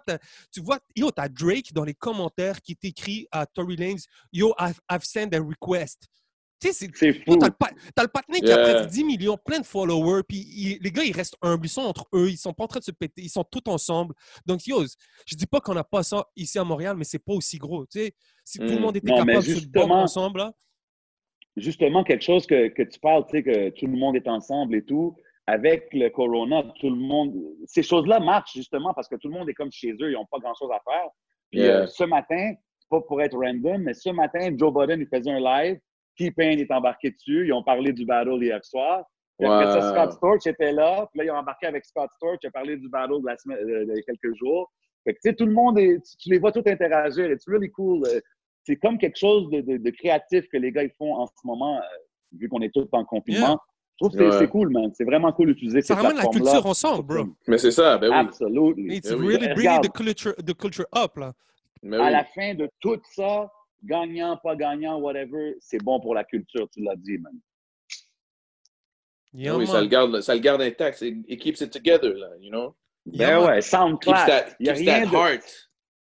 [0.52, 4.02] tu vois, yo, t'as Drake dans les commentaires qui t'écrit à Tory Lanez,
[4.32, 6.08] yo, I've, I've sent a request.
[6.62, 7.38] Tu sais, c'est fou.
[7.38, 8.64] T'as le, le patiné qui a Yeah.
[8.76, 11.82] presque 10 millions, plein de followers, puis il- les gars, ils restent humbles, ils sont
[11.84, 14.14] entre eux, ils sont pas en train de se péter, ils sont tous ensemble.
[14.46, 14.84] Donc, yo,
[15.26, 17.86] je dis pas qu'on n'a pas ça ici à Montréal, mais c'est pas aussi gros,
[17.86, 18.14] tu sais.
[18.44, 18.82] Si tout le Mm.
[18.82, 20.54] monde était Non, capable de se battre ensemble, là,
[21.60, 24.76] justement quelque chose que, que tu parles, tu sais, que tout le monde est ensemble
[24.76, 25.16] et tout.
[25.48, 27.34] Avec le corona, tout le monde.
[27.66, 30.26] Ces choses-là marchent justement parce que tout le monde est comme chez eux, ils n'ont
[30.30, 31.10] pas grand-chose à faire.
[31.52, 31.82] Puis Yeah.
[31.82, 32.54] euh, ce matin,
[32.90, 35.80] pas pour être random, mais ce matin, Joe Biden, il faisait un live.
[36.18, 37.48] T-Pain est embarqué dessus.
[37.48, 39.04] Ils ont parlé du battle hier soir.
[39.40, 39.90] Puis après ça, Wow.
[39.96, 41.08] Scott Storch était là.
[41.12, 42.40] Puis là, ils ont embarqué avec Scott Storch.
[42.44, 44.70] Il a parlé du battle de la semaine, euh, il y a quelques jours.
[45.06, 47.32] Fait que, tu sais, tout le monde, est, tu, tu les vois tous interagir.
[47.32, 48.04] It's really cool.
[48.64, 51.32] C'est comme quelque chose de, de- de créatif que les gars ils font en ce
[51.44, 51.82] moment, euh,
[52.34, 53.60] vu qu'on est tous en confinement.
[54.02, 54.40] Je trouve que c'est Ouais.
[54.46, 54.92] c'est cool, man.
[54.94, 57.26] C'est vraiment cool d'utiliser Ça ces ramène la culture ensemble, bro.
[57.48, 58.16] Mais c'est ça, ben oui.
[58.16, 58.96] Absolutely.
[58.98, 59.28] It's Eh oui.
[59.36, 61.34] really bringing the culture, the culture up, là.
[61.84, 62.12] Ben à oui.
[62.12, 63.52] la fin de tout ça,
[63.84, 67.34] gagnant, pas gagnant, whatever, c'est bon pour la culture, tu l'as dit, man.
[69.34, 69.74] Yeah, Ben oui, man.
[69.76, 71.02] ça le garde, ça le garde intact.
[71.02, 72.76] It, it keeps it together, là, you know?
[73.06, 73.50] Yeah, Ben man.
[73.50, 75.69] ouais, sound Keeps that, Il y a keeps rien that de, heart.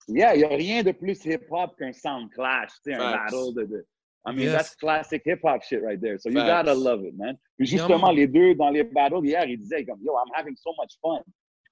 [0.07, 3.85] Yeah, il y a rien de plus hip-hop qu'un sound clash, un battle de, de-
[4.25, 4.51] I mean, Yes.
[4.53, 6.17] that's classic hip-hop shit right there.
[6.17, 6.65] So you Facts.
[6.65, 7.37] gotta love it, man.
[7.57, 10.71] Puis justement, les deux, dans les battles hier, ils disaient comme, yo, I'm having so
[10.79, 11.21] much fun.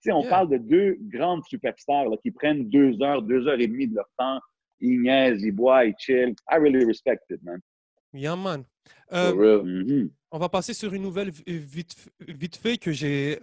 [0.03, 0.29] Tu sais, on Yeah.
[0.29, 3.95] parle de deux grandes superstars là, qui prennent deux heures, deux heures et demie de
[3.95, 4.39] leur temps.
[4.82, 6.36] Ils niaisent, ils boivent, ils chill.
[6.51, 7.59] I really respect it, man.
[8.13, 8.65] Yeah, man.
[9.09, 9.63] For Euh, real.
[9.63, 10.09] Mhm.
[10.32, 13.39] on va passer sur une nouvelle vi- vite, vite fait que j'ai.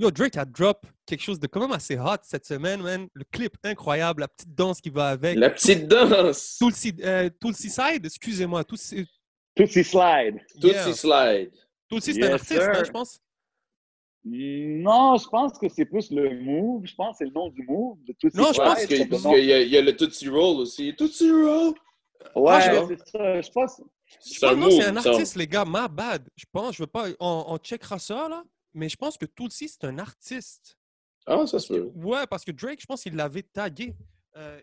[0.00, 3.06] Yo, Drake a drop quelque chose de quand même assez hot cette semaine, man.
[3.12, 5.36] Le clip incroyable, la petite danse qui va avec.
[5.36, 6.56] La petite danse.
[6.58, 8.64] Tulsi, euh, Tulsi Side, excusez-moi.
[8.64, 9.06] Tulsi,
[9.54, 10.40] Tootsie Slide.
[10.58, 10.84] Tout yeah.
[10.86, 11.50] s'y slide.
[11.90, 13.20] Tulsi, c'est un artiste, hein, je pense?
[14.24, 16.86] Non, je pense que c'est plus le move.
[16.86, 17.98] Je pense que c'est le nom du move.
[18.06, 20.60] De Tootsie Non, je pense Parce que- parce qu'il y, y a le Tootsie Roll
[20.60, 20.94] aussi.
[20.96, 21.74] Tootsie Roll.
[22.36, 23.40] Ouais, Ah, je- c'est ça.
[23.40, 23.82] Je pense.
[24.06, 25.10] Je C'est un pense non, c'est un ça.
[25.10, 25.64] artiste, les gars.
[25.66, 26.26] My bad.
[26.36, 27.06] Je pense, je veux pas.
[27.18, 28.42] On, on checkera ça, là.
[28.74, 30.76] Mais je pense que Tulsi, c'est un artiste.
[31.26, 31.90] Ah, ça Parce se que- peut.
[31.96, 33.94] ouais, parce que Drake, je pense qu'il l'avait tagué.
[34.36, 34.60] Euh,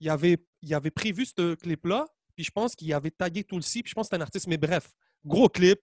[0.00, 3.90] il, avait, il avait prévu ce clip-là, puis je pense qu'il avait tagué Tulsi, puis
[3.90, 4.46] je pense que c'est un artiste.
[4.48, 4.90] Mais bref,
[5.24, 5.80] gros clip.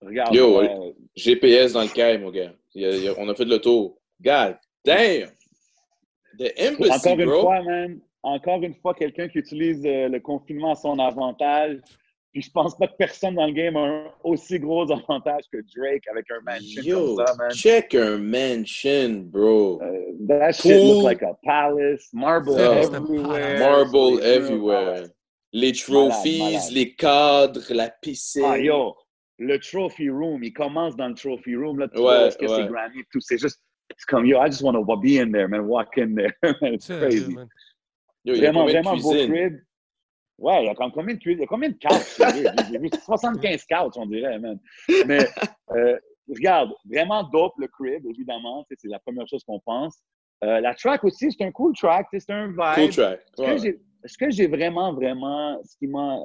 [0.00, 0.34] Regarde.
[0.34, 2.52] Yo, euh, GPS dans le caille, mon gars.
[2.74, 3.98] Il y a- il y a- on a fait le tour.
[4.20, 5.30] God damn!
[6.38, 7.40] The Embassy, encore une bro.
[7.42, 8.00] fois, man.
[8.22, 11.78] Encore une fois, quelqu'un qui utilise euh, le confinement à son avantage.
[12.36, 15.56] Puis je pense pas que personne dans le game a un aussi gros avantage que
[15.74, 17.50] Drake avec un mansion Yo, comme ça, man.
[17.50, 19.80] check un mansion, bro.
[19.80, 22.82] Euh, that shit looks like a palace, marble Yeah.
[22.92, 23.58] everywhere.
[23.58, 25.06] Marble everywhere.
[25.54, 26.72] Les trophies, malade.
[26.72, 28.42] les cadres, la piscine.
[28.44, 28.94] Ah, yo,
[29.38, 32.44] le trophy room, il commence dans le trophy room, là, tu Ouais, vois, est-ce que
[32.44, 32.54] ouais.
[32.54, 33.62] c'est Grammy, tout, c'est juste,
[33.96, 36.36] c'est comme, yo, I just want to be in there, man, walk in there.
[36.70, 37.32] It's crazy.
[37.34, 37.48] man.
[38.26, 39.54] Yo, il y a Vraiment, vraiment beau crib.
[40.38, 42.44] Ouais, il y a comme combien de il y a combien de couches, sérieux?
[42.54, 44.58] J'ai- J'ai vu 75 couches, on dirait, man.
[45.06, 45.26] Mais,
[45.70, 49.98] euh, regarde, vraiment dope le crib, évidemment, c'est la première chose qu'on pense.
[50.44, 52.56] Euh, la track aussi, c'est un cool track, c'est un vibe.
[52.74, 53.20] Cool track.
[53.34, 53.58] Ce que Ouais.
[53.58, 56.18] j'ai- ce que j'ai vraiment, vraiment, ce qui m'a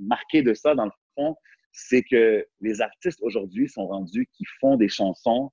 [0.00, 1.36] marqué de ça, dans le fond,
[1.72, 5.50] c'est que les artistes aujourd'hui sont rendus qui font des chansons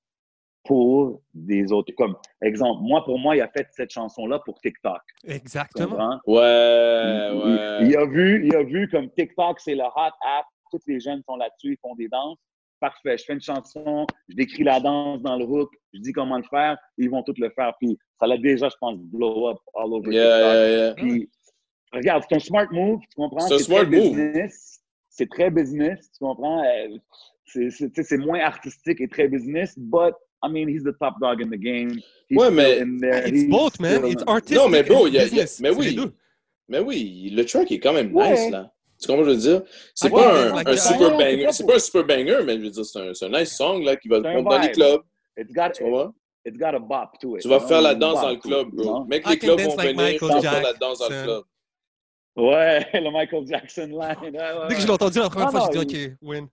[0.63, 1.91] pour des autres.
[1.97, 5.01] Comme, exemple, moi, pour moi, il a fait cette chanson-là pour TikTok.
[5.27, 6.19] Exactement.
[6.27, 7.77] Ouais, Il- ouais.
[7.81, 10.45] Il, il a vu, il a vu comme TikTok, c'est le hot app.
[10.71, 12.37] Tous les jeunes sont là-dessus, ils font des danses.
[12.79, 13.17] Parfait.
[13.17, 16.43] Je fais une chanson, je décris la danse dans le hook, je dis comment le
[16.49, 17.73] faire, ils vont tout le faire.
[17.79, 20.53] Puis ça l'a déjà, je pense, blow up all over Yeah, TikTok.
[20.53, 20.93] yeah, yeah.
[20.95, 21.29] Puis,
[21.93, 23.41] regarde, c'est un smart move, tu comprends?
[23.47, 24.15] C'est un smart très move.
[24.15, 24.79] business.
[25.09, 26.63] C'est très business, tu comprends?
[26.63, 26.97] Euh,
[27.45, 31.57] c'est moins artistique et très business, but I mean, he's the top dog in the
[31.59, 31.99] game.
[32.29, 33.27] He's Ouais, mais- in there.
[33.27, 34.05] It's He's both, man.
[34.05, 35.59] It's artistic Non, mais bro, and il y a- il y a- business.
[35.59, 35.95] mais C'est les oui.
[35.95, 36.13] deux.
[36.67, 38.31] Mais oui, le track est quand même Ouais.
[38.31, 38.71] nice, là.
[38.99, 39.61] Tu comprends ce que je veux dire?
[39.95, 40.77] C'est I pas get un, it, like un that.
[40.77, 41.45] super Ouais, c'est banger.
[41.45, 43.29] pas C'est pour- pas un super banger, mais je veux dire, c'est un, c'est un
[43.39, 44.75] nice song, là, qui va te C'est un prendre dans les vibe.
[44.75, 45.01] clubs.
[45.37, 46.13] It's got, Tu comprends?
[46.45, 47.41] it's got a bop to it.
[47.41, 47.67] Tu vas you know?
[47.67, 48.83] faire la It's danse bop dans le to club, it, bro.
[48.85, 49.05] you know?
[49.05, 50.77] Mec, I les can clubs dance vont like venir, tu Michael vas faire la Jackson.
[50.79, 51.43] danse dans le club.
[52.37, 53.97] Ouais, le Michael Jackson line.
[53.99, 54.85] Ouais, ouais, Dès que je ouais.
[54.85, 56.47] l'ai entendu la première Non, fois, j'ai non, dit, OK, win.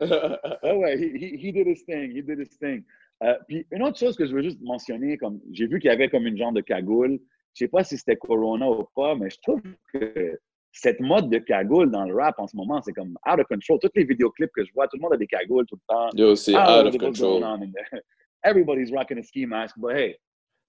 [0.62, 2.84] Ah ouais, he, he, he did his thing, he did his thing.
[3.24, 5.92] Euh, puis une autre chose que je veux juste mentionner, comme j'ai vu qu'il y
[5.92, 7.18] avait comme une genre de cagoule.
[7.54, 9.60] Je sais pas si c'était Corona ou pas, mais je trouve
[9.92, 10.38] que
[10.72, 13.78] cette mode de cagoule dans le rap en ce moment, c'est comme out of control.
[13.80, 16.08] Tous les vidéoclips que je vois, tout le monde a des cagoules tout le temps.
[16.14, 17.42] Yo, c'est don't out know of going control.
[18.44, 20.16] Everybody's rocking a ski mask, but hey,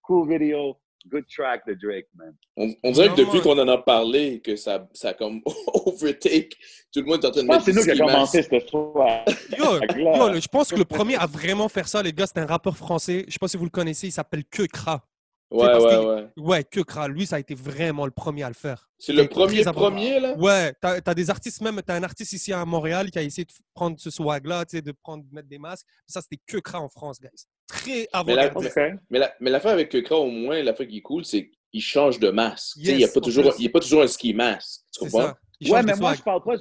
[0.01, 2.33] cool video, good track de Drake, man.
[2.57, 5.41] On, on dirait que depuis qu'on en a parlé, que ça, ça a comme
[5.85, 6.55] overtake.
[6.91, 8.63] Tout le monde est en train de mettre c'est nous qui a ski commencé cette
[8.63, 9.25] histoire.
[9.57, 12.45] Yo, yo, je pense que le premier à vraiment faire ça, les gars, c'est un
[12.45, 13.25] rappeur français.
[13.27, 15.03] Je sais pas si vous le connaissez, il s'appelle Kekra.
[15.51, 16.27] Ouais, parce ouais, que- ouais.
[16.37, 18.87] Ouais, Kekra, lui, ça a été vraiment le premier à le faire.
[18.99, 20.35] C'est le premier premier, là?
[20.37, 23.45] Ouais, t'as as des artistes, même, t'as un artiste ici à Montréal qui a essayé
[23.45, 25.87] de prendre ce swag-là, tu sais, de prendre, de mettre des masques.
[26.05, 27.29] Ça, c'était Kekra en France, guys.
[27.67, 28.79] Très Mais la- avant-gardiste.
[29.09, 32.19] Mais la- mais l'affaire avec Kekra, au moins, l'affaire qui est cool, c'est qu'il change
[32.19, 32.77] de masque.
[32.77, 33.59] Tu sais, il Yes, n'y a, pas toujours- plus.
[33.59, 34.81] il y a pas toujours un ski mask.
[34.93, 35.33] Tu comprends?
[35.61, 36.17] Ouais, mais moi, swag.
[36.17, 36.55] je parle pas,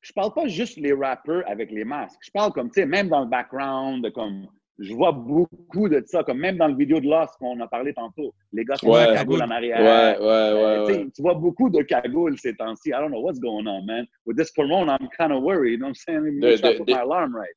[0.00, 2.18] je parle pas juste les rappeurs avec les masques.
[2.22, 4.48] Je parle comme, tu sais, même dans le background, comme
[4.78, 7.92] je vois beaucoup de ça, comme même dans le vidéo de Lost qu'on a parlé
[7.94, 8.34] tantôt.
[8.52, 9.10] Les gars sont Ouais.
[9.10, 9.78] en cagoule en arrière.
[9.80, 11.10] Ouais, ouais, Euh, ouais, tu sais, ouais.
[11.14, 12.88] Tu vois beaucoup de cagoules ces temps-ci.
[12.88, 14.06] I don't know what's going on, man.
[14.26, 15.72] With this corona, I'm kind of worried.
[15.72, 16.22] You know what I'm saying?
[16.22, 17.54] Maybe They- I should they- put they- my alarm right.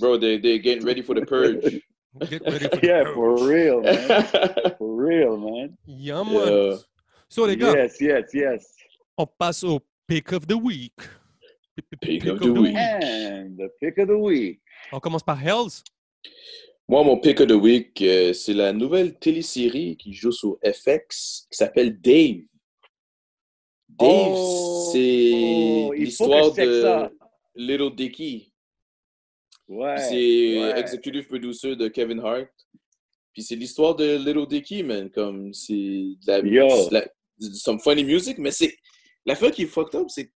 [0.00, 1.80] Bro, they, they're getting ready for the purge.
[2.30, 3.14] Get ready for the Yeah, purge.
[3.14, 4.24] for real, man.
[4.78, 5.76] For real, man.
[5.86, 6.34] Yeah, man.
[6.52, 6.76] Yeah.
[7.28, 8.74] So, les gars, Yes, yes, yes.
[9.16, 10.94] on passe au pick of the week.
[12.00, 12.74] Pick of the week.
[12.76, 14.60] And the pick of the week.
[14.92, 15.82] On commence par Hells.
[16.88, 21.46] Moi, mon pick of the week, euh, c'est la nouvelle télésérie qui joue sur FX
[21.50, 22.44] qui s'appelle Dave.
[23.88, 27.10] Dave, Oh, c'est oh, l'histoire de ça.
[27.54, 28.52] Little Dicky.
[29.66, 29.98] Ouais.
[29.98, 30.14] c'est
[30.60, 30.78] ouais.
[30.80, 32.48] executive producer de Kevin Hart.
[33.34, 35.10] Puis c'est l'histoire de Little Dicky, man.
[35.10, 37.08] Comme c'est de la, de la-
[37.52, 38.74] some funny music, mais c'est
[39.26, 40.32] la fois qui est fucked up, c'est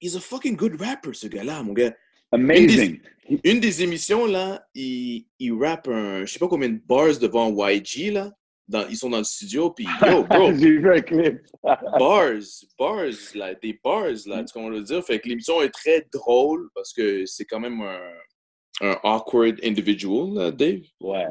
[0.00, 1.94] he's a fucking good rapper, ce gars-là, mon gars.
[2.36, 3.00] Amazing.
[3.42, 7.50] Une des émissions, là, il, il rappe un, je sais pas combien de bars devant
[7.68, 8.32] YG, là.
[8.68, 11.38] Dans, ils sont dans le studio, puis yo, bro, J'ai vu un clip.
[11.62, 12.42] bars,
[12.78, 15.04] bars, là, des bars, là, tu comprends le dire?
[15.04, 20.34] Fait que l'émission est très drôle parce que c'est quand même un, un awkward individual,
[20.34, 20.82] là, Dave.
[21.00, 21.26] Ouais.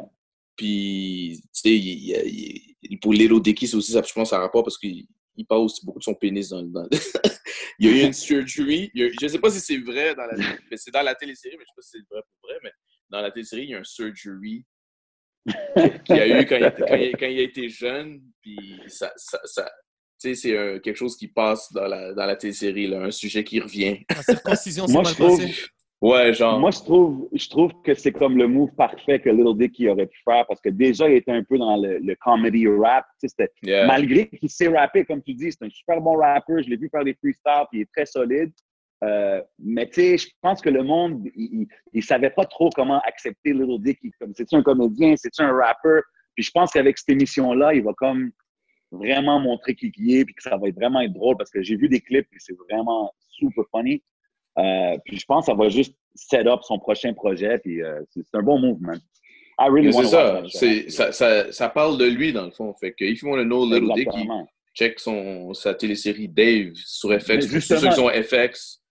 [0.56, 5.06] Puis, tu sais, pour Little Dicky, c'est aussi, ça, je pense, ça rapport parce qu'il
[5.38, 6.88] il parle aussi beaucoup de son pénis dans, dans-
[7.80, 8.90] il y a eu une surgery.
[8.94, 11.02] il y a- je ne sais pas si c'est vrai dans la, mais c'est dans
[11.04, 12.72] la télésérie, mais je ne sais pas si c'est vrai pour vrai, mais
[13.10, 14.66] dans la télésérie, il y a un surgery
[16.06, 18.22] qu'il y a eu quand il, était- quand il- quand il a été jeune.
[18.42, 19.72] Puis, ça, ça, ça-
[20.20, 23.12] tu sais, c'est un- quelque chose qui passe dans la, dans la télésérie, là, un
[23.12, 24.00] sujet qui revient.
[24.10, 25.54] La circoncision Moi, mal je trouve, passée.
[26.02, 26.60] Ouais, genre.
[26.60, 30.08] moi, je trouve, je trouve que c'est comme le move parfait que Little Dicky aurait
[30.08, 33.06] pu faire parce que déjà, il était un peu dans le, le comedy rap.
[33.64, 33.88] Yeah.
[33.88, 36.62] Malgré qu'il sait rapper, comme tu dis, c'est un super bon rappeur.
[36.62, 38.52] Je l'ai vu faire des freestyles, puis il est très solide.
[39.04, 43.00] Euh, mais tu sais, je pense que le monde, il, il savait pas trop comment
[43.02, 44.12] accepter Little Dicky.
[44.20, 46.04] Comme c'est-tu un comédien, c'est-tu un rappeur?
[46.36, 48.32] Puis je pense qu'avec cette émission-là, il va comme
[48.92, 51.62] vraiment montrer qui il est, puis que ça va être vraiment être drôle parce que
[51.62, 54.04] j'ai vu des clips et c'est vraiment super funny.
[54.58, 58.02] Euh, puis je pense que ça va juste set up son prochain projet, puis euh,
[58.10, 59.00] c'est un bon move, man.
[59.60, 60.44] I really c'est ça,
[60.90, 62.74] ça, ça, ça parle de lui dans le fond.
[62.80, 64.48] Fait que if you want to know Little Exactement.
[64.74, 67.48] check son, sa télésérie Dave sur FX.
[67.48, 68.82] Pour ceux qui sont FX.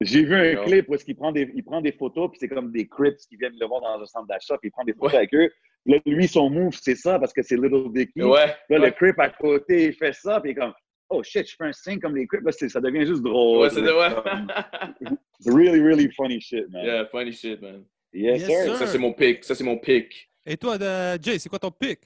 [0.00, 2.48] J'ai vu un clip où est-ce qu'il prend des, il prend des photos, puis c'est
[2.48, 4.92] comme des Crips qui viennent le voir dans un centre d'achat, puis il prend des
[4.92, 5.18] photos Ouais.
[5.18, 5.50] avec eux.
[5.86, 8.22] Là, lui, son move, c'est ça, parce que c'est Little Dicky.
[8.22, 8.54] Ouais.
[8.68, 8.90] Là, le.
[8.90, 10.74] Crip à côté, il fait ça, puis il est comme,
[11.10, 12.44] oh shit, je fais un signe comme les Crips.
[12.50, 13.62] C'est- ça devient juste drôle.
[13.62, 14.10] Ouais, c'est ouais.
[15.40, 16.84] It's really, really funny shit, man.
[16.84, 17.84] yeah, funny shit, man.
[18.12, 18.64] Yes, Yes, sir.
[18.64, 18.76] sir.
[18.76, 19.44] Ça, c'est mon pick.
[19.44, 20.30] Ça, c'est mon pick.
[20.46, 20.76] Et toi,
[21.20, 22.00] Jay, c'est quoi ton pick?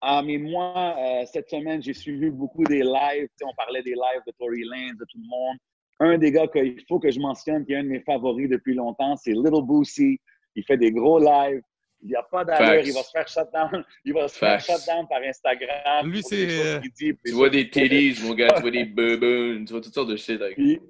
[0.00, 3.28] Ah, mais moi, euh, cette semaine, j'ai suivi beaucoup des lives.
[3.42, 5.56] On parlait des lives de Tory Lanez, de tout le monde.
[6.00, 8.74] Un des gars qu'il faut que je mentionne, qui est un de mes favoris depuis
[8.74, 10.20] longtemps, c'est Little Boosie.
[10.54, 11.62] Il fait des gros lives.
[12.02, 12.82] Il n'y a pas d'allure.
[12.86, 13.84] Il va se faire shutdown.
[14.04, 14.78] Il va se faire Facts.
[14.80, 16.08] shutdown par Instagram.
[16.10, 18.52] Lui, c'est, euh, Tu des vois des titties, mon gars.
[18.54, 19.64] Tu vois des bubbles.
[19.66, 20.80] Tu vois toutes sortes de shit avec Puis-.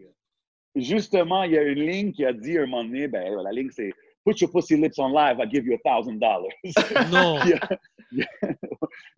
[0.76, 3.70] Justement, il y a une ligne qui a dit un moment donné, ben, la ligne,
[3.70, 3.90] c'est
[4.24, 6.52] Put your pussy lips on live, I'll give you a thousand dollars.
[7.10, 7.38] Non.
[7.46, 7.68] il, a,
[8.12, 8.48] il a-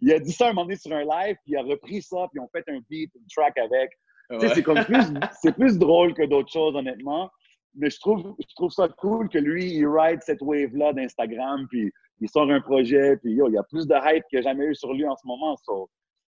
[0.00, 2.28] il a dit ça un moment donné sur un live, puis il a repris ça,
[2.30, 3.90] puis on fait un beat, une track avec.
[4.30, 5.02] Tu sais, c'est comme plus,
[5.42, 7.28] c'est plus drôle que d'autres choses, honnêtement.
[7.74, 11.92] Mais je trouve, je trouve ça cool que lui, il ride cette wave-là d'Instagram, puis
[12.20, 14.50] il sort un projet, puis yo, il y a plus de hype qu'il n'y a
[14.50, 15.56] jamais eu sur lui en ce moment.
[15.64, 15.88] So,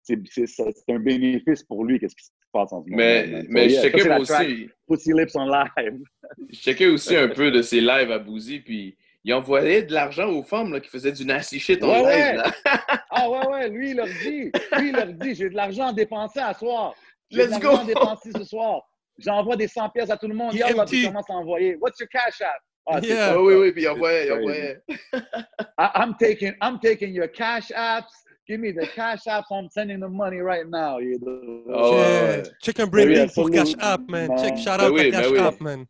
[0.04, 0.20] c'est,
[0.90, 2.98] un bénéfice pour lui, qu'est-ce qui se passe en ce moment.
[2.98, 3.42] Mais.
[3.42, 4.70] So, mais je yeah, checkais aussi.
[4.88, 6.02] Pussy Lips on live.
[6.50, 10.30] Je checkais aussi un peu de ses lives à Bouzy, puis il envoyait de l'argent
[10.30, 12.06] aux femmes là, qui faisaient du nasty shit en Ouais, live.
[12.06, 12.36] ouais.
[12.36, 12.52] Là.
[13.18, 15.94] Ah ouais, ouais, lui, il leur dit, lui, il leur dit, j'ai de l'argent à
[15.94, 16.94] dépenser à soir.
[17.32, 18.82] J'ai de l'argent à dépenser ce soir.
[19.18, 20.52] J'envoie des 100 pièces à tout le monde.
[20.54, 20.92] Il Yalla, empty.
[20.96, 21.78] puis il commence à envoyer.
[21.80, 22.60] What's your cash app?
[22.88, 23.16] Ah, c'est Yeah.
[23.30, 23.34] ça.
[23.36, 24.82] Ah oui, oui, puis envoyait.
[25.78, 28.12] I, I'm taking, I'm taking your cash apps.
[28.48, 29.46] Give me the cash apps.
[29.52, 31.00] I'm sending the money right now.
[31.00, 31.64] You know?
[31.74, 32.44] Oh, ouais.
[32.62, 33.74] Check, un branding Oui, pour Cash.
[33.80, 34.30] App, man.
[34.38, 35.40] Check, shout Ben out oui, à Cash ben oui.
[35.40, 35.86] App, man.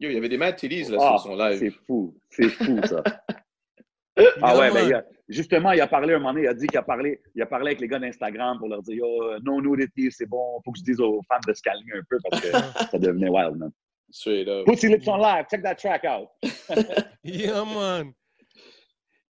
[0.00, 1.58] Yo, il y avait des mad titties là, Ah, sur son live.
[1.58, 3.02] c'est fou, c'est fou ça.
[4.16, 4.74] Yeah, Ah ouais, man.
[4.74, 6.82] mais il a- justement, il a parlé un moment donné, il a dit qu'il a
[6.82, 10.26] parlé, il a parlé avec les gars d'Instagram pour leur dire Yo, no nudity, c'est
[10.26, 12.48] bon, faut que je dise aux femmes de se calmer un peu parce que
[12.90, 13.70] ça devenait wild, man.
[14.10, 14.66] Straight up.
[14.66, 16.28] Pussy Lips on live, check that track out.
[17.24, 18.12] Yeah, man.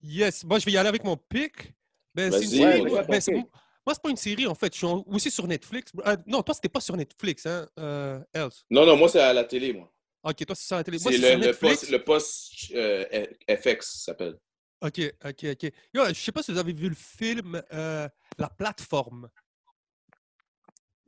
[0.02, 0.44] Yes.
[0.44, 1.74] Moi, je vais y aller avec mon pick.
[2.14, 3.04] Ben, c'est une Vas-y, gars.
[3.04, 3.44] ben,
[3.88, 4.74] moi, c'est pas une série, en fait.
[4.74, 5.94] Je suis aussi sur Netflix.
[6.06, 8.66] Euh, non, toi, c'était pas sur Netflix, hein, euh, Else?
[8.70, 9.90] Non, non, moi, c'est à la télé, moi.
[10.24, 11.00] Ok, toi, c'est sur la télé.
[11.00, 13.06] C'est le, le post, le post euh,
[13.50, 14.36] FX, ça s'appelle.
[14.82, 15.72] Ok, ok, ok.
[15.94, 19.30] Yo, je sais pas si vous avez vu le film euh, La plateforme.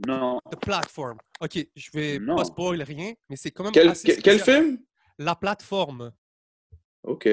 [0.07, 0.39] Non.
[0.49, 1.17] The Platform.
[1.41, 2.35] Ok, je vais Non.
[2.37, 4.63] pas spoiler rien, mais c'est quand même Quel, assez quel, quel spécial.
[4.63, 4.85] film?
[5.17, 6.13] La plateforme.
[7.03, 7.27] OK.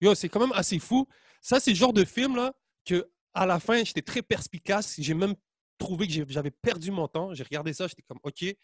[0.00, 1.06] Yo, c'est quand même assez fou.
[1.40, 4.96] Ça, c'est le genre de film là, que à la fin, j'étais très perspicace.
[4.98, 5.34] J'ai même
[5.78, 7.32] trouvé que j'avais perdu mon temps.
[7.34, 8.34] J'ai regardé ça, j'étais comme OK.
[8.40, 8.56] Puis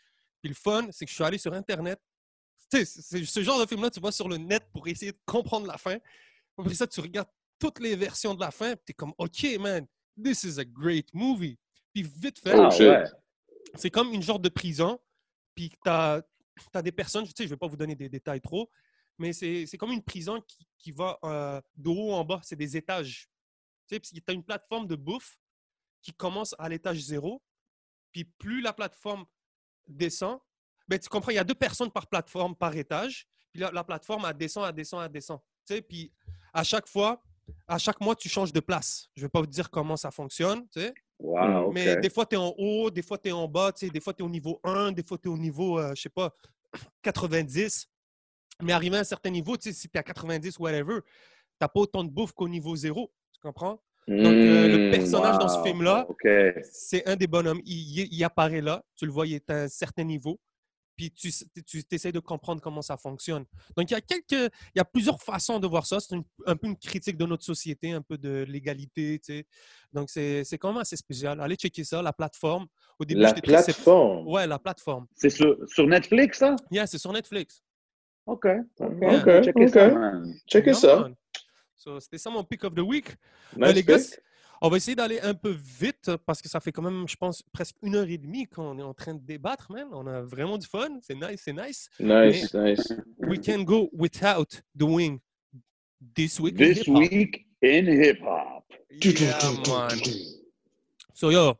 [0.45, 1.99] le fun, c'est que je suis allé sur Internet.
[2.70, 5.66] Tu sais, ce genre de film-là, tu vas sur le net pour essayer de comprendre
[5.66, 5.97] la fin.
[6.59, 9.45] Après ça, tu regardes toutes les versions de la fin, puis tu es comme OK,
[9.61, 9.87] man,
[10.23, 11.59] this is a great movie.
[11.93, 13.05] Puis vite fait, Oh, Ah, ouais.
[13.77, 14.99] c'est comme une genre de prison.
[15.55, 16.23] Puis tu as,
[16.83, 18.70] des personnes, tu sais, je ne vais pas vous donner des détails trop,
[19.19, 22.41] mais c'est c'est comme une prison qui, qui va euh, de haut en bas.
[22.43, 23.29] C'est des étages.
[23.89, 25.39] Tu sais, puis tu as une plateforme de bouffe
[26.03, 27.43] qui commence à l'étage zéro.
[28.12, 29.24] Puis plus la plateforme
[29.89, 30.39] descend,
[30.89, 33.27] ben, tu comprends, il y a deux personnes par plateforme, par étage.
[33.53, 35.39] Puis la, la plateforme, elle descend, elle descend, elle descend.
[35.66, 36.12] Tu sais, puis
[36.53, 37.23] à chaque fois,
[37.66, 39.09] à chaque mois, tu changes de place.
[39.15, 40.95] Je ne vais pas vous dire comment ça fonctionne, tu sais.
[41.19, 41.70] Wow.
[41.73, 43.91] Mais des fois, tu es en haut, des fois, tu es en bas, tu sais,
[43.93, 46.03] des fois, tu es au niveau 1, des fois, tu es au niveau, euh, je
[46.03, 46.35] sais pas,
[47.03, 47.89] 90.
[48.62, 51.09] Mais arrivé à un certain niveau, tu sais, si tu es à 90, whatever, tu
[51.61, 53.12] n'as pas autant de bouffe qu'au niveau 0.
[53.33, 53.83] Tu comprends?
[54.09, 54.91] Donc, euh, le Mm.
[54.91, 56.07] personnage dans ce film-là,
[56.73, 57.61] c'est un des bonhommes.
[57.65, 60.41] Il, il- il apparaît là, tu le vois, il est à un certain niveau.
[60.97, 63.44] Puis tu, tu essaies de comprendre comment ça fonctionne.
[63.77, 65.98] Donc, il y a, quelques, il y a plusieurs façons de voir ça.
[66.01, 66.16] C'est
[66.47, 69.19] un peu une critique de notre société, un peu de l'égalité.
[69.19, 69.47] tu sais.
[69.93, 71.40] Donc, c'est quand même assez spécial.
[71.40, 72.66] Allez checker ça, la plateforme.
[72.98, 74.27] Au début, La j'étais très plateforme?
[74.28, 75.06] Ouais, la plateforme.
[75.14, 76.56] C'est sur, sur Netflix, ça?
[76.70, 77.62] Yeah, c'est sur Netflix.
[78.27, 78.47] OK.
[78.78, 79.02] OK.
[79.02, 81.14] OK, Checker ça, Yeah.
[81.77, 83.09] So, C'était ça mon pick of the week.
[83.56, 83.98] Nice les gars.
[84.65, 87.43] On va essayer d'aller un peu vite parce que ça fait quand même, je pense,
[87.43, 89.89] presque une heure et demie qu'on est en train de débattre, man.
[89.91, 91.01] On a vraiment du fun.
[91.03, 91.91] C'est nice, c'est nice.
[91.99, 92.93] Nice, nice.
[93.19, 95.19] We can go without doing
[96.15, 96.61] this week.
[96.61, 98.63] in This week in hip-hop.
[98.89, 99.37] Yeah,
[99.67, 99.99] man.
[101.13, 101.55] So, yo,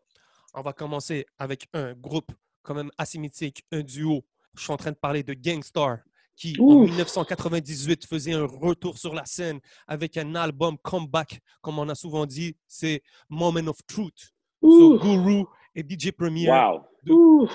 [0.55, 2.31] on va commencer avec un groupe
[2.63, 4.25] quand même assez mythique, un duo.
[4.55, 5.99] Je suis en train de parler de Gangstar,
[6.37, 6.89] qui en Ouf.
[6.91, 12.27] 1998 faisait un retour sur la scène avec un album comeback, comme on a souvent
[12.27, 14.33] dit, c'est Moment of Truth.
[14.63, 14.99] So.
[14.99, 15.45] Guru
[15.75, 16.49] et DJ Premier.
[16.51, 16.83] Wow.
[17.09, 17.49] Ouh.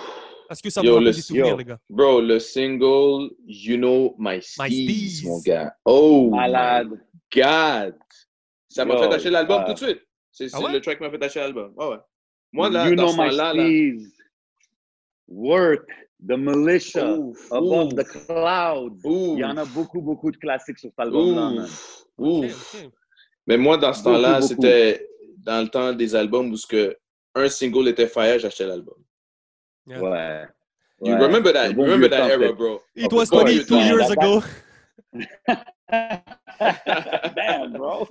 [0.49, 1.57] Est-ce que ça Yo, vous le- des souvenirs, yo.
[1.57, 1.79] les gars?
[1.89, 5.73] Bro, le single You Know My Steez, mon gars.
[5.85, 6.89] Oh Malade.
[6.89, 6.97] my
[7.41, 7.95] God.
[8.69, 10.01] Ça m'a fait acheter l'album tout de suite.
[10.31, 10.71] C'est Ah c'est ouais?
[10.73, 11.73] le track qui m'a fait acheter l'album.
[11.75, 11.97] Ouais, ouais.
[12.53, 14.03] Moi, là, you dans know ce my là.
[15.27, 15.89] Work.
[16.25, 17.13] The Militia.
[17.17, 18.99] Ouf, Above ouf, the Clouds.
[19.03, 21.65] ouf, Il y en a beaucoup, beaucoup de classiques sur cet album-là.
[23.45, 25.07] Mais moi, dans ce temps-là, c'était
[25.37, 26.97] dans le temps des albums où ce que
[27.35, 28.95] un single était fire, j'achetais l'album.
[29.85, 30.01] Yeah.
[30.01, 30.45] Ouais.
[31.01, 31.19] You Ouais.
[31.21, 32.81] remember that, bon remember that era, bro.
[32.95, 33.87] It was course, 22 man.
[33.87, 34.41] years ago.
[37.35, 38.07] Damn, bro.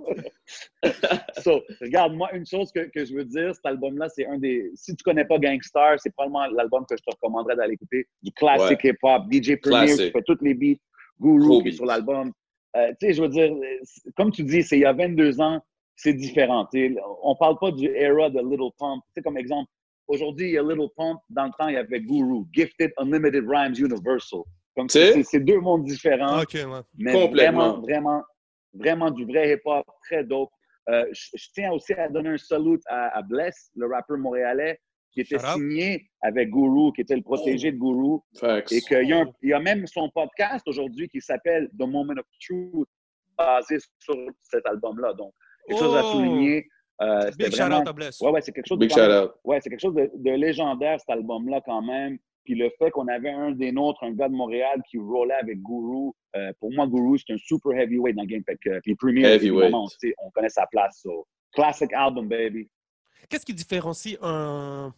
[1.43, 4.70] so, regarde, moi, une chose que, que je veux dire, cet album-là, c'est un des.
[4.74, 8.07] Si tu connais pas Gangstar, c'est probablement l'album que je te recommanderais d'aller écouter.
[8.23, 10.81] Du classique hip-hop, DJ Premier qui fait toutes les beats,
[11.20, 12.32] Guru qui est sur l'album.
[12.77, 13.55] Euh, tu sais, je veux dire,
[14.16, 15.61] comme tu dis, c'est il y a 22 ans,
[15.97, 16.66] c'est différent.
[16.73, 17.01] tu sais.
[17.23, 19.03] On parle pas du era de Little Pump.
[19.09, 19.70] Tu sais, comme exemple,
[20.09, 21.20] aujourd'hui, il y a Little Pump.
[21.31, 24.43] Dans le temps, il y avait Guru, Gifted Unlimited Rhymes Universal.
[24.77, 25.12] Comme Tu sais?
[25.15, 26.43] c'est c'est deux mondes différents.
[26.98, 27.31] Mais Complètement.
[27.31, 28.23] vraiment, vraiment,
[28.74, 30.51] vraiment du vrai hip-hop, très dope.
[30.89, 34.78] Euh, je, je tiens aussi à donner un salut à, à Bless, le rappeur montréalais,
[35.12, 38.19] qui était signé avec Guru, qui était le protégé de Guru.
[38.39, 38.70] Facts.
[38.70, 42.86] Et qu'il y, a y même son podcast aujourd'hui qui s'appelle The Moment of Truth,
[43.36, 45.15] basé sur cet album-là.
[45.15, 45.32] Donc,
[45.66, 46.12] quelque chose à Oh!
[46.12, 46.69] souligner.
[47.03, 48.20] Euh, Big shout out à Bless.
[48.20, 49.32] Ouais, ouais, c'est quelque chose Big de quand shout même- out.
[49.44, 52.16] Ouais, c'est quelque chose de, de légendaire, cet album-là, quand même.
[52.47, 55.60] Puis le fait qu'on avait un des nôtres, un gars de Montréal, qui roulait avec
[55.60, 56.12] Guru.
[56.36, 58.43] euh, pour moi, Guru, c'est un super heavyweight dans le game.
[58.47, 59.64] Fait que, puis Premier, Heavyweight.
[59.64, 61.01] évidemment, on, sait- on connaît sa place.
[61.02, 61.27] So.
[61.52, 62.68] Classic album, baby.
[63.28, 64.94] Qu'est-ce qui différencie un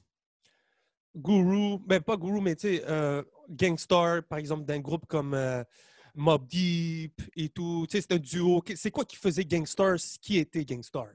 [1.16, 5.64] guru, ben pas guru, mais tu sais, euh, Gangstar, par exemple, d'un groupe comme euh,
[6.14, 7.86] Mob Deep et tout?
[7.88, 8.62] Tu sais, c'est un duo.
[8.74, 11.08] C'est quoi qui faisait Gangstar, ce qui était Gangstar?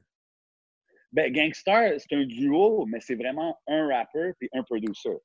[1.11, 5.15] Ben, Gangstar, c'est un duo, mais c'est vraiment un rappeur puis un producer.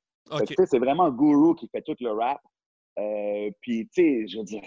[0.65, 2.39] C'est vraiment Guru qui fait tout le rap.
[2.97, 4.61] Euh, puis, tu sais, je veux dire,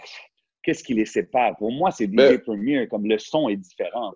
[0.62, 1.56] qu'est-ce qui les sépare?
[1.56, 4.14] Pour moi, c'est DJ Ben- Premier, comme le son est différent.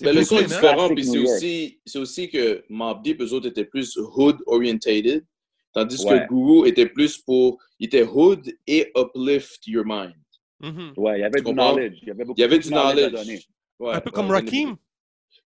[0.00, 0.46] Mais le plus son est hein?
[0.46, 5.24] différent, puis c'est aussi, c'est aussi que Mobb Deep, eux autres, étaient plus hood-orientated,
[5.72, 6.20] tandis Ouais.
[6.20, 7.58] que Guru était plus pour...
[7.80, 10.14] Il était hood et uplift your mind.
[10.60, 10.92] Mhm.
[10.96, 11.70] Ouais, il y avait du comprends?
[11.72, 11.98] knowledge.
[12.02, 13.26] Il y avait beaucoup Il y avait de du knowledge à knowledge.
[13.26, 13.40] donner.
[13.78, 14.76] Ouais, Un peu ouais, comme Rakim.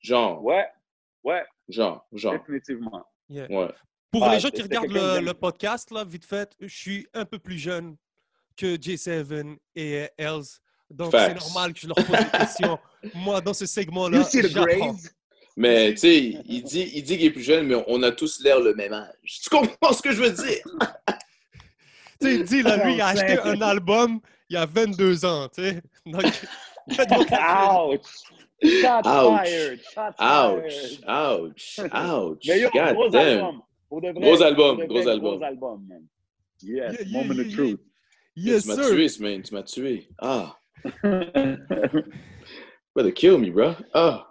[0.01, 0.67] Genre, Ouais,
[1.25, 2.33] ouais, genre, genre.
[2.35, 3.05] définitivement.
[3.29, 3.51] Yeah.
[3.51, 3.69] Ouais.
[4.19, 7.39] Pour Ah, les gens qui regardent le, podcast, là, vite fait, je suis un peu
[7.39, 7.97] plus jeune
[8.57, 10.43] que J7 et Els.
[10.91, 12.79] Donc, c'est normal que je leur pose des questions.
[13.15, 14.23] Moi, dans ce segment-là?
[15.59, 18.41] Mais, tu sais, il dit, il dit qu'il est plus jeune, mais on a tous
[18.41, 19.41] l'air le même âge.
[19.43, 20.63] Tu comprends ce que je veux dire?
[22.19, 25.27] Tu sais, il dit, là, lui, il a acheté un album il y a 22
[25.27, 25.83] ans, tu sais.
[26.07, 26.23] Donc.
[26.89, 28.01] Ouch!
[28.63, 29.45] Shots Ouch.
[29.45, 29.81] fired!
[29.93, 31.05] Shots Ouch, fired!
[31.07, 32.47] ouch, ouch.
[32.47, 33.39] Mais yo, God gros damn.
[33.39, 33.63] album.
[33.89, 35.37] Pour de vrai, Gros album, pour de vrai, gros album.
[35.37, 36.03] Gros album, man.
[36.63, 37.57] Yes, Yeah, yeah, moment yeah, of yeah.
[37.57, 37.81] truth.
[38.35, 39.43] Yes, tu m'as tué, man.
[39.43, 40.09] Tu m'as tué.
[40.21, 40.57] Ah.
[42.95, 43.75] Better kill me, bro.
[43.95, 44.27] Ah.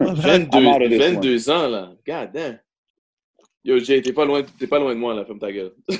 [0.00, 1.92] Ah, ben, 22, I'm out of this 22 ans, là.
[2.06, 2.58] God damn.
[3.64, 5.24] Yo, Jay, t'es pas loin, pas loin de moi, là.
[5.24, 5.72] Ferme ta gueule.
[5.88, 5.96] I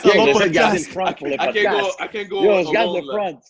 [0.00, 1.90] can't go- I can't go.
[2.00, 3.40] I can't go Yo, je garde le front.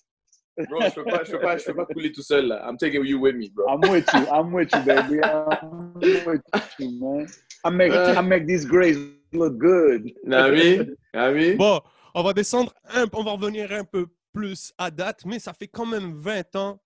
[0.68, 2.62] Bro, je peux pas, je peux pas, je peux pas couler tout seul, là.
[2.68, 3.66] I'm taking you with me, bro.
[3.68, 4.26] I'm with you.
[4.30, 5.18] I'm with you, baby.
[5.22, 6.42] I'm with
[6.78, 7.26] you, man.
[7.64, 8.98] I make, I make these grays
[9.32, 10.10] look good.
[10.24, 10.80] Nami,
[11.14, 11.54] Nami.
[11.54, 11.80] Bon,
[12.14, 15.68] on va descendre, un, on va revenir un peu plus à date, mais ça fait
[15.68, 16.82] quand même 20 ans.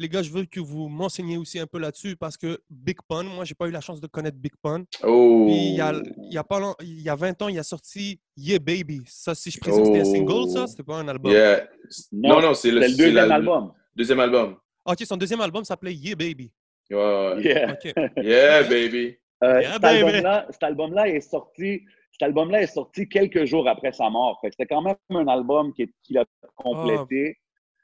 [0.00, 3.24] Les gars, je veux que vous m'enseigniez aussi un peu là-dessus parce que Big Pun,
[3.24, 4.84] moi, j'ai pas eu la chance de connaître Big Pun.
[5.02, 5.46] Oh.
[5.48, 5.92] Puis il y a,
[6.22, 9.02] il y a pas long- il y a 20 ans, il a sorti Yeah Baby.
[9.06, 10.62] Ça, si je présume, c'était un single, ça?
[10.62, 10.66] Oh.
[10.68, 11.32] C'était pas un album?
[11.32, 11.68] Yeah.
[12.12, 13.72] Non, non, c'est le, deuxième la- album.
[13.96, 14.56] Deuxième album.
[14.84, 16.52] Ah, Ok, son deuxième album s'appelait Yeah Baby.
[16.88, 17.36] Yeah.
[18.22, 19.16] Yeah, baby.
[19.42, 19.96] Euh, Yeah, cet baby.
[20.04, 21.82] album-là, cet album-là est sorti.
[22.12, 24.38] Cet album-là est sorti quelques jours après sa mort.
[24.44, 26.24] C'était quand même un album qui, qu'il a
[26.56, 27.36] complété.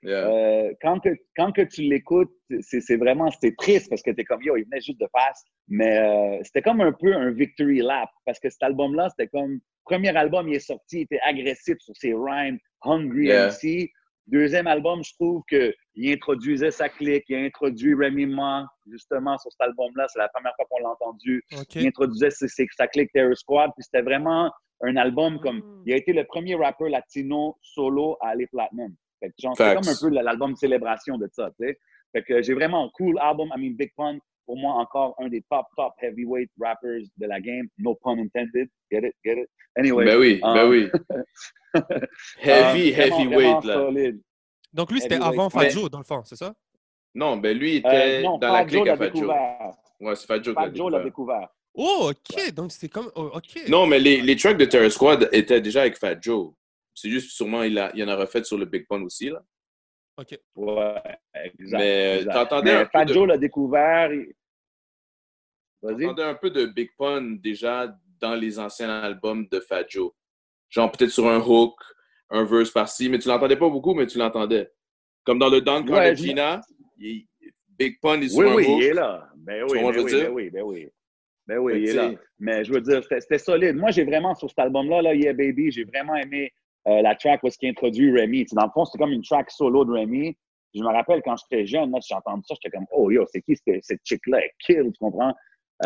[0.04, 0.28] Yeah.
[0.28, 4.20] Euh, quand, que, quand que tu l'écoutes, c'est, c'est vraiment c'est triste parce que tu
[4.20, 5.42] es comme yo, il venait juste de face.
[5.68, 9.58] Mais euh, c'était comme un peu un victory lap parce que cet album-là, c'était comme.
[9.86, 13.48] Premier album, il est sorti, il était agressif sur ses rhymes, Hungry Yeah.
[13.48, 13.90] MC.
[14.26, 15.74] Deuxième album, je trouve qu'il
[16.10, 20.06] introduisait sa clique, il a introduit Remy Ma, justement, sur cet album-là.
[20.08, 21.44] C'est la première fois qu'on l'a entendu.
[21.82, 23.72] Il introduisait ses- ses- sa clique Terror Squad.
[23.76, 24.50] Puis c'était vraiment
[24.80, 25.58] un album comme.
[25.58, 25.82] Mm.
[25.86, 28.94] Il a été le premier rappeur latino solo à aller platinum.
[29.24, 31.78] Fait que genre, c'est comme un peu l'album de célébration de ça, tu sais.
[32.12, 33.48] Fait que j'ai vraiment un cool album.
[33.56, 37.40] I mean, Big Pun, pour moi, encore un des top, top heavyweight rappers de la
[37.40, 37.66] game.
[37.78, 38.68] No pun intended.
[38.90, 39.14] Get it?
[39.24, 39.48] Get it?
[39.76, 40.04] Anyway.
[40.04, 40.90] Ben oui, ben um, oui.
[42.40, 44.10] Heavy, um, vraiment, heavyweight, vraiment là.
[44.72, 46.54] Donc lui, c'était avant Mais- Fat Joe, dans le fond, c'est ça?
[47.14, 49.12] Non, ben lui, il Euh, était non, dans la clique à l'a Fat Joe.
[49.14, 49.72] découvert.
[50.00, 51.04] Ouais, c'est Fat Joe qui l'a découvert.
[51.04, 51.48] découvert.
[51.74, 52.52] Oh, ok.
[52.54, 53.10] Donc c'était comme.
[53.16, 53.68] oh, ok.
[53.68, 56.52] Non, mais les, les tracks de Terror Squad étaient déjà avec Fat Joe.
[56.94, 59.42] C'est juste, sûrement, il, a, il en a refait sur le Big Pun aussi, là.
[60.16, 60.38] Ok.
[60.54, 60.94] Ouais,
[61.34, 61.78] exact.
[61.78, 62.32] Mais exact.
[62.32, 64.10] t'entendais Mais de- Joe l'a découvert.
[65.82, 66.02] Vas-y.
[66.02, 70.12] J'entendais un peu de Big Pun déjà dans les anciens albums de Fat Joe.
[70.70, 71.74] Genre peut-être sur un hook,
[72.30, 74.70] un verse par-ci, mais tu l'entendais pas beaucoup, mais tu l'entendais.
[75.24, 76.60] Comme dans le Don Card Ouais, de Gina,
[76.98, 77.26] il-
[77.76, 78.78] Big Pun est sur Oui, un oui, hook.
[78.80, 79.28] il est là.
[79.36, 80.88] Ben oui, ben oui, ben oui, ben oui.
[81.46, 82.12] Ben oui, il est là.
[82.38, 83.74] Mais je veux dire, c'était c'était solide.
[83.76, 86.52] Moi, j'ai vraiment, sur cet album-là, là, Yeah Baby, j'ai vraiment aimé
[86.88, 88.44] euh, la track où est-ce qu'il introduit Remy.
[88.44, 90.36] Tu sais, dans le fond, c'était comme une track solo de Remy.
[90.74, 93.40] Je me rappelle quand j'étais jeune, là, j'ai entendu ça, j'étais comme, oh yo, c'est
[93.42, 94.40] qui cette, cette chick-là?
[94.42, 95.32] Elle kill, tu comprends?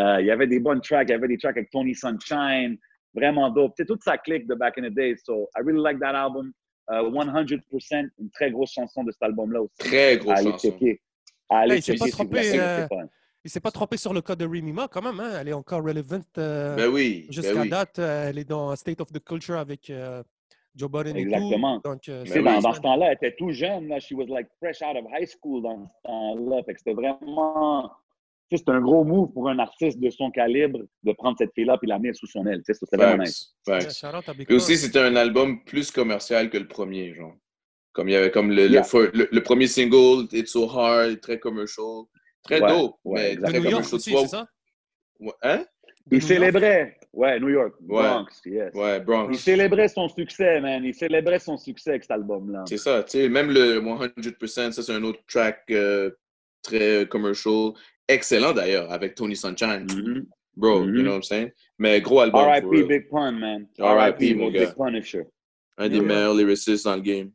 [0.00, 2.78] Euh, il y avait des bonnes tracks, il y avait des tracks avec Tony Sunshine,
[3.14, 3.72] vraiment dope.
[3.76, 5.14] C'est toute sa clique de back in the day.
[5.24, 6.52] So, I really like that album.
[6.90, 9.74] Euh, 100%, une très grosse chanson de cet album-là aussi.
[9.78, 10.56] Très grosse chanson.
[10.58, 11.00] checker.
[11.50, 12.86] À aller Hey, il s'est checker pas trompé, euh.
[13.44, 15.20] Il s'est pas trompé sur le cas de Remy Ma quand même.
[15.20, 15.32] Hein?
[15.40, 16.20] Elle est encore relevant.
[16.38, 17.68] euh, Ben oui, Jusqu'à ben oui.
[17.68, 19.90] date, elle est dans State of the Culture avec
[20.78, 21.80] Joe Budden et Exactement.
[21.80, 21.90] tout.
[21.90, 23.88] Donc, euh, dans, dans ce temps-là, elle était tout jeune.
[23.88, 23.98] Là.
[24.00, 26.62] She was like fresh out of high school dans ce temps-là.
[26.64, 27.90] Fait que c'était vraiment.
[28.50, 31.86] C'est un gros move pour un artiste de son calibre de prendre cette fille-là et
[31.86, 32.62] la mettre sous son aile.
[32.64, 33.54] Tu sais, C'était vraiment nice.
[34.46, 37.34] Puis aussi, c'était un album plus commercial que le premier, genre.
[37.92, 38.82] Comme il y avait comme le, le Yeah.
[38.82, 42.04] fir- le, le premier single, It's So Hard, très commercial.
[42.44, 43.94] Très Ouais, dope, ouais, mais très New York commercial.
[43.96, 44.46] aussi, c'est ça?
[45.20, 45.64] Ouais, Hein?
[46.10, 46.97] Il célébrait.
[47.12, 47.74] Ouais, New York.
[47.80, 48.02] Ouais.
[48.02, 48.74] Bronx, yes.
[48.74, 49.28] Ouais, Bronx.
[49.32, 50.84] Il célébrait son succès, man.
[50.84, 52.64] Il célébrait son succès avec cet album-là.
[52.68, 56.10] C'est ça, tu sais, même le 100%, ça c'est un autre track euh,
[56.62, 57.72] très commercial.
[58.06, 59.86] Excellent d'ailleurs, avec Tony Sunshine.
[59.90, 60.26] Mhm.
[60.56, 60.94] Bro, Mhm.
[60.94, 61.50] you know what I'm saying?
[61.78, 62.40] Mais gros album.
[62.46, 62.82] R.I.P.
[62.84, 63.66] Big Pun, man.
[63.78, 64.66] R.I.P., mon gars.
[64.66, 65.24] Big Punisher.
[65.76, 66.04] Un des Yeah.
[66.04, 67.30] meilleurs lyricistes dans le game.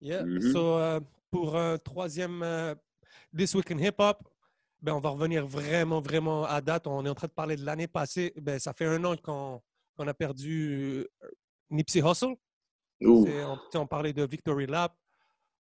[0.00, 0.24] Yeah.
[0.24, 0.40] Mhm.
[0.52, 1.00] So, euh,
[1.30, 2.74] pour un troisième euh,
[3.36, 4.18] This Week in Hip Hop,
[4.84, 6.86] ben, on va revenir vraiment, vraiment à date.
[6.86, 8.34] On est en train de parler de l'année passée.
[8.36, 9.62] Ben, ça fait un an qu'on
[10.06, 11.30] a perdu euh,
[11.70, 12.36] Nipsey Hussle.
[13.00, 14.94] On, parlait de Victory Lap,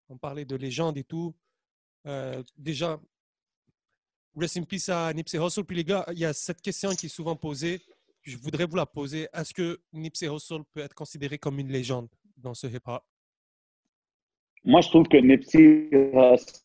[0.09, 1.33] on parlait de légende et tout.
[2.05, 2.99] Euh, déjà,
[4.35, 5.63] rest in peace à Nipsey Hussle.
[5.63, 7.81] Puis les gars, il y a cette question qui est souvent posée.
[8.23, 9.29] Je voudrais vous la poser.
[9.33, 13.01] Est-ce que Nipsey Hussle peut être considéré comme une légende dans ce hip-hop?
[14.65, 16.62] Moi, je trouve que Nipsey Hussle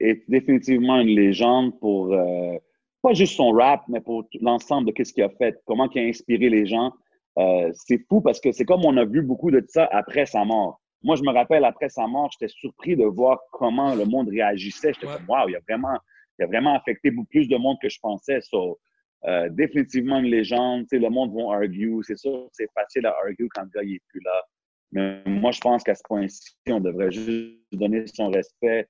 [0.00, 2.56] est définitivement une légende pour euh,
[3.02, 6.04] pas juste son rap, mais pour l'ensemble de ce qu'il a fait, comment il a
[6.04, 6.92] inspiré les gens.
[7.38, 10.44] Euh, c'est fou parce que c'est comme on a vu beaucoup de ça après sa
[10.44, 10.80] mort.
[11.04, 14.92] Moi, je me rappelle, après sa mort, j'étais surpris de voir comment le monde réagissait.
[14.92, 15.14] J'étais Ouais.
[15.18, 15.96] comme, waouh, il a vraiment,
[16.38, 18.40] il a vraiment affecté beaucoup plus de monde que je pensais.
[18.40, 18.78] So,
[19.24, 20.86] euh, définitivement une légende.
[20.90, 22.02] Le monde va argue.
[22.02, 24.42] C'est sûr, c'est facile à argue quand le gars il est plus là.
[24.90, 28.88] Mais moi, je pense qu'à ce point-ci, on devrait juste donner son respect.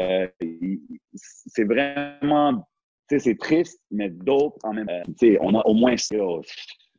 [0.00, 0.28] Euh,
[1.14, 2.68] c'est vraiment,
[3.08, 5.02] tu sais, c'est triste, mais d'autres en même temps.
[5.18, 6.16] Tu sais, on a au moins ça.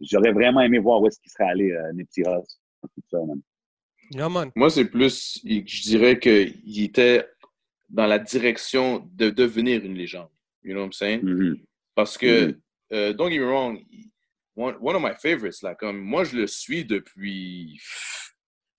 [0.02, 3.20] J'aurais vraiment aimé voir où est-ce qu'il serait allé, euh, tout ça.
[4.12, 4.52] Yeah, man.
[4.56, 7.26] Moi, c'est plus, je dirais qu'il était
[7.90, 10.30] dans la direction de devenir une légende.
[10.64, 11.22] You know what I'm saying?
[11.24, 11.58] Mhm.
[11.96, 12.62] Parce que, Mhm.
[12.94, 13.80] euh, don't get me wrong,
[14.56, 17.80] one, one of my favorites, là, comme moi, je le suis depuis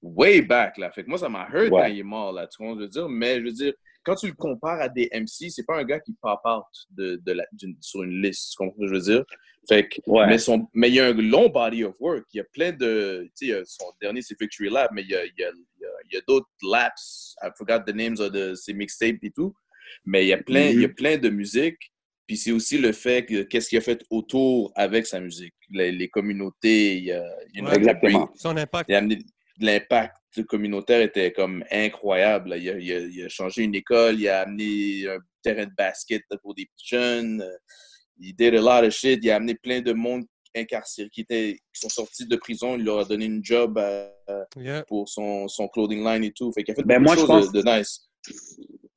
[0.02, 0.90] way back, là.
[0.90, 1.82] Fait que moi, ça m'a hurt Ouais.
[1.82, 3.08] quand il est mort, là, tu vois, je veux dire?
[3.08, 3.74] Mais je veux dire,
[4.04, 7.16] quand tu le compares à des MC, c'est pas un gars qui pop out de,
[7.24, 9.24] de la, d'une- sur une liste, tu comprends ce que je veux dire?
[9.68, 10.26] Fait que, Ouais.
[10.26, 12.24] mais, son, mais il y a un long body of work.
[12.32, 13.28] Il y a plein de.
[13.38, 15.82] Tu sais, son dernier, c'est Victory Lap, mais il y a, il y a, il
[15.82, 17.34] y a, il y a d'autres laps.
[17.42, 19.54] I forgot the names of the, ses mixtapes et tout.
[20.06, 21.76] Mais il y a plein, il y a plein de musique.
[22.26, 25.54] Puis c'est aussi le fait que qu'est-ce qu'il a fait autour avec sa musique.
[25.70, 27.20] Les, les communautés, il y a.
[27.22, 27.76] Ouais.
[27.76, 28.30] Exactement.
[28.36, 28.88] Son impact.
[28.88, 29.18] il a amené
[29.64, 30.16] l'impact
[30.48, 32.54] communautaire était comme incroyable.
[32.58, 35.72] Il a, il a- il a changé une école, il a amené un terrain de
[35.76, 37.42] basket pour des petits jeunes.
[37.42, 37.56] euh,
[38.22, 39.20] Il did a lot of shit.
[39.22, 40.24] Il a amené plein de monde
[40.54, 42.76] incarcéré qui, étaient, qui sont sortis de prison.
[42.76, 44.10] Il leur a donné une job à-
[44.56, 44.82] Yeah.
[44.84, 46.52] pour son, son clothing line et tout.
[46.52, 48.08] Fait qu'il a fait Ben, beaucoup moi, de je choses pense- de, de nice.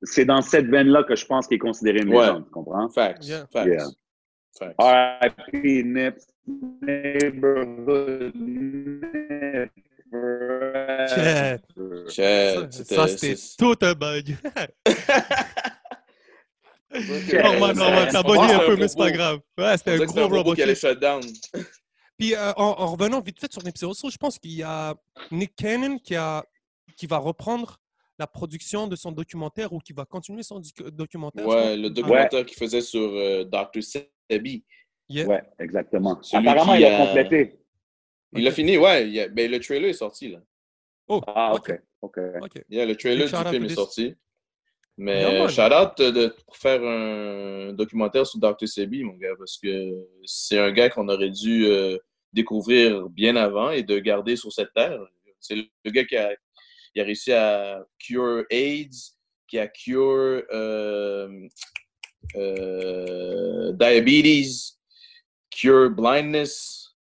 [0.03, 2.19] C'est dans cette veine-là que je pense qu'il est considéré une Ouais.
[2.25, 2.89] légende, tu comprends?
[2.89, 3.25] Facts.
[3.25, 3.47] Yeah.
[3.53, 3.67] Facts.
[3.67, 3.87] Yeah.
[4.59, 4.75] Facts.
[4.77, 5.83] R.I.P.
[5.83, 6.27] Nips.
[6.81, 8.33] Neighborhood.
[10.87, 12.09] Never.
[12.09, 14.35] Shit, Ça, c'était- ça, c'était c'est- tout un bug.
[16.93, 19.39] Non, man, non, man, t'as ça- un peu, mais c'est pas grave.
[19.57, 20.89] Ouais, On c'était un gros robot qui allait kill.
[20.91, 21.23] shut down.
[22.19, 24.93] Puis euh, en, en revenant vite fait sur Nipsey Hussle, je pense qu'il y a
[25.31, 26.45] Nick Cannon qui, a,
[26.95, 27.79] qui va reprendre
[28.19, 31.47] la production de son documentaire ou qui va continuer son docu- documentaire.
[31.47, 33.81] Ouais, le documentaire qu'il faisait sur euh, Dr.
[34.29, 34.63] Sebi.
[35.09, 35.25] Yeah.
[35.27, 36.21] Ouais, exactement.
[36.21, 37.57] Celui Apparemment, qui il a a- complété.
[38.35, 38.55] Il a Ok.
[38.55, 39.09] fini, ouais.
[39.09, 40.39] il a- ben, le trailer est sorti, là.
[41.07, 41.71] Oh, Ah, ok.
[42.01, 42.17] OK.
[42.17, 42.43] OK.
[42.43, 42.63] ok.
[42.69, 44.15] Yeah, le trailer du film est sorti.
[44.97, 45.49] Mais Yeah, man.
[45.49, 48.67] shout out de, pour faire un documentaire sur Dr.
[48.67, 49.91] Sebi, mon gars, parce que
[50.25, 51.97] c'est un gars qu'on aurait dû euh,
[52.31, 54.99] découvrir bien avant et de garder sur cette terre.
[55.39, 56.35] C'est le, gars qui a,
[56.95, 59.15] réussi à cure AIDS,
[59.47, 61.47] qui a cure euh,
[62.35, 64.77] euh, diabetes,
[65.49, 66.95] cure blindness.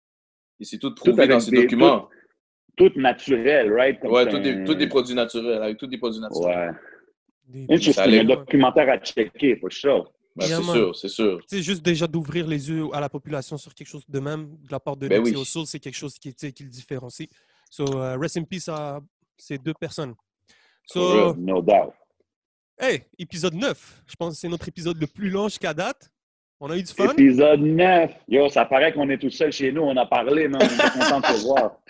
[0.60, 2.02] Et c'est tout prouvé dans ses documents.
[2.02, 2.21] Tout
[2.96, 4.00] naturel, right?
[4.00, 6.76] Comme Ouais, c'est tous des, tous des produits naturels, avec tous des produits naturels.
[7.50, 7.68] Ouais.
[7.68, 10.12] Des- allait- Un documentaire à checker, for sure.
[10.36, 11.42] Ben, c'est sûr, c'est sûr.
[11.46, 14.72] Sais, juste déjà d'ouvrir les yeux à la population sur quelque chose de même de
[14.72, 15.36] la part de Ben oui.
[15.66, 17.28] C'est quelque chose qui, qui le différencie.
[17.70, 19.02] So, uh, rest in peace à
[19.38, 20.14] ces deux personnes.
[20.86, 21.34] So.
[21.36, 21.94] No doubt.
[22.80, 24.04] hey, épisode 9.
[24.08, 26.10] Je pense que c'est notre épisode le plus long jusqu'à date.
[26.64, 27.12] On a eu du fun?
[27.14, 28.12] Épisode 9.
[28.28, 29.82] Yo, ça paraît qu'on est tout seul chez nous.
[29.82, 31.72] On a parlé, mais on est content de se voir.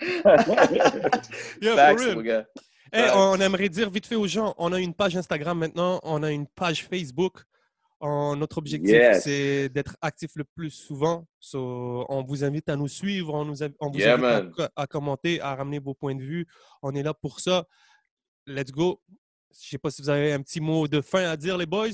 [1.60, 2.14] Yeah, for Facts, real.
[2.16, 2.46] mon gars.
[2.92, 3.14] Hey, Facts.
[3.16, 6.30] on aimerait dire vite fait aux gens, on a une page Instagram maintenant, on a
[6.32, 7.42] une page Facebook.
[8.00, 9.22] En- notre objectif, Yes.
[9.24, 11.24] c'est d'être actif le plus souvent.
[11.38, 14.86] So, on vous invite à nous suivre, on, nous, a- on vous Yeah, invite à
[14.88, 16.46] commenter, à ramener vos points de vue.
[16.82, 17.64] On est là pour ça.
[18.46, 19.00] Let's go.
[19.52, 21.88] Je sais pas si vous avez un petit mot de fin à dire, les boys.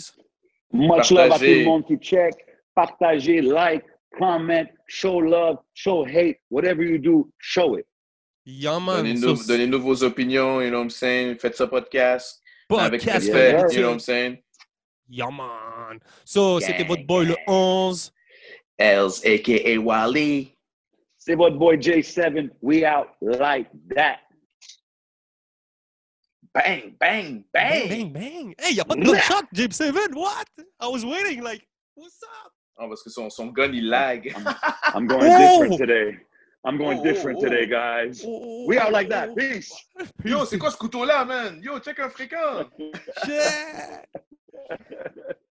[0.72, 2.34] Much love à tout le monde qui check.
[2.78, 3.84] Partagez, like,
[4.16, 6.36] comment, show love, show hate.
[6.48, 7.86] Whatever you do, show it.
[8.44, 9.04] Yeah, man.
[9.04, 11.38] Donnez-nous So, donnez-nous vos opinions, you know what I'm saying?
[11.38, 12.40] Faites ce podcast
[12.70, 13.68] avec podcast respect, yeah.
[13.72, 14.38] you know what I'm saying?
[15.08, 15.98] Yeah, man.
[16.24, 18.12] So, c'était Gang, votre boy le 11.
[18.78, 19.76] Els, a.k.a.
[19.78, 20.54] Wally.
[21.16, 22.50] C'est votre boy J7.
[22.62, 24.20] We out like that.
[26.54, 27.88] Bang, bang, Bang, bang!
[27.88, 28.54] bang, bang.
[28.56, 30.14] Hey, y a pas de gunshot, James 7.
[30.14, 30.46] What?
[30.78, 32.52] I was waiting, like, what's up?
[32.80, 34.32] Oh, parce que son, son gun, il lag.
[34.94, 35.38] I'm going Oh!
[35.38, 36.16] different today.
[36.64, 37.48] I'm going Oh, different oh, oh.
[37.48, 38.22] today, guys.
[38.24, 39.34] Oh, We out like that.
[39.34, 39.72] Peace.
[40.24, 41.60] Yo, c'est quoi ce couteau-là, man?
[41.62, 42.68] Yo, check un fréquent!